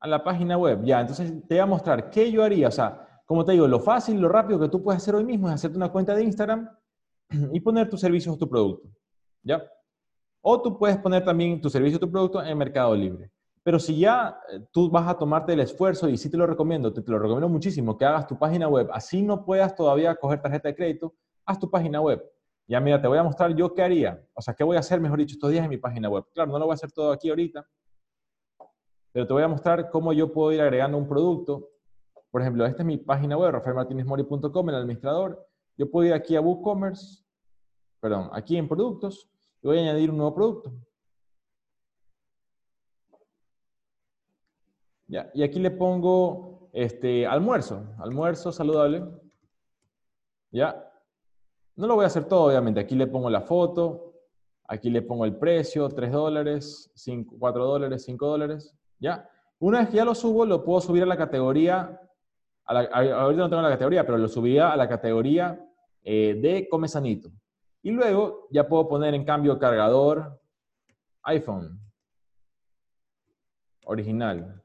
a 0.00 0.06
la 0.06 0.22
página 0.22 0.58
web. 0.58 0.84
Ya, 0.84 1.00
entonces 1.00 1.32
te 1.48 1.54
voy 1.54 1.60
a 1.60 1.66
mostrar 1.66 2.10
qué 2.10 2.30
yo 2.30 2.44
haría. 2.44 2.68
O 2.68 2.72
sea, 2.72 3.22
como 3.24 3.42
te 3.42 3.52
digo, 3.52 3.66
lo 3.66 3.80
fácil, 3.80 4.20
lo 4.20 4.28
rápido 4.28 4.60
que 4.60 4.68
tú 4.68 4.82
puedes 4.82 5.00
hacer 5.00 5.14
hoy 5.14 5.24
mismo 5.24 5.48
es 5.48 5.54
hacerte 5.54 5.78
una 5.78 5.90
cuenta 5.90 6.14
de 6.14 6.24
Instagram 6.24 6.68
y 7.52 7.60
poner 7.60 7.88
tus 7.88 8.00
servicios 8.00 8.34
o 8.34 8.38
tu 8.38 8.48
producto. 8.48 8.88
¿Ya? 9.42 9.62
O 10.40 10.60
tú 10.60 10.78
puedes 10.78 10.98
poner 10.98 11.24
también 11.24 11.60
tu 11.60 11.70
servicio 11.70 11.96
o 11.96 12.00
tu 12.00 12.10
producto 12.10 12.42
en 12.42 12.58
Mercado 12.58 12.94
Libre. 12.94 13.30
Pero 13.62 13.78
si 13.78 13.98
ya 13.98 14.40
eh, 14.50 14.60
tú 14.72 14.90
vas 14.90 15.08
a 15.08 15.16
tomarte 15.16 15.52
el 15.52 15.60
esfuerzo, 15.60 16.08
y 16.08 16.16
sí 16.16 16.28
te 16.28 16.36
lo 16.36 16.46
recomiendo, 16.46 16.92
te, 16.92 17.02
lo 17.08 17.18
recomiendo 17.18 17.48
muchísimo, 17.48 17.96
que 17.96 18.04
hagas 18.04 18.26
tu 18.26 18.36
página 18.38 18.68
web, 18.68 18.88
así 18.92 19.22
no 19.22 19.44
puedas 19.44 19.74
todavía 19.74 20.14
coger 20.16 20.42
tarjeta 20.42 20.68
de 20.68 20.74
crédito, 20.74 21.14
haz 21.46 21.58
tu 21.58 21.70
página 21.70 22.00
web. 22.00 22.22
Ya 22.66 22.80
mira, 22.80 23.00
te 23.00 23.06
voy 23.06 23.18
a 23.18 23.22
mostrar 23.22 23.54
yo 23.54 23.72
qué 23.72 23.82
haría, 23.82 24.24
o 24.34 24.42
sea, 24.42 24.54
qué 24.54 24.64
voy 24.64 24.76
a 24.76 24.80
hacer, 24.80 25.00
mejor 25.00 25.18
dicho, 25.18 25.34
estos 25.34 25.50
días 25.50 25.64
en 25.64 25.70
mi 25.70 25.76
página 25.76 26.08
web. 26.08 26.24
Claro, 26.34 26.50
no 26.50 26.58
lo 26.58 26.66
voy 26.66 26.72
a 26.72 26.74
hacer 26.74 26.90
todo 26.90 27.12
aquí 27.12 27.28
ahorita, 27.28 27.64
pero 29.12 29.26
te 29.26 29.32
voy 29.32 29.42
a 29.42 29.48
mostrar 29.48 29.90
cómo 29.90 30.12
yo 30.12 30.32
puedo 30.32 30.52
ir 30.52 30.60
agregando 30.60 30.98
un 30.98 31.06
producto. 31.06 31.68
Por 32.30 32.40
ejemplo, 32.40 32.64
esta 32.64 32.82
es 32.82 32.86
mi 32.86 32.96
página 32.96 33.36
web, 33.36 33.52
rafaelmartinezmori.com, 33.52 34.68
el 34.70 34.74
administrador. 34.74 35.46
Yo 35.76 35.90
puedo 35.90 36.08
ir 36.08 36.14
aquí 36.14 36.34
a 36.34 36.40
WooCommerce 36.40 37.21
perdón, 38.02 38.30
aquí 38.32 38.56
en 38.56 38.66
productos, 38.66 39.28
voy 39.62 39.78
a 39.78 39.82
añadir 39.82 40.10
un 40.10 40.16
nuevo 40.16 40.34
producto. 40.34 40.72
Ya, 45.06 45.30
y 45.32 45.44
aquí 45.44 45.60
le 45.60 45.70
pongo 45.70 46.68
este, 46.72 47.24
almuerzo, 47.24 47.94
almuerzo 47.98 48.50
saludable. 48.50 49.04
Ya, 50.50 50.84
no 51.76 51.86
lo 51.86 51.94
voy 51.94 52.02
a 52.02 52.08
hacer 52.08 52.24
todo, 52.24 52.46
obviamente. 52.46 52.80
Aquí 52.80 52.96
le 52.96 53.06
pongo 53.06 53.30
la 53.30 53.42
foto, 53.42 54.14
aquí 54.66 54.90
le 54.90 55.02
pongo 55.02 55.24
el 55.24 55.36
precio, 55.36 55.88
3 55.88 56.10
dólares, 56.10 56.90
5, 56.96 57.36
4 57.38 57.64
dólares, 57.64 58.02
5 58.04 58.26
dólares. 58.26 58.74
Ya, 58.98 59.30
una 59.60 59.78
vez 59.78 59.90
que 59.90 59.96
ya 59.98 60.04
lo 60.04 60.16
subo, 60.16 60.44
lo 60.44 60.64
puedo 60.64 60.80
subir 60.80 61.04
a 61.04 61.06
la 61.06 61.16
categoría, 61.16 62.00
ahorita 62.64 63.42
no 63.42 63.48
tengo 63.48 63.62
la 63.62 63.70
categoría, 63.70 64.04
pero 64.04 64.18
lo 64.18 64.26
subiría 64.26 64.72
a 64.72 64.76
la 64.76 64.88
categoría 64.88 65.64
eh, 66.02 66.36
de 66.42 66.68
come 66.68 66.88
sanito. 66.88 67.30
Y 67.82 67.90
luego 67.90 68.46
ya 68.50 68.68
puedo 68.68 68.88
poner 68.88 69.14
en 69.14 69.24
cambio 69.24 69.58
cargador 69.58 70.40
iPhone 71.24 71.80
original. 73.84 74.62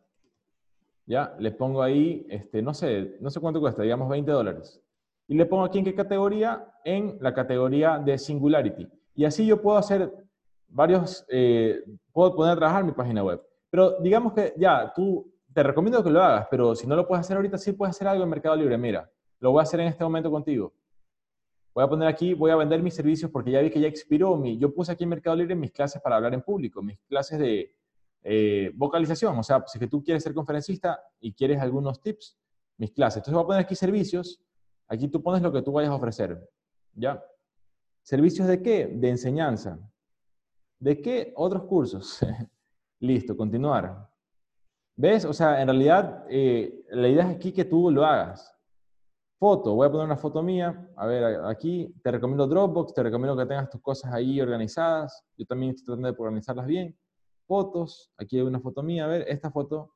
Ya, 1.05 1.35
le 1.39 1.51
pongo 1.51 1.81
ahí, 1.81 2.25
este, 2.29 2.61
no 2.61 2.73
sé, 2.73 3.17
no 3.21 3.29
sé 3.29 3.39
cuánto 3.39 3.59
cuesta, 3.59 3.81
digamos 3.81 4.09
20 4.09 4.29
dólares. 4.29 4.81
Y 5.27 5.35
le 5.35 5.45
pongo 5.45 5.63
aquí 5.63 5.79
en 5.79 5.85
qué 5.85 5.95
categoría, 5.95 6.71
en 6.83 7.17
la 7.21 7.33
categoría 7.33 7.97
de 7.97 8.17
Singularity. 8.17 8.87
Y 9.15 9.25
así 9.25 9.45
yo 9.45 9.61
puedo 9.61 9.77
hacer 9.77 10.11
varios, 10.67 11.25
eh, 11.29 11.83
puedo 12.11 12.35
poner 12.35 12.53
a 12.53 12.57
trabajar 12.57 12.83
mi 12.83 12.91
página 12.91 13.23
web. 13.23 13.41
Pero 13.69 13.99
digamos 13.99 14.33
que 14.33 14.53
ya, 14.57 14.91
tú, 14.93 15.33
te 15.53 15.63
recomiendo 15.63 16.03
que 16.03 16.09
lo 16.09 16.21
hagas, 16.21 16.47
pero 16.51 16.75
si 16.75 16.85
no 16.85 16.95
lo 16.95 17.07
puedes 17.07 17.25
hacer 17.25 17.37
ahorita, 17.37 17.57
sí 17.57 17.73
puedes 17.73 17.95
hacer 17.95 18.07
algo 18.07 18.23
en 18.23 18.29
Mercado 18.29 18.55
Libre. 18.55 18.77
Mira, 18.77 19.09
lo 19.39 19.51
voy 19.51 19.59
a 19.59 19.63
hacer 19.63 19.79
en 19.79 19.87
este 19.87 20.03
momento 20.03 20.29
contigo. 20.29 20.73
Voy 21.77 21.83
a 21.83 21.89
poner 21.89 22.07
aquí, 22.07 22.33
voy 22.33 22.49
a 22.49 22.55
vender 22.55 22.81
mis 22.81 22.95
servicios 22.95 23.29
porque 23.29 23.51
ya 23.51 23.61
vi 23.61 23.69
que 23.69 23.79
ya 23.79 23.87
expiró 23.87 24.35
mi, 24.35 24.57
yo 24.57 24.73
puse 24.73 24.91
aquí 24.91 25.03
en 25.03 25.11
Mercado 25.11 25.35
Libre 25.35 25.53
mis 25.53 25.71
clases 25.71 26.01
para 26.01 26.15
hablar 26.15 26.33
en 26.33 26.41
público, 26.41 26.81
mis 26.81 26.97
clases 27.01 27.37
de 27.37 27.71
eh, 28.23 28.71
vocalización. 28.73 29.37
O 29.37 29.43
sea, 29.43 29.63
si 29.67 29.77
que 29.77 29.85
tú 29.85 30.03
quieres 30.03 30.23
ser 30.23 30.33
conferencista 30.33 30.99
y 31.19 31.33
quieres 31.33 31.61
algunos 31.61 32.01
tips, 32.01 32.35
mis 32.77 32.89
clases. 32.93 33.17
Entonces 33.17 33.33
voy 33.35 33.43
a 33.43 33.45
poner 33.45 33.61
aquí 33.61 33.75
servicios. 33.75 34.41
Aquí 34.87 35.07
tú 35.07 35.21
pones 35.21 35.43
lo 35.43 35.51
que 35.51 35.61
tú 35.61 35.71
vayas 35.71 35.91
a 35.91 35.93
ofrecer. 35.93 36.49
¿Ya? 36.95 37.23
¿Servicios 38.01 38.47
de 38.47 38.59
qué? 38.63 38.87
De 38.87 39.09
enseñanza. 39.09 39.77
¿De 40.79 40.99
qué? 40.99 41.31
Otros 41.35 41.65
cursos. 41.65 42.17
Listo, 42.99 43.37
continuar. 43.37 44.09
¿Ves? 44.95 45.25
O 45.25 45.33
sea, 45.33 45.61
en 45.61 45.67
realidad, 45.67 46.25
eh, 46.27 46.83
la 46.89 47.07
idea 47.07 47.29
es 47.29 47.35
aquí 47.35 47.51
que 47.51 47.65
tú 47.65 47.91
lo 47.91 48.03
hagas. 48.03 48.56
Foto, 49.39 49.75
voy 49.75 49.87
a 49.87 49.91
poner 49.91 50.05
una 50.05 50.17
foto 50.17 50.41
mía. 50.41 50.89
A 50.95 51.05
ver, 51.05 51.41
aquí 51.45 51.93
te 52.01 52.09
recomiendo 52.09 52.47
Dropbox, 52.47 52.93
te 52.93 53.03
recomiendo 53.03 53.37
que 53.37 53.45
tengas 53.45 53.69
tus 53.69 53.81
cosas 53.81 54.11
ahí 54.11 54.41
organizadas. 54.41 55.23
Yo 55.37 55.45
también 55.45 55.71
estoy 55.71 55.85
tratando 55.85 56.11
de 56.11 56.15
organizarlas 56.17 56.65
bien. 56.65 56.97
Fotos, 57.45 58.11
aquí 58.17 58.37
hay 58.37 58.41
una 58.41 58.59
foto 58.59 58.81
mía. 58.81 59.05
A 59.05 59.07
ver, 59.07 59.25
esta 59.27 59.51
foto. 59.51 59.93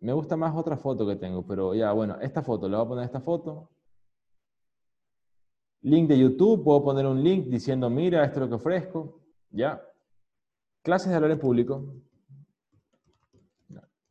Me 0.00 0.12
gusta 0.12 0.36
más 0.36 0.54
otra 0.54 0.76
foto 0.76 1.06
que 1.06 1.16
tengo, 1.16 1.46
pero 1.46 1.74
ya, 1.74 1.92
bueno, 1.92 2.18
esta 2.20 2.42
foto, 2.42 2.68
le 2.68 2.76
voy 2.76 2.84
a 2.84 2.88
poner 2.88 3.04
esta 3.06 3.20
foto. 3.20 3.70
Link 5.80 6.06
de 6.08 6.18
YouTube, 6.18 6.62
puedo 6.62 6.84
poner 6.84 7.06
un 7.06 7.22
link 7.24 7.46
diciendo, 7.46 7.88
mira, 7.88 8.22
esto 8.24 8.40
es 8.40 8.40
lo 8.42 8.48
que 8.48 8.54
ofrezco. 8.56 9.22
Ya. 9.50 9.82
Clases 10.82 11.08
de 11.08 11.16
hablar 11.16 11.30
en 11.30 11.38
público. 11.38 11.94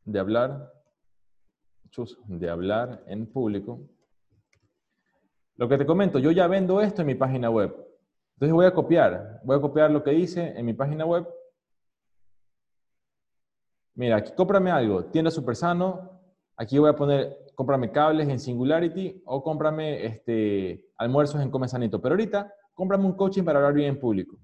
De 0.04 0.18
hablar 0.18 0.75
de 2.26 2.50
hablar 2.50 3.02
en 3.06 3.26
público. 3.26 3.80
Lo 5.56 5.68
que 5.68 5.78
te 5.78 5.86
comento, 5.86 6.18
yo 6.18 6.30
ya 6.30 6.46
vendo 6.46 6.80
esto 6.80 7.00
en 7.00 7.06
mi 7.06 7.14
página 7.14 7.48
web. 7.48 7.74
Entonces 8.34 8.52
voy 8.52 8.66
a 8.66 8.74
copiar, 8.74 9.40
voy 9.44 9.56
a 9.56 9.60
copiar 9.60 9.90
lo 9.90 10.02
que 10.02 10.10
dice 10.10 10.52
en 10.56 10.66
mi 10.66 10.74
página 10.74 11.06
web. 11.06 11.26
Mira, 13.94 14.16
aquí 14.16 14.32
cómprame 14.36 14.70
algo, 14.70 15.06
tienda 15.06 15.30
super 15.30 15.56
sano. 15.56 16.20
Aquí 16.58 16.78
voy 16.78 16.90
a 16.90 16.96
poner, 16.96 17.34
cómprame 17.54 17.90
cables 17.90 18.28
en 18.28 18.38
Singularity 18.38 19.22
o 19.24 19.42
cómprame 19.42 20.04
este, 20.04 20.90
almuerzos 20.98 21.40
en 21.40 21.50
Come 21.50 21.68
Sanito. 21.68 22.00
Pero 22.02 22.12
ahorita, 22.14 22.52
cómprame 22.74 23.06
un 23.06 23.14
coaching 23.14 23.42
para 23.42 23.58
hablar 23.58 23.72
bien 23.72 23.88
en 23.88 24.00
público. 24.00 24.38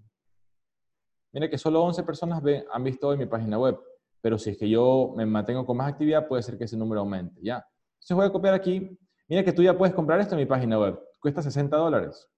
Mira 1.32 1.48
que 1.50 1.58
solo 1.58 1.82
11 1.82 2.02
personas 2.02 2.42
han 2.72 2.84
visto 2.84 3.08
hoy 3.08 3.18
mi 3.18 3.26
página 3.26 3.58
web 3.58 3.78
pero 4.22 4.38
si 4.38 4.50
es 4.50 4.56
que 4.56 4.68
yo 4.68 5.12
me 5.16 5.26
mantengo 5.26 5.66
con 5.66 5.76
más 5.76 5.92
actividad, 5.92 6.26
puede 6.26 6.42
ser 6.42 6.56
que 6.56 6.64
ese 6.64 6.76
número 6.76 7.00
aumente, 7.00 7.38
¿ya? 7.42 7.62
Entonces 7.94 8.16
voy 8.16 8.26
a 8.26 8.32
copiar 8.32 8.54
aquí. 8.54 8.98
Mira 9.28 9.44
que 9.44 9.52
tú 9.52 9.62
ya 9.62 9.76
puedes 9.76 9.94
comprar 9.94 10.20
esto 10.20 10.34
en 10.34 10.40
mi 10.40 10.46
página 10.46 10.78
web. 10.78 10.98
Cuesta 11.20 11.42
60 11.42 11.76
dólares. 11.76 12.28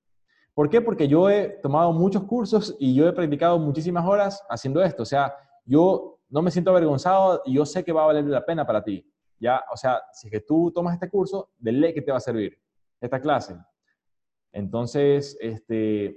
¿Por 0.55 0.69
qué? 0.69 0.81
Porque 0.81 1.07
yo 1.07 1.29
he 1.29 1.61
tomado 1.63 1.93
muchos 1.93 2.25
cursos 2.25 2.75
y 2.79 2.95
yo 2.95 3.07
he 3.07 3.13
practicado 3.13 3.59
muchísimas 3.59 4.05
horas 4.07 4.43
haciendo 4.49 4.83
esto. 4.83 5.03
O 5.03 5.07
sea, 5.07 5.35
yo 5.65 6.19
no 6.29 6.43
me 6.43 6.51
siento 6.51 6.71
avergonzado 6.71 7.43
y 7.45 7.55
yo 7.55 7.67
sé 7.67 7.85
que 7.85 7.93
va 7.93 8.05
a 8.05 8.07
valer 8.07 8.25
la 8.25 8.45
pena 8.45 8.67
para 8.67 8.83
ti. 8.83 9.07
¿ya? 9.39 9.63
O 9.73 9.77
sea, 9.77 10.01
si 10.13 10.29
es 10.29 10.33
que 10.33 10.41
tú 10.41 10.73
tomas 10.75 10.95
este 10.95 11.11
curso, 11.11 11.51
de 11.59 11.73
ley 11.73 11.93
que 11.93 12.03
te 12.03 12.11
va 12.11 12.19
a 12.19 12.21
servir 12.21 12.59
esta 13.01 13.21
clase. 13.21 13.57
Entonces, 14.53 15.37
este, 15.41 16.17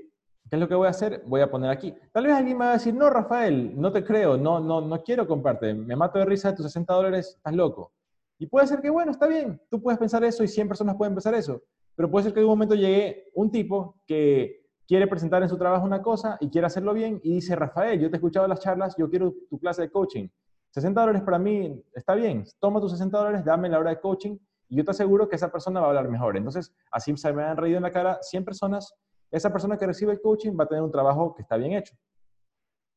¿Qué 0.49 0.55
es 0.55 0.59
lo 0.59 0.67
que 0.67 0.75
voy 0.75 0.87
a 0.87 0.91
hacer? 0.91 1.23
Voy 1.25 1.41
a 1.41 1.51
poner 1.51 1.69
aquí. 1.69 1.93
Tal 2.13 2.25
vez 2.25 2.33
alguien 2.33 2.57
me 2.57 2.65
va 2.65 2.71
a 2.71 2.73
decir, 2.75 2.93
no, 2.93 3.09
Rafael, 3.09 3.79
no 3.79 3.91
te 3.91 4.03
creo, 4.03 4.37
no, 4.37 4.59
no, 4.59 4.81
no 4.81 5.03
quiero 5.03 5.27
comprarte, 5.27 5.73
me 5.73 5.95
mato 5.95 6.19
de 6.19 6.25
risa 6.25 6.51
de 6.51 6.57
tus 6.57 6.65
60 6.67 6.93
dólares, 6.93 7.33
estás 7.35 7.53
loco. 7.53 7.91
Y 8.39 8.47
puede 8.47 8.67
ser 8.67 8.81
que, 8.81 8.89
bueno, 8.89 9.11
está 9.11 9.27
bien, 9.27 9.59
tú 9.69 9.81
puedes 9.81 9.99
pensar 9.99 10.23
eso 10.23 10.43
y 10.43 10.47
100 10.47 10.67
personas 10.67 10.95
pueden 10.95 11.15
pensar 11.15 11.33
eso, 11.33 11.61
pero 11.95 12.09
puede 12.09 12.25
ser 12.25 12.33
que 12.33 12.39
en 12.39 12.45
un 12.45 12.51
momento 12.51 12.75
llegue 12.75 13.25
un 13.33 13.51
tipo 13.51 13.99
que 14.05 14.67
quiere 14.87 15.07
presentar 15.07 15.43
en 15.43 15.49
su 15.49 15.57
trabajo 15.57 15.85
una 15.85 16.01
cosa 16.01 16.37
y 16.39 16.49
quiere 16.49 16.67
hacerlo 16.67 16.93
bien 16.93 17.19
y 17.23 17.33
dice, 17.33 17.55
Rafael, 17.55 17.99
yo 17.99 18.09
te 18.09 18.15
he 18.15 18.19
escuchado 18.19 18.47
las 18.47 18.59
charlas, 18.59 18.95
yo 18.97 19.09
quiero 19.09 19.33
tu 19.49 19.59
clase 19.59 19.81
de 19.81 19.91
coaching. 19.91 20.27
60 20.71 21.01
dólares 21.01 21.21
para 21.23 21.39
mí 21.39 21.83
está 21.93 22.13
bien, 22.15 22.45
toma 22.59 22.79
tus 22.79 22.91
60 22.91 23.17
dólares, 23.17 23.43
dame 23.43 23.67
la 23.67 23.79
hora 23.79 23.89
de 23.89 23.99
coaching 23.99 24.37
y 24.69 24.77
yo 24.77 24.85
te 24.85 24.91
aseguro 24.91 25.27
que 25.27 25.35
esa 25.35 25.51
persona 25.51 25.79
va 25.79 25.87
a 25.87 25.89
hablar 25.89 26.09
mejor. 26.09 26.37
Entonces, 26.37 26.73
así 26.91 27.15
se 27.17 27.33
me 27.33 27.43
han 27.43 27.57
reído 27.57 27.77
en 27.77 27.83
la 27.83 27.91
cara 27.91 28.19
100 28.21 28.45
personas, 28.45 28.93
esa 29.31 29.51
persona 29.51 29.77
que 29.77 29.87
recibe 29.87 30.13
el 30.13 30.21
coaching 30.21 30.57
va 30.57 30.63
a 30.63 30.67
tener 30.67 30.83
un 30.83 30.91
trabajo 30.91 31.35
que 31.35 31.41
está 31.41 31.57
bien 31.57 31.73
hecho. 31.73 31.95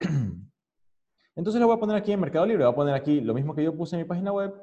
Entonces 1.35 1.61
lo 1.61 1.67
voy 1.67 1.77
a 1.77 1.81
poner 1.81 1.97
aquí 1.97 2.13
en 2.13 2.21
Mercado 2.21 2.47
Libre, 2.47 2.65
voy 2.65 2.73
a 2.73 2.77
poner 2.77 2.95
aquí 2.95 3.21
lo 3.21 3.35
mismo 3.35 3.55
que 3.55 3.63
yo 3.63 3.77
puse 3.77 3.97
en 3.97 4.03
mi 4.03 4.09
página 4.09 4.33
web, 4.33 4.55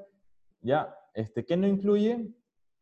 ya, 0.61 0.93
este, 1.13 1.45
¿qué 1.45 1.57
no 1.57 1.67
incluye? 1.67 2.29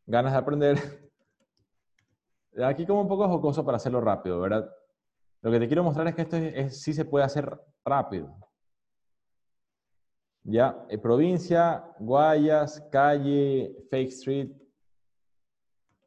Ganas 0.05 0.33
de 0.33 0.37
aprender. 0.37 0.77
Aquí 2.65 2.85
como 2.85 3.01
un 3.01 3.07
poco 3.07 3.27
jocoso 3.27 3.65
para 3.65 3.77
hacerlo 3.77 3.99
rápido, 3.99 4.39
¿verdad? 4.39 4.69
Lo 5.41 5.51
que 5.51 5.59
te 5.59 5.67
quiero 5.67 5.83
mostrar 5.83 6.07
es 6.07 6.15
que 6.15 6.21
esto 6.21 6.37
es, 6.37 6.81
sí 6.81 6.93
se 6.93 7.05
puede 7.05 7.25
hacer 7.25 7.59
rápido. 7.83 8.35
Ya, 10.43 10.85
eh, 10.89 10.97
provincia, 10.97 11.83
Guayas, 11.99 12.79
calle, 12.91 13.75
Fake 13.89 14.09
Street, 14.09 14.51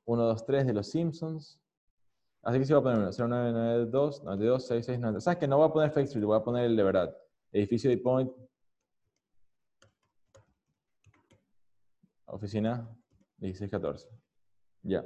1, 0.04 0.22
2, 0.22 0.46
3 0.46 0.66
de 0.66 0.72
los 0.72 0.90
Simpsons. 0.90 1.60
Así 2.42 2.58
que 2.58 2.64
sí 2.64 2.72
voy 2.72 2.80
a 2.80 2.82
poner 2.82 2.98
0992, 3.14 4.24
92, 4.24 4.66
66, 4.66 5.22
¿Sabes 5.24 5.38
que 5.38 5.48
no 5.48 5.58
voy 5.58 5.68
a 5.68 5.72
poner 5.72 5.90
Fake 5.90 6.06
Street? 6.06 6.24
Voy 6.24 6.36
a 6.36 6.44
poner 6.44 6.64
el 6.64 6.76
de 6.76 6.82
verdad. 6.82 7.16
Edificio 7.52 7.90
de 7.90 7.98
Point. 7.98 8.32
Oficina 12.26 12.88
1614. 13.38 14.08
Ya. 14.82 15.04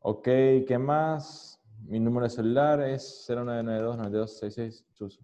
Ok, 0.00 0.24
¿qué 0.24 0.78
más? 0.78 1.60
Mi 1.86 1.98
número 2.00 2.24
de 2.24 2.30
celular 2.30 2.80
es 2.82 3.24
0992 3.28 3.96
9266 3.96 4.86
Chuso. 4.94 5.22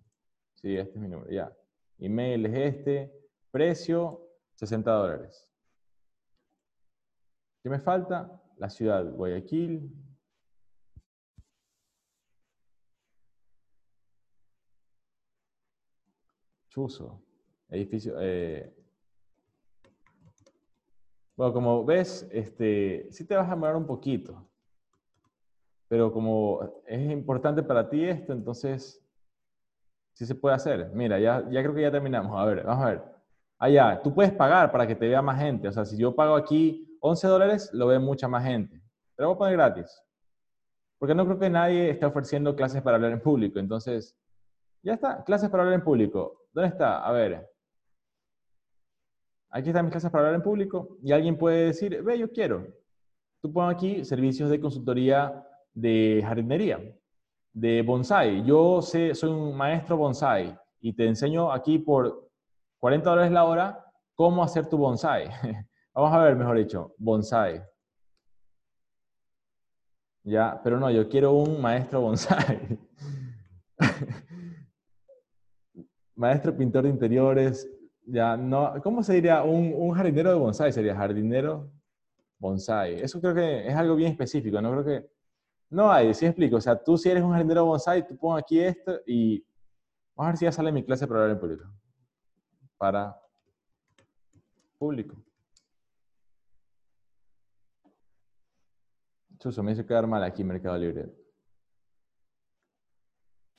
Sí, 0.54 0.76
este 0.76 0.94
es 0.94 1.00
mi 1.00 1.08
número, 1.08 1.30
ya. 1.30 1.52
Email 1.98 2.46
es 2.46 2.74
este. 2.74 3.12
Precio, 3.50 4.20
60 4.56 4.90
dólares. 4.90 5.48
¿Qué 7.62 7.70
me 7.70 7.78
falta? 7.78 8.42
La 8.56 8.68
ciudad, 8.68 9.04
Guayaquil. 9.12 10.03
Chuso. 16.74 17.22
Edificio. 17.68 18.16
Eh. 18.18 18.74
Bueno, 21.36 21.52
como 21.52 21.84
ves, 21.84 22.28
este, 22.32 23.06
sí 23.10 23.24
te 23.24 23.36
vas 23.36 23.46
a 23.46 23.50
demorar 23.50 23.76
un 23.76 23.86
poquito 23.86 24.48
pero 25.94 26.12
como 26.12 26.82
es 26.86 27.10
importante 27.10 27.62
para 27.62 27.88
ti 27.88 28.04
esto, 28.04 28.32
entonces 28.32 29.00
sí 30.12 30.26
se 30.26 30.34
puede 30.34 30.56
hacer. 30.56 30.90
Mira, 30.92 31.20
ya, 31.20 31.40
creo 31.48 31.72
que 31.72 31.82
ya 31.82 31.92
terminamos. 31.92 32.36
A 32.36 32.44
ver, 32.44 32.64
vamos 32.64 32.84
a 32.84 32.88
ver. 32.88 33.02
Allá, 33.60 33.90
ah, 33.90 34.02
tú 34.02 34.12
puedes 34.12 34.32
pagar 34.32 34.72
para 34.72 34.88
que 34.88 34.96
te 34.96 35.06
vea 35.06 35.22
más 35.22 35.38
gente. 35.38 35.68
O 35.68 35.72
sea, 35.72 35.84
si 35.84 35.96
yo 35.96 36.14
pago 36.14 36.34
aquí 36.34 36.98
11 37.00 37.28
dólares, 37.28 37.70
lo 37.72 37.86
ve 37.86 38.00
mucha 38.00 38.26
más 38.26 38.44
gente. 38.44 38.82
Pero 39.14 39.28
voy 39.28 39.34
a 39.36 39.38
poner 39.38 39.54
gratis. 39.54 40.02
Porque 40.98 41.14
no 41.14 41.24
creo 41.26 41.38
que 41.38 41.48
nadie 41.48 41.90
esté 41.90 42.06
ofreciendo 42.06 42.56
clases 42.56 42.82
para 42.82 42.96
hablar 42.96 43.12
en 43.12 43.20
público. 43.20 43.60
Entonces, 43.60 44.16
ya 44.82 44.94
está, 44.94 45.22
clases 45.22 45.48
para 45.48 45.62
hablar 45.62 45.78
en 45.78 45.84
público. 45.84 46.43
¿Dónde 46.54 46.68
está? 46.68 47.04
A 47.04 47.10
ver. 47.10 47.50
Aquí 49.50 49.70
están 49.70 49.84
mis 49.84 49.92
clases 49.92 50.10
para 50.10 50.26
hablar 50.26 50.36
en 50.36 50.42
público. 50.42 50.96
Y 51.02 51.10
alguien 51.12 51.36
puede 51.36 51.66
decir, 51.66 52.00
ve, 52.02 52.16
yo 52.16 52.30
quiero. 52.30 52.66
Tú 53.42 53.52
pones 53.52 53.74
aquí 53.74 54.04
servicios 54.04 54.48
de 54.48 54.60
consultoría 54.60 55.46
de 55.74 56.22
jardinería, 56.24 56.80
de 57.52 57.82
bonsai. 57.82 58.44
Yo 58.44 58.80
sé, 58.80 59.14
soy 59.14 59.30
un 59.30 59.56
maestro 59.56 59.96
bonsai 59.96 60.56
y 60.80 60.92
te 60.92 61.06
enseño 61.06 61.52
aquí 61.52 61.78
por 61.78 62.30
40 62.78 63.10
dólares 63.10 63.32
la 63.32 63.44
hora 63.44 63.84
cómo 64.14 64.42
hacer 64.42 64.66
tu 64.66 64.78
bonsai. 64.78 65.28
Vamos 65.92 66.12
a 66.12 66.18
ver, 66.22 66.36
mejor 66.36 66.56
dicho, 66.56 66.94
bonsai. 66.96 67.62
Ya, 70.22 70.60
pero 70.62 70.78
no, 70.78 70.90
yo 70.90 71.08
quiero 71.08 71.32
un 71.32 71.60
maestro 71.60 72.00
bonsai. 72.00 72.78
maestro 76.16 76.56
pintor 76.56 76.84
de 76.84 76.90
interiores. 76.90 77.68
Ya, 78.06 78.36
no, 78.36 78.74
¿cómo 78.82 79.02
se 79.02 79.14
diría? 79.14 79.42
Un, 79.42 79.72
un 79.74 79.92
jardinero 79.94 80.30
de 80.30 80.36
bonsai 80.36 80.72
sería 80.72 80.94
jardinero 80.94 81.70
bonsai. 82.38 83.00
Eso 83.00 83.20
creo 83.20 83.34
que 83.34 83.66
es 83.66 83.74
algo 83.74 83.96
bien 83.96 84.12
específico, 84.12 84.60
no 84.60 84.70
creo 84.72 84.84
que 84.84 85.10
no 85.70 85.90
hay, 85.90 86.12
sí 86.14 86.26
explico. 86.26 86.56
O 86.56 86.60
sea, 86.60 86.76
tú 86.82 86.96
si 86.98 87.10
eres 87.10 87.22
un 87.22 87.32
jardinero 87.32 87.64
bonsai, 87.64 88.06
tú 88.06 88.16
pones 88.16 88.42
aquí 88.42 88.60
esto 88.60 89.00
y 89.06 89.44
vamos 90.14 90.28
a 90.28 90.32
ver 90.32 90.36
si 90.36 90.44
ya 90.44 90.52
sale 90.52 90.70
mi 90.72 90.84
clase 90.84 91.06
para 91.06 91.20
hablar 91.20 91.36
en 91.36 91.40
público. 91.40 91.64
Para 92.76 93.16
público. 94.78 95.16
Chuso, 99.38 99.62
me 99.62 99.72
hizo 99.72 99.86
quedar 99.86 100.06
mal 100.06 100.22
aquí 100.22 100.44
Mercado 100.44 100.78
Libre. 100.78 101.06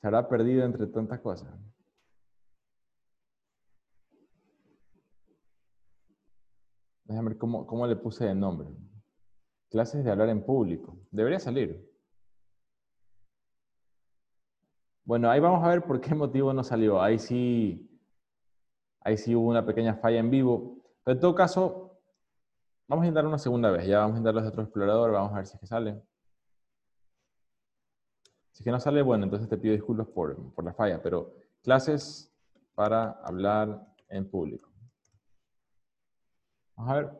Se 0.00 0.06
habrá 0.06 0.28
perdido 0.28 0.64
entre 0.64 0.86
tantas 0.86 1.20
cosas. 1.20 1.48
Déjame 7.06 7.30
ver 7.30 7.38
cómo, 7.38 7.66
cómo 7.66 7.86
le 7.86 7.96
puse 7.96 8.24
de 8.24 8.34
nombre. 8.34 8.68
Clases 9.70 10.04
de 10.04 10.10
hablar 10.10 10.28
en 10.28 10.44
público. 10.44 10.98
Debería 11.10 11.38
salir. 11.38 11.88
Bueno, 15.04 15.30
ahí 15.30 15.38
vamos 15.38 15.64
a 15.64 15.68
ver 15.68 15.84
por 15.84 16.00
qué 16.00 16.14
motivo 16.14 16.52
no 16.52 16.64
salió. 16.64 17.00
Ahí 17.00 17.18
sí, 17.18 17.88
ahí 19.02 19.16
sí 19.16 19.36
hubo 19.36 19.48
una 19.48 19.64
pequeña 19.64 19.94
falla 19.94 20.18
en 20.18 20.30
vivo. 20.30 20.78
Pero 21.04 21.14
en 21.14 21.20
todo 21.20 21.34
caso, 21.34 22.00
vamos 22.88 23.04
a 23.04 23.06
intentar 23.06 23.26
una 23.26 23.38
segunda 23.38 23.70
vez. 23.70 23.86
Ya 23.86 24.00
vamos 24.00 24.16
a 24.16 24.18
intentar 24.18 24.34
los 24.34 24.50
otro 24.50 24.62
explorador, 24.62 25.12
vamos 25.12 25.32
a 25.32 25.36
ver 25.36 25.46
si 25.46 25.54
es 25.54 25.60
que 25.60 25.66
sale. 25.68 26.02
Si 28.50 28.62
es 28.62 28.64
que 28.64 28.70
no 28.72 28.80
sale, 28.80 29.02
bueno, 29.02 29.24
entonces 29.24 29.48
te 29.48 29.58
pido 29.58 29.74
disculpas 29.74 30.08
por, 30.08 30.52
por 30.54 30.64
la 30.64 30.74
falla, 30.74 31.00
pero 31.00 31.34
clases 31.62 32.32
para 32.74 33.12
hablar 33.22 33.86
en 34.08 34.28
público. 34.28 34.75
Vamos 36.76 36.92
a 36.92 36.94
ver. 36.96 37.10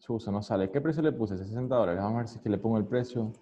Chusa, 0.00 0.32
no 0.32 0.42
sale. 0.42 0.70
¿Qué 0.70 0.80
precio 0.80 1.02
le 1.02 1.12
puse? 1.12 1.36
60 1.36 1.74
dólares. 1.74 2.02
Vamos 2.02 2.16
a 2.16 2.18
ver 2.18 2.28
si 2.28 2.36
es 2.36 2.42
que 2.42 2.48
le 2.48 2.58
pongo 2.58 2.78
el 2.78 2.86
precio 2.86 3.32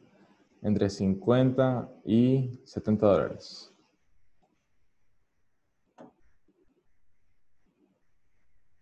entre 0.62 0.90
50 0.90 1.88
y 2.05 2.61
70 2.64 3.07
dólares. 3.07 3.75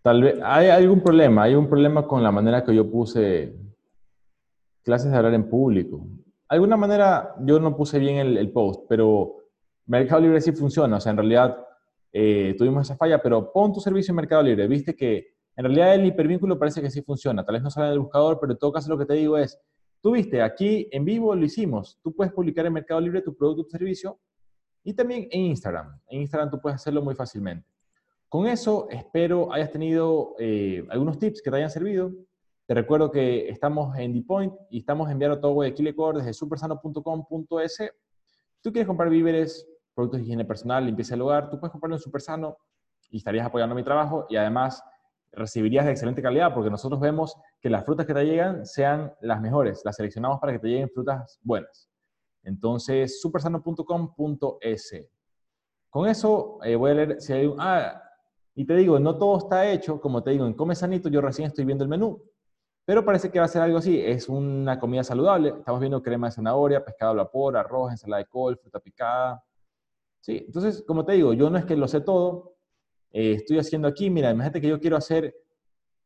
Tal 0.03 0.23
vez 0.23 0.39
hay 0.43 0.69
algún 0.69 1.01
problema, 1.01 1.43
hay 1.43 1.57
un 1.57 1.69
problema 1.69 2.07
con 2.07 2.23
la 2.23 2.31
manera 2.31 2.63
que 2.63 2.73
yo 2.73 2.89
puse 2.89 3.59
clases 4.85 5.11
de 5.11 5.17
hablar 5.17 5.35
en 5.35 5.51
público. 5.51 5.99
De 5.99 6.55
alguna 6.55 6.77
manera 6.77 7.35
yo 7.41 7.59
no 7.59 7.77
puse 7.77 7.99
bien 7.99 8.19
el, 8.19 8.53
post, 8.53 8.85
pero 8.89 9.39
Mercado 9.87 10.21
Libre 10.21 10.41
sí 10.41 10.53
funciona. 10.53 10.99
O 10.99 11.01
sea, 11.01 11.11
en 11.11 11.19
realidad 11.19 11.66
eh, 12.19 12.55
tuvimos 12.57 12.87
esa 12.87 12.97
falla, 12.97 13.21
pero 13.21 13.53
pon 13.53 13.73
tu 13.73 13.81
servicio 13.81 14.13
en 14.13 14.17
Mercado 14.17 14.43
Libre. 14.43 14.67
Viste 14.67 14.97
que 14.97 15.35
en 15.55 15.65
realidad 15.65 15.95
el 15.95 16.07
hipervínculo 16.07 16.59
parece 16.59 16.81
que 16.81 16.91
sí 16.91 17.03
funciona. 17.03 17.45
Tal 17.45 17.55
vez 17.55 17.63
no 17.63 17.71
sale 17.71 17.89
en 17.89 17.93
el 17.93 17.99
buscador, 17.99 18.39
pero 18.41 18.53
en 18.53 18.59
todo 18.59 18.73
caso 18.73 18.89
lo 18.89 18.99
que 18.99 19.05
te 19.05 19.15
digo 19.15 19.37
es, 19.37 19.61
Tú 20.07 20.13
viste, 20.13 20.41
aquí 20.41 20.89
en 20.93 21.05
vivo 21.05 21.35
lo 21.35 21.45
hicimos. 21.45 21.99
Tú 22.01 22.15
puedes 22.15 22.33
publicar 22.33 22.65
en 22.65 22.73
Mercado 22.73 23.01
Libre 23.01 23.23
tu 23.23 23.37
producto 23.37 23.63
o 23.63 23.71
servicio 23.71 24.21
y 24.85 24.95
también 24.95 25.27
en 25.33 25.41
Instagram. 25.47 26.01
En 26.07 26.21
Instagram 26.21 26.49
tú 26.49 26.61
puedes 26.61 26.77
hacerlo 26.77 27.03
muy 27.03 27.17
fácilmente. 27.17 27.67
Con 28.29 28.47
eso 28.47 28.87
espero 28.89 29.53
hayas 29.53 29.73
tenido 29.73 30.37
eh, 30.39 30.87
algunos 30.91 31.19
tips 31.19 31.43
que 31.43 31.51
te 31.51 31.57
hayan 31.57 31.71
servido. 31.71 32.13
Te 32.67 32.75
recuerdo 32.75 33.11
que 33.11 33.49
estamos 33.49 33.99
en 33.99 34.13
DePoint 34.13 34.55
y 34.71 34.79
estamos 34.79 35.11
enviando 35.11 35.41
todo 35.41 35.55
Guayaquil 35.55 35.89
Ecuador 35.89 36.19
desde 36.19 36.35
supersano.com.es. 36.35 37.79
Tú 38.61 38.71
quieres 38.71 38.87
comprar 38.87 39.11
víveres, 39.11 39.67
productos 39.97 40.21
de 40.21 40.25
higiene 40.25 40.45
personal, 40.45 40.85
limpieza 40.85 41.15
del 41.15 41.23
hogar, 41.23 41.51
tú 41.51 41.59
puedes 41.59 41.73
comprarlo 41.73 41.97
en 41.97 42.01
Supersano 42.01 42.59
y 43.11 43.17
estarías 43.17 43.47
apoyando 43.47 43.75
mi 43.75 43.83
trabajo 43.83 44.27
y 44.29 44.37
además 44.37 44.85
recibirías 45.33 45.87
de 45.87 45.93
excelente 45.93 46.23
calidad 46.23 46.53
porque 46.55 46.71
nosotros 46.71 47.01
vemos 47.01 47.35
que 47.61 47.71
las 47.71 47.85
frutas 47.85 48.07
que 48.07 48.13
te 48.15 48.25
llegan 48.25 48.67
sean 48.67 49.13
las 49.23 49.41
mejores, 49.41 49.83
las 49.85 49.97
seleccionamos 49.97 50.39
para 50.39 50.53
que 50.53 50.59
te 50.59 50.69
lleguen 50.69 50.91
frutas 50.91 51.41
buenas. 51.43 51.91
Entonces, 52.43 53.21
supersano.com.es. 53.21 55.09
Con 55.89 56.09
eso 56.09 56.59
eh, 56.63 56.77
voy 56.77 56.91
a 56.91 56.95
leer 56.95 57.21
si 57.21 57.33
hay 57.33 57.47
un... 57.47 57.57
Ah, 57.59 58.03
y 58.55 58.67
te 58.67 58.75
digo, 58.77 58.99
no 58.99 59.17
todo 59.19 59.39
está 59.39 59.69
hecho, 59.71 60.01
como 60.01 60.23
te 60.23 60.31
digo, 60.31 60.47
en 60.47 60.55
Come 60.55 60.75
Sanito 60.75 61.09
yo 61.09 61.21
recién 61.21 61.49
estoy 61.49 61.65
viendo 61.65 61.85
el 61.85 61.91
menú. 61.91 62.23
Pero 62.87 63.05
parece 63.05 63.31
que 63.31 63.41
va 63.41 63.47
a 63.47 63.49
ser 63.49 63.63
algo 63.63 63.79
así. 63.79 64.01
Es 64.01 64.29
una 64.29 64.79
comida 64.79 65.03
saludable. 65.03 65.49
Estamos 65.59 65.81
viendo 65.81 66.01
crema 66.01 66.29
de 66.29 66.33
zanahoria, 66.33 66.85
pescado 66.85 67.11
al 67.11 67.17
vapor, 67.17 67.57
arroz, 67.57 67.91
ensalada 67.91 68.23
de 68.23 68.29
col, 68.29 68.57
fruta 68.57 68.79
picada. 68.79 69.45
Sí, 70.27 70.43
entonces, 70.45 70.83
como 70.85 71.05
te 71.05 71.13
digo, 71.13 71.35
yo 71.35 71.49
no 71.51 71.57
es 71.57 71.65
que 71.65 71.77
lo 71.77 71.87
sé 71.87 72.01
todo. 72.01 72.57
Eh, 73.13 73.35
estoy 73.35 73.61
haciendo 73.61 73.87
aquí, 73.87 74.11
mira, 74.11 74.33
imagínate 74.33 74.61
que 74.61 74.67
yo 74.67 74.81
quiero 74.81 74.97
hacer, 74.97 75.33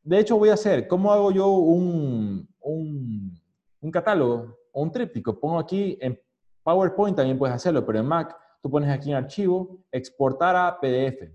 de 0.03 0.19
hecho 0.19 0.37
voy 0.37 0.51
a 0.51 0.55
hacer, 0.55 0.87
¿cómo 0.87 1.11
hago 1.11 1.33
yo 1.33 1.49
un, 1.49 2.47
un, 2.61 3.41
un 3.81 3.91
catálogo 3.91 4.59
o 4.73 4.83
un 4.83 4.93
tríptico? 4.93 5.41
Pongo 5.41 5.59
aquí 5.59 5.97
en 6.03 6.21
PowerPoint 6.63 7.17
también 7.17 7.39
puedes 7.39 7.57
hacerlo, 7.57 7.87
pero 7.87 7.99
en 7.99 8.05
Mac 8.05 8.37
tú 8.63 8.71
pones 8.71 8.91
aquí 8.91 9.09
en 9.09 9.17
archivo, 9.17 9.83
exportar 9.91 10.55
a 10.55 10.79
PDF. 10.79 11.33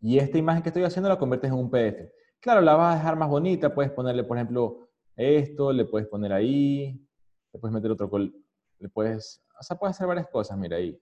Y 0.00 0.16
esta 0.16 0.38
imagen 0.38 0.62
que 0.62 0.68
estoy 0.68 0.84
haciendo 0.84 1.08
la 1.08 1.18
conviertes 1.18 1.50
en 1.50 1.58
un 1.58 1.68
PDF. 1.68 2.08
Claro, 2.38 2.60
la 2.60 2.76
vas 2.76 2.94
a 2.94 2.98
dejar 2.98 3.16
más 3.16 3.28
bonita, 3.28 3.74
puedes 3.74 3.90
ponerle, 3.90 4.22
por 4.22 4.36
ejemplo, 4.36 4.90
esto, 5.16 5.72
le 5.72 5.86
puedes 5.86 6.06
poner 6.06 6.32
ahí, 6.32 7.04
le 7.52 7.58
puedes 7.58 7.74
meter 7.74 7.90
otro, 7.90 8.08
le 8.16 8.88
puedes, 8.90 9.42
o 9.58 9.62
sea, 9.64 9.76
puedes 9.76 9.96
hacer 9.96 10.06
varias 10.06 10.28
cosas, 10.28 10.56
mira 10.56 10.76
ahí. 10.76 10.96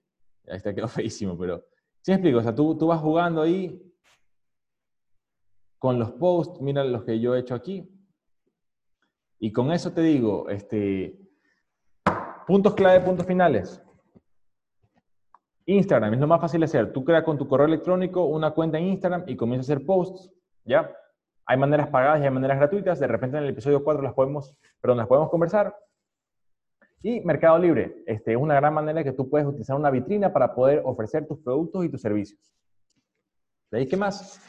Ahí 0.47 0.57
está, 0.57 0.73
quedó 0.73 0.87
feísimo, 0.87 1.37
pero... 1.37 1.65
¿Sí 2.01 2.11
me 2.11 2.15
explico? 2.15 2.39
O 2.39 2.41
sea, 2.41 2.55
tú, 2.55 2.77
tú 2.77 2.87
vas 2.87 3.01
jugando 3.01 3.41
ahí 3.41 3.81
con 5.77 5.99
los 5.99 6.11
posts, 6.13 6.61
mira 6.61 6.83
los 6.83 7.03
que 7.03 7.19
yo 7.19 7.35
he 7.35 7.39
hecho 7.39 7.53
aquí. 7.53 7.89
Y 9.39 9.51
con 9.51 9.71
eso 9.71 9.91
te 9.91 10.01
digo, 10.01 10.49
este, 10.49 11.19
puntos 12.47 12.73
clave, 12.73 13.01
puntos 13.01 13.25
finales. 13.25 13.83
Instagram 15.65 16.13
es 16.13 16.19
lo 16.19 16.27
más 16.27 16.39
fácil 16.39 16.61
de 16.61 16.65
hacer. 16.65 16.93
Tú 16.93 17.03
creas 17.03 17.23
con 17.23 17.37
tu 17.37 17.47
correo 17.47 17.67
electrónico 17.67 18.23
una 18.25 18.51
cuenta 18.51 18.77
en 18.77 18.85
Instagram 18.85 19.25
y 19.27 19.35
comienzas 19.35 19.69
a 19.69 19.73
hacer 19.73 19.85
posts, 19.85 20.31
¿ya? 20.63 20.89
Hay 21.45 21.57
maneras 21.57 21.89
pagadas 21.89 22.21
y 22.21 22.23
hay 22.23 22.31
maneras 22.31 22.57
gratuitas. 22.57 22.99
De 22.99 23.07
repente 23.07 23.37
en 23.37 23.43
el 23.43 23.49
episodio 23.49 23.83
4 23.83 24.01
las 24.01 24.13
podemos, 24.13 24.55
perdón, 24.81 24.97
las 24.97 25.07
podemos 25.07 25.29
conversar. 25.29 25.75
Y 27.01 27.21
Mercado 27.21 27.57
Libre, 27.59 28.03
este, 28.05 28.31
es 28.31 28.37
una 28.37 28.55
gran 28.55 28.73
manera 28.73 29.03
que 29.03 29.11
tú 29.11 29.29
puedes 29.29 29.47
utilizar 29.47 29.75
una 29.75 29.91
vitrina 29.91 30.33
para 30.33 30.53
poder 30.53 30.81
ofrecer 30.83 31.27
tus 31.27 31.39
productos 31.39 31.85
y 31.85 31.89
tus 31.89 32.01
servicios. 32.01 32.39
¿De 33.71 33.79
ahí 33.79 33.87
qué 33.87 33.97
más? 33.97 34.41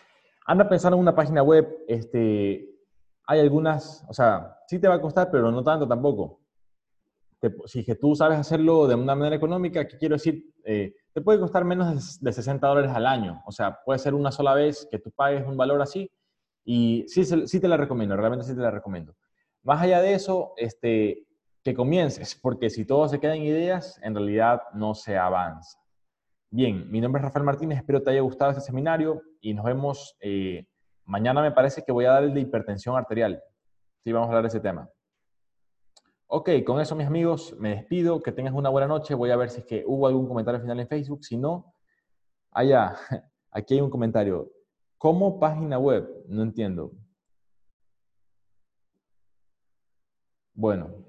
Anda 0.47 0.69
pensando 0.69 0.97
en 0.97 1.03
una 1.03 1.15
página 1.15 1.43
web, 1.43 1.69
este, 1.87 2.69
hay 3.27 3.41
algunas, 3.41 4.05
o 4.09 4.15
sea, 4.15 4.57
sí 4.67 4.79
te 4.79 4.89
va 4.89 4.95
a 4.95 5.01
costar, 5.01 5.31
pero 5.31 5.51
no 5.51 5.63
tanto 5.63 5.87
tampoco 5.87 6.41
si 7.67 7.85
que 7.85 7.95
tú 7.95 8.15
sabes 8.15 8.39
hacerlo 8.39 8.87
de 8.87 8.95
una 8.95 9.15
manera 9.15 9.37
económica, 9.37 9.87
¿qué 9.87 9.97
quiero 9.97 10.17
decir? 10.17 10.53
Eh, 10.65 10.95
te 11.13 11.21
puede 11.21 11.39
costar 11.39 11.65
menos 11.65 12.21
de 12.21 12.33
60 12.33 12.67
dólares 12.67 12.91
al 12.93 13.07
año. 13.07 13.43
O 13.47 13.53
sea, 13.53 13.79
puede 13.85 13.99
ser 13.99 14.15
una 14.15 14.33
sola 14.33 14.55
vez 14.55 14.89
que 14.91 14.99
tú 14.99 15.11
pagues 15.13 15.47
un 15.47 15.57
valor 15.57 15.81
así. 15.81 16.11
Y 16.65 17.05
sí, 17.09 17.25
sí 17.25 17.61
te 17.61 17.69
la 17.69 17.77
recomiendo, 17.77 18.17
realmente 18.17 18.45
sí 18.45 18.55
te 18.55 18.61
la 18.61 18.71
recomiendo. 18.71 19.15
Más 19.63 19.81
allá 19.81 20.03
de 20.03 20.15
eso, 20.15 20.53
este, 20.57 21.27
que 21.63 21.75
comiences, 21.75 22.35
porque 22.41 22.71
si 22.71 22.85
todo 22.85 23.09
se 23.09 23.21
queda 23.21 23.35
en 23.35 23.43
ideas, 23.43 24.01
en 24.03 24.15
realidad 24.15 24.63
no 24.75 24.95
se 24.95 25.19
avanza. 25.19 25.79
Bien, 26.51 26.91
mi 26.91 27.01
nombre 27.01 27.21
es 27.21 27.25
Rafael 27.25 27.45
Martínez, 27.45 27.79
espero 27.79 28.03
te 28.03 28.11
haya 28.11 28.23
gustado 28.23 28.53
este 28.53 28.63
seminario 28.63 29.23
y 29.41 29.53
nos 29.53 29.67
vemos 29.67 30.17
eh, 30.21 30.67
mañana 31.09 31.43
me 31.43 31.53
parece 31.53 31.83
que 31.83 31.93
voy 31.93 32.05
a 32.05 32.13
dar 32.13 32.25
el 32.25 32.35
de 32.35 32.41
hipertensión 32.41 32.97
arterial. 32.97 33.43
Sí, 34.05 34.13
vamos 34.13 34.27
a 34.27 34.31
hablar 34.31 34.43
de 34.45 34.49
ese 34.49 34.61
tema. 34.61 34.89
Ok, 36.27 36.51
con 36.65 36.81
eso 36.81 36.95
mis 36.95 37.07
amigos, 37.07 37.57
me 37.59 37.71
despido, 37.71 38.23
que 38.23 38.33
tengas 38.33 38.53
una 38.53 38.69
buena 38.69 38.87
noche. 38.87 39.15
Voy 39.15 39.31
a 39.31 39.37
ver 39.37 39.51
si 39.51 39.61
es 39.61 39.67
que 39.67 39.85
hubo 39.87 40.07
algún 40.07 40.29
comentario 40.29 40.61
final 40.61 40.79
en 40.79 40.87
Facebook. 40.87 41.25
Si 41.25 41.37
no, 41.39 41.75
allá, 42.51 42.95
aquí 43.51 43.75
hay 43.75 43.81
un 43.81 43.91
comentario. 43.91 44.53
¿Cómo 44.99 45.41
página 45.41 45.79
web? 45.79 46.07
No 46.29 46.43
entiendo. 46.43 46.93
Bueno, 50.53 51.08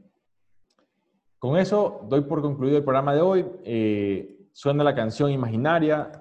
con 1.40 1.58
eso 1.58 2.06
doy 2.10 2.22
por 2.22 2.42
concluido 2.42 2.78
el 2.78 2.84
programa 2.84 3.16
de 3.16 3.22
hoy. 3.22 3.46
Eh, 3.64 4.48
suena 4.52 4.84
la 4.84 4.94
canción 4.94 5.32
imaginaria 5.32 6.12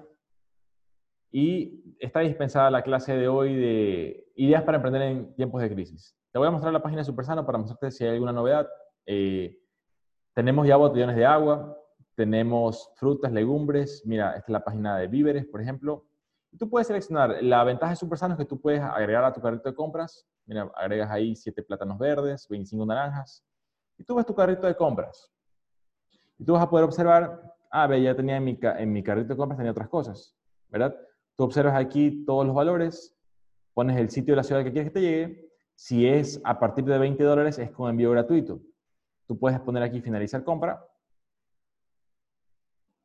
y 1.29 1.95
está 1.99 2.21
dispensada 2.21 2.71
la 2.71 2.81
clase 2.81 3.15
de 3.15 3.27
hoy 3.27 3.53
de 3.53 4.31
ideas 4.35 4.63
para 4.63 4.77
emprender 4.77 5.01
en 5.01 5.35
tiempos 5.35 5.61
de 5.61 5.69
crisis. 5.69 6.15
Te 6.31 6.39
voy 6.39 6.47
a 6.47 6.51
mostrar 6.51 6.71
la 6.71 6.81
página 6.81 7.01
de 7.01 7.05
Supersano 7.05 7.45
para 7.45 7.57
mostrarte 7.57 7.91
si 7.91 8.05
hay 8.05 8.11
alguna 8.11 8.31
novedad. 8.31 8.67
Eh, 9.05 9.59
tenemos 10.33 10.65
ya 10.65 10.77
botellones 10.77 11.17
de 11.17 11.25
agua, 11.25 11.77
tenemos 12.15 12.91
frutas, 12.95 13.31
legumbres. 13.31 14.03
Mira, 14.05 14.29
esta 14.29 14.45
es 14.47 14.49
la 14.49 14.63
página 14.63 14.97
de 14.97 15.07
víveres, 15.07 15.45
por 15.45 15.61
ejemplo. 15.61 16.05
tú 16.57 16.69
puedes 16.69 16.87
seleccionar. 16.87 17.43
La 17.43 17.63
ventaja 17.65 17.91
de 17.91 17.95
Supersano 17.97 18.35
es 18.35 18.37
que 18.37 18.45
tú 18.45 18.59
puedes 18.61 18.81
agregar 18.81 19.25
a 19.25 19.33
tu 19.33 19.41
carrito 19.41 19.67
de 19.67 19.75
compras. 19.75 20.25
Mira, 20.45 20.71
agregas 20.75 21.11
ahí 21.11 21.35
7 21.35 21.61
plátanos 21.63 21.97
verdes, 21.99 22.47
25 22.47 22.85
naranjas. 22.85 23.43
Y 23.99 24.03
tú 24.05 24.15
ves 24.15 24.25
tu 24.25 24.33
carrito 24.33 24.65
de 24.65 24.75
compras. 24.75 25.29
Y 26.37 26.45
tú 26.45 26.53
vas 26.53 26.63
a 26.63 26.69
poder 26.69 26.85
observar, 26.85 27.53
ah, 27.69 27.85
ve, 27.85 28.01
ya 28.01 28.15
tenía 28.15 28.37
en 28.37 28.45
mi, 28.45 28.57
en 28.61 28.93
mi 28.93 29.03
carrito 29.03 29.33
de 29.33 29.37
compras, 29.37 29.57
tenía 29.57 29.71
otras 29.71 29.89
cosas, 29.89 30.35
¿verdad? 30.69 30.95
Tú 31.35 31.43
observas 31.43 31.75
aquí 31.75 32.23
todos 32.25 32.45
los 32.45 32.55
valores, 32.55 33.13
pones 33.73 33.97
el 33.97 34.09
sitio 34.09 34.31
de 34.31 34.37
la 34.37 34.43
ciudad 34.43 34.63
que 34.63 34.71
quieres 34.71 34.89
que 34.89 34.93
te 34.93 35.01
llegue. 35.01 35.51
Si 35.75 36.07
es 36.07 36.41
a 36.45 36.59
partir 36.59 36.85
de 36.85 36.97
20 36.97 37.21
dólares, 37.23 37.59
es 37.59 37.71
con 37.71 37.89
envío 37.89 38.11
gratuito. 38.11 38.61
Tú 39.27 39.37
puedes 39.37 39.59
poner 39.59 39.83
aquí 39.83 40.01
finalizar 40.01 40.43
compra, 40.45 40.83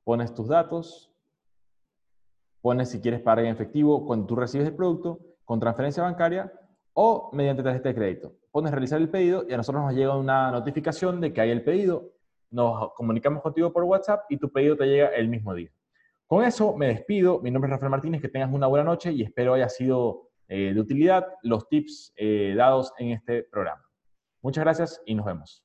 pones 0.04 0.32
tus 0.32 0.48
datos, 0.48 1.12
pones 2.60 2.88
si 2.88 3.00
quieres 3.00 3.20
pagar 3.20 3.44
en 3.44 3.52
efectivo 3.52 4.06
cuando 4.06 4.26
tú 4.26 4.36
recibes 4.36 4.68
el 4.68 4.76
producto, 4.76 5.20
con 5.44 5.58
transferencia 5.58 6.04
bancaria 6.04 6.52
o 6.94 7.30
mediante 7.32 7.62
tarjeta 7.62 7.90
de 7.90 7.94
crédito. 7.94 8.32
Pones 8.50 8.72
realizar 8.72 9.00
el 9.00 9.10
pedido 9.10 9.44
y 9.48 9.52
a 9.52 9.56
nosotros 9.56 9.84
nos 9.84 9.94
llega 9.94 10.16
una 10.16 10.50
notificación 10.50 11.20
de 11.20 11.32
que 11.32 11.40
hay 11.40 11.50
el 11.50 11.62
pedido. 11.62 12.12
Nos 12.50 12.92
comunicamos 12.94 13.42
contigo 13.42 13.72
por 13.72 13.84
WhatsApp 13.84 14.24
y 14.28 14.38
tu 14.38 14.50
pedido 14.50 14.76
te 14.76 14.86
llega 14.86 15.08
el 15.08 15.28
mismo 15.28 15.54
día. 15.54 15.70
Con 16.26 16.44
eso 16.44 16.76
me 16.76 16.86
despido. 16.86 17.40
Mi 17.40 17.50
nombre 17.50 17.68
es 17.68 17.72
Rafael 17.72 17.90
Martínez. 17.90 18.22
Que 18.22 18.28
tengas 18.28 18.52
una 18.52 18.66
buena 18.66 18.84
noche 18.84 19.12
y 19.12 19.22
espero 19.22 19.54
haya 19.54 19.68
sido 19.68 20.30
eh, 20.48 20.72
de 20.72 20.80
utilidad 20.80 21.26
los 21.42 21.68
tips 21.68 22.12
eh, 22.16 22.54
dados 22.56 22.92
en 22.98 23.10
este 23.10 23.42
programa. 23.42 23.84
Muchas 24.40 24.64
gracias 24.64 25.02
y 25.04 25.14
nos 25.14 25.26
vemos. 25.26 25.64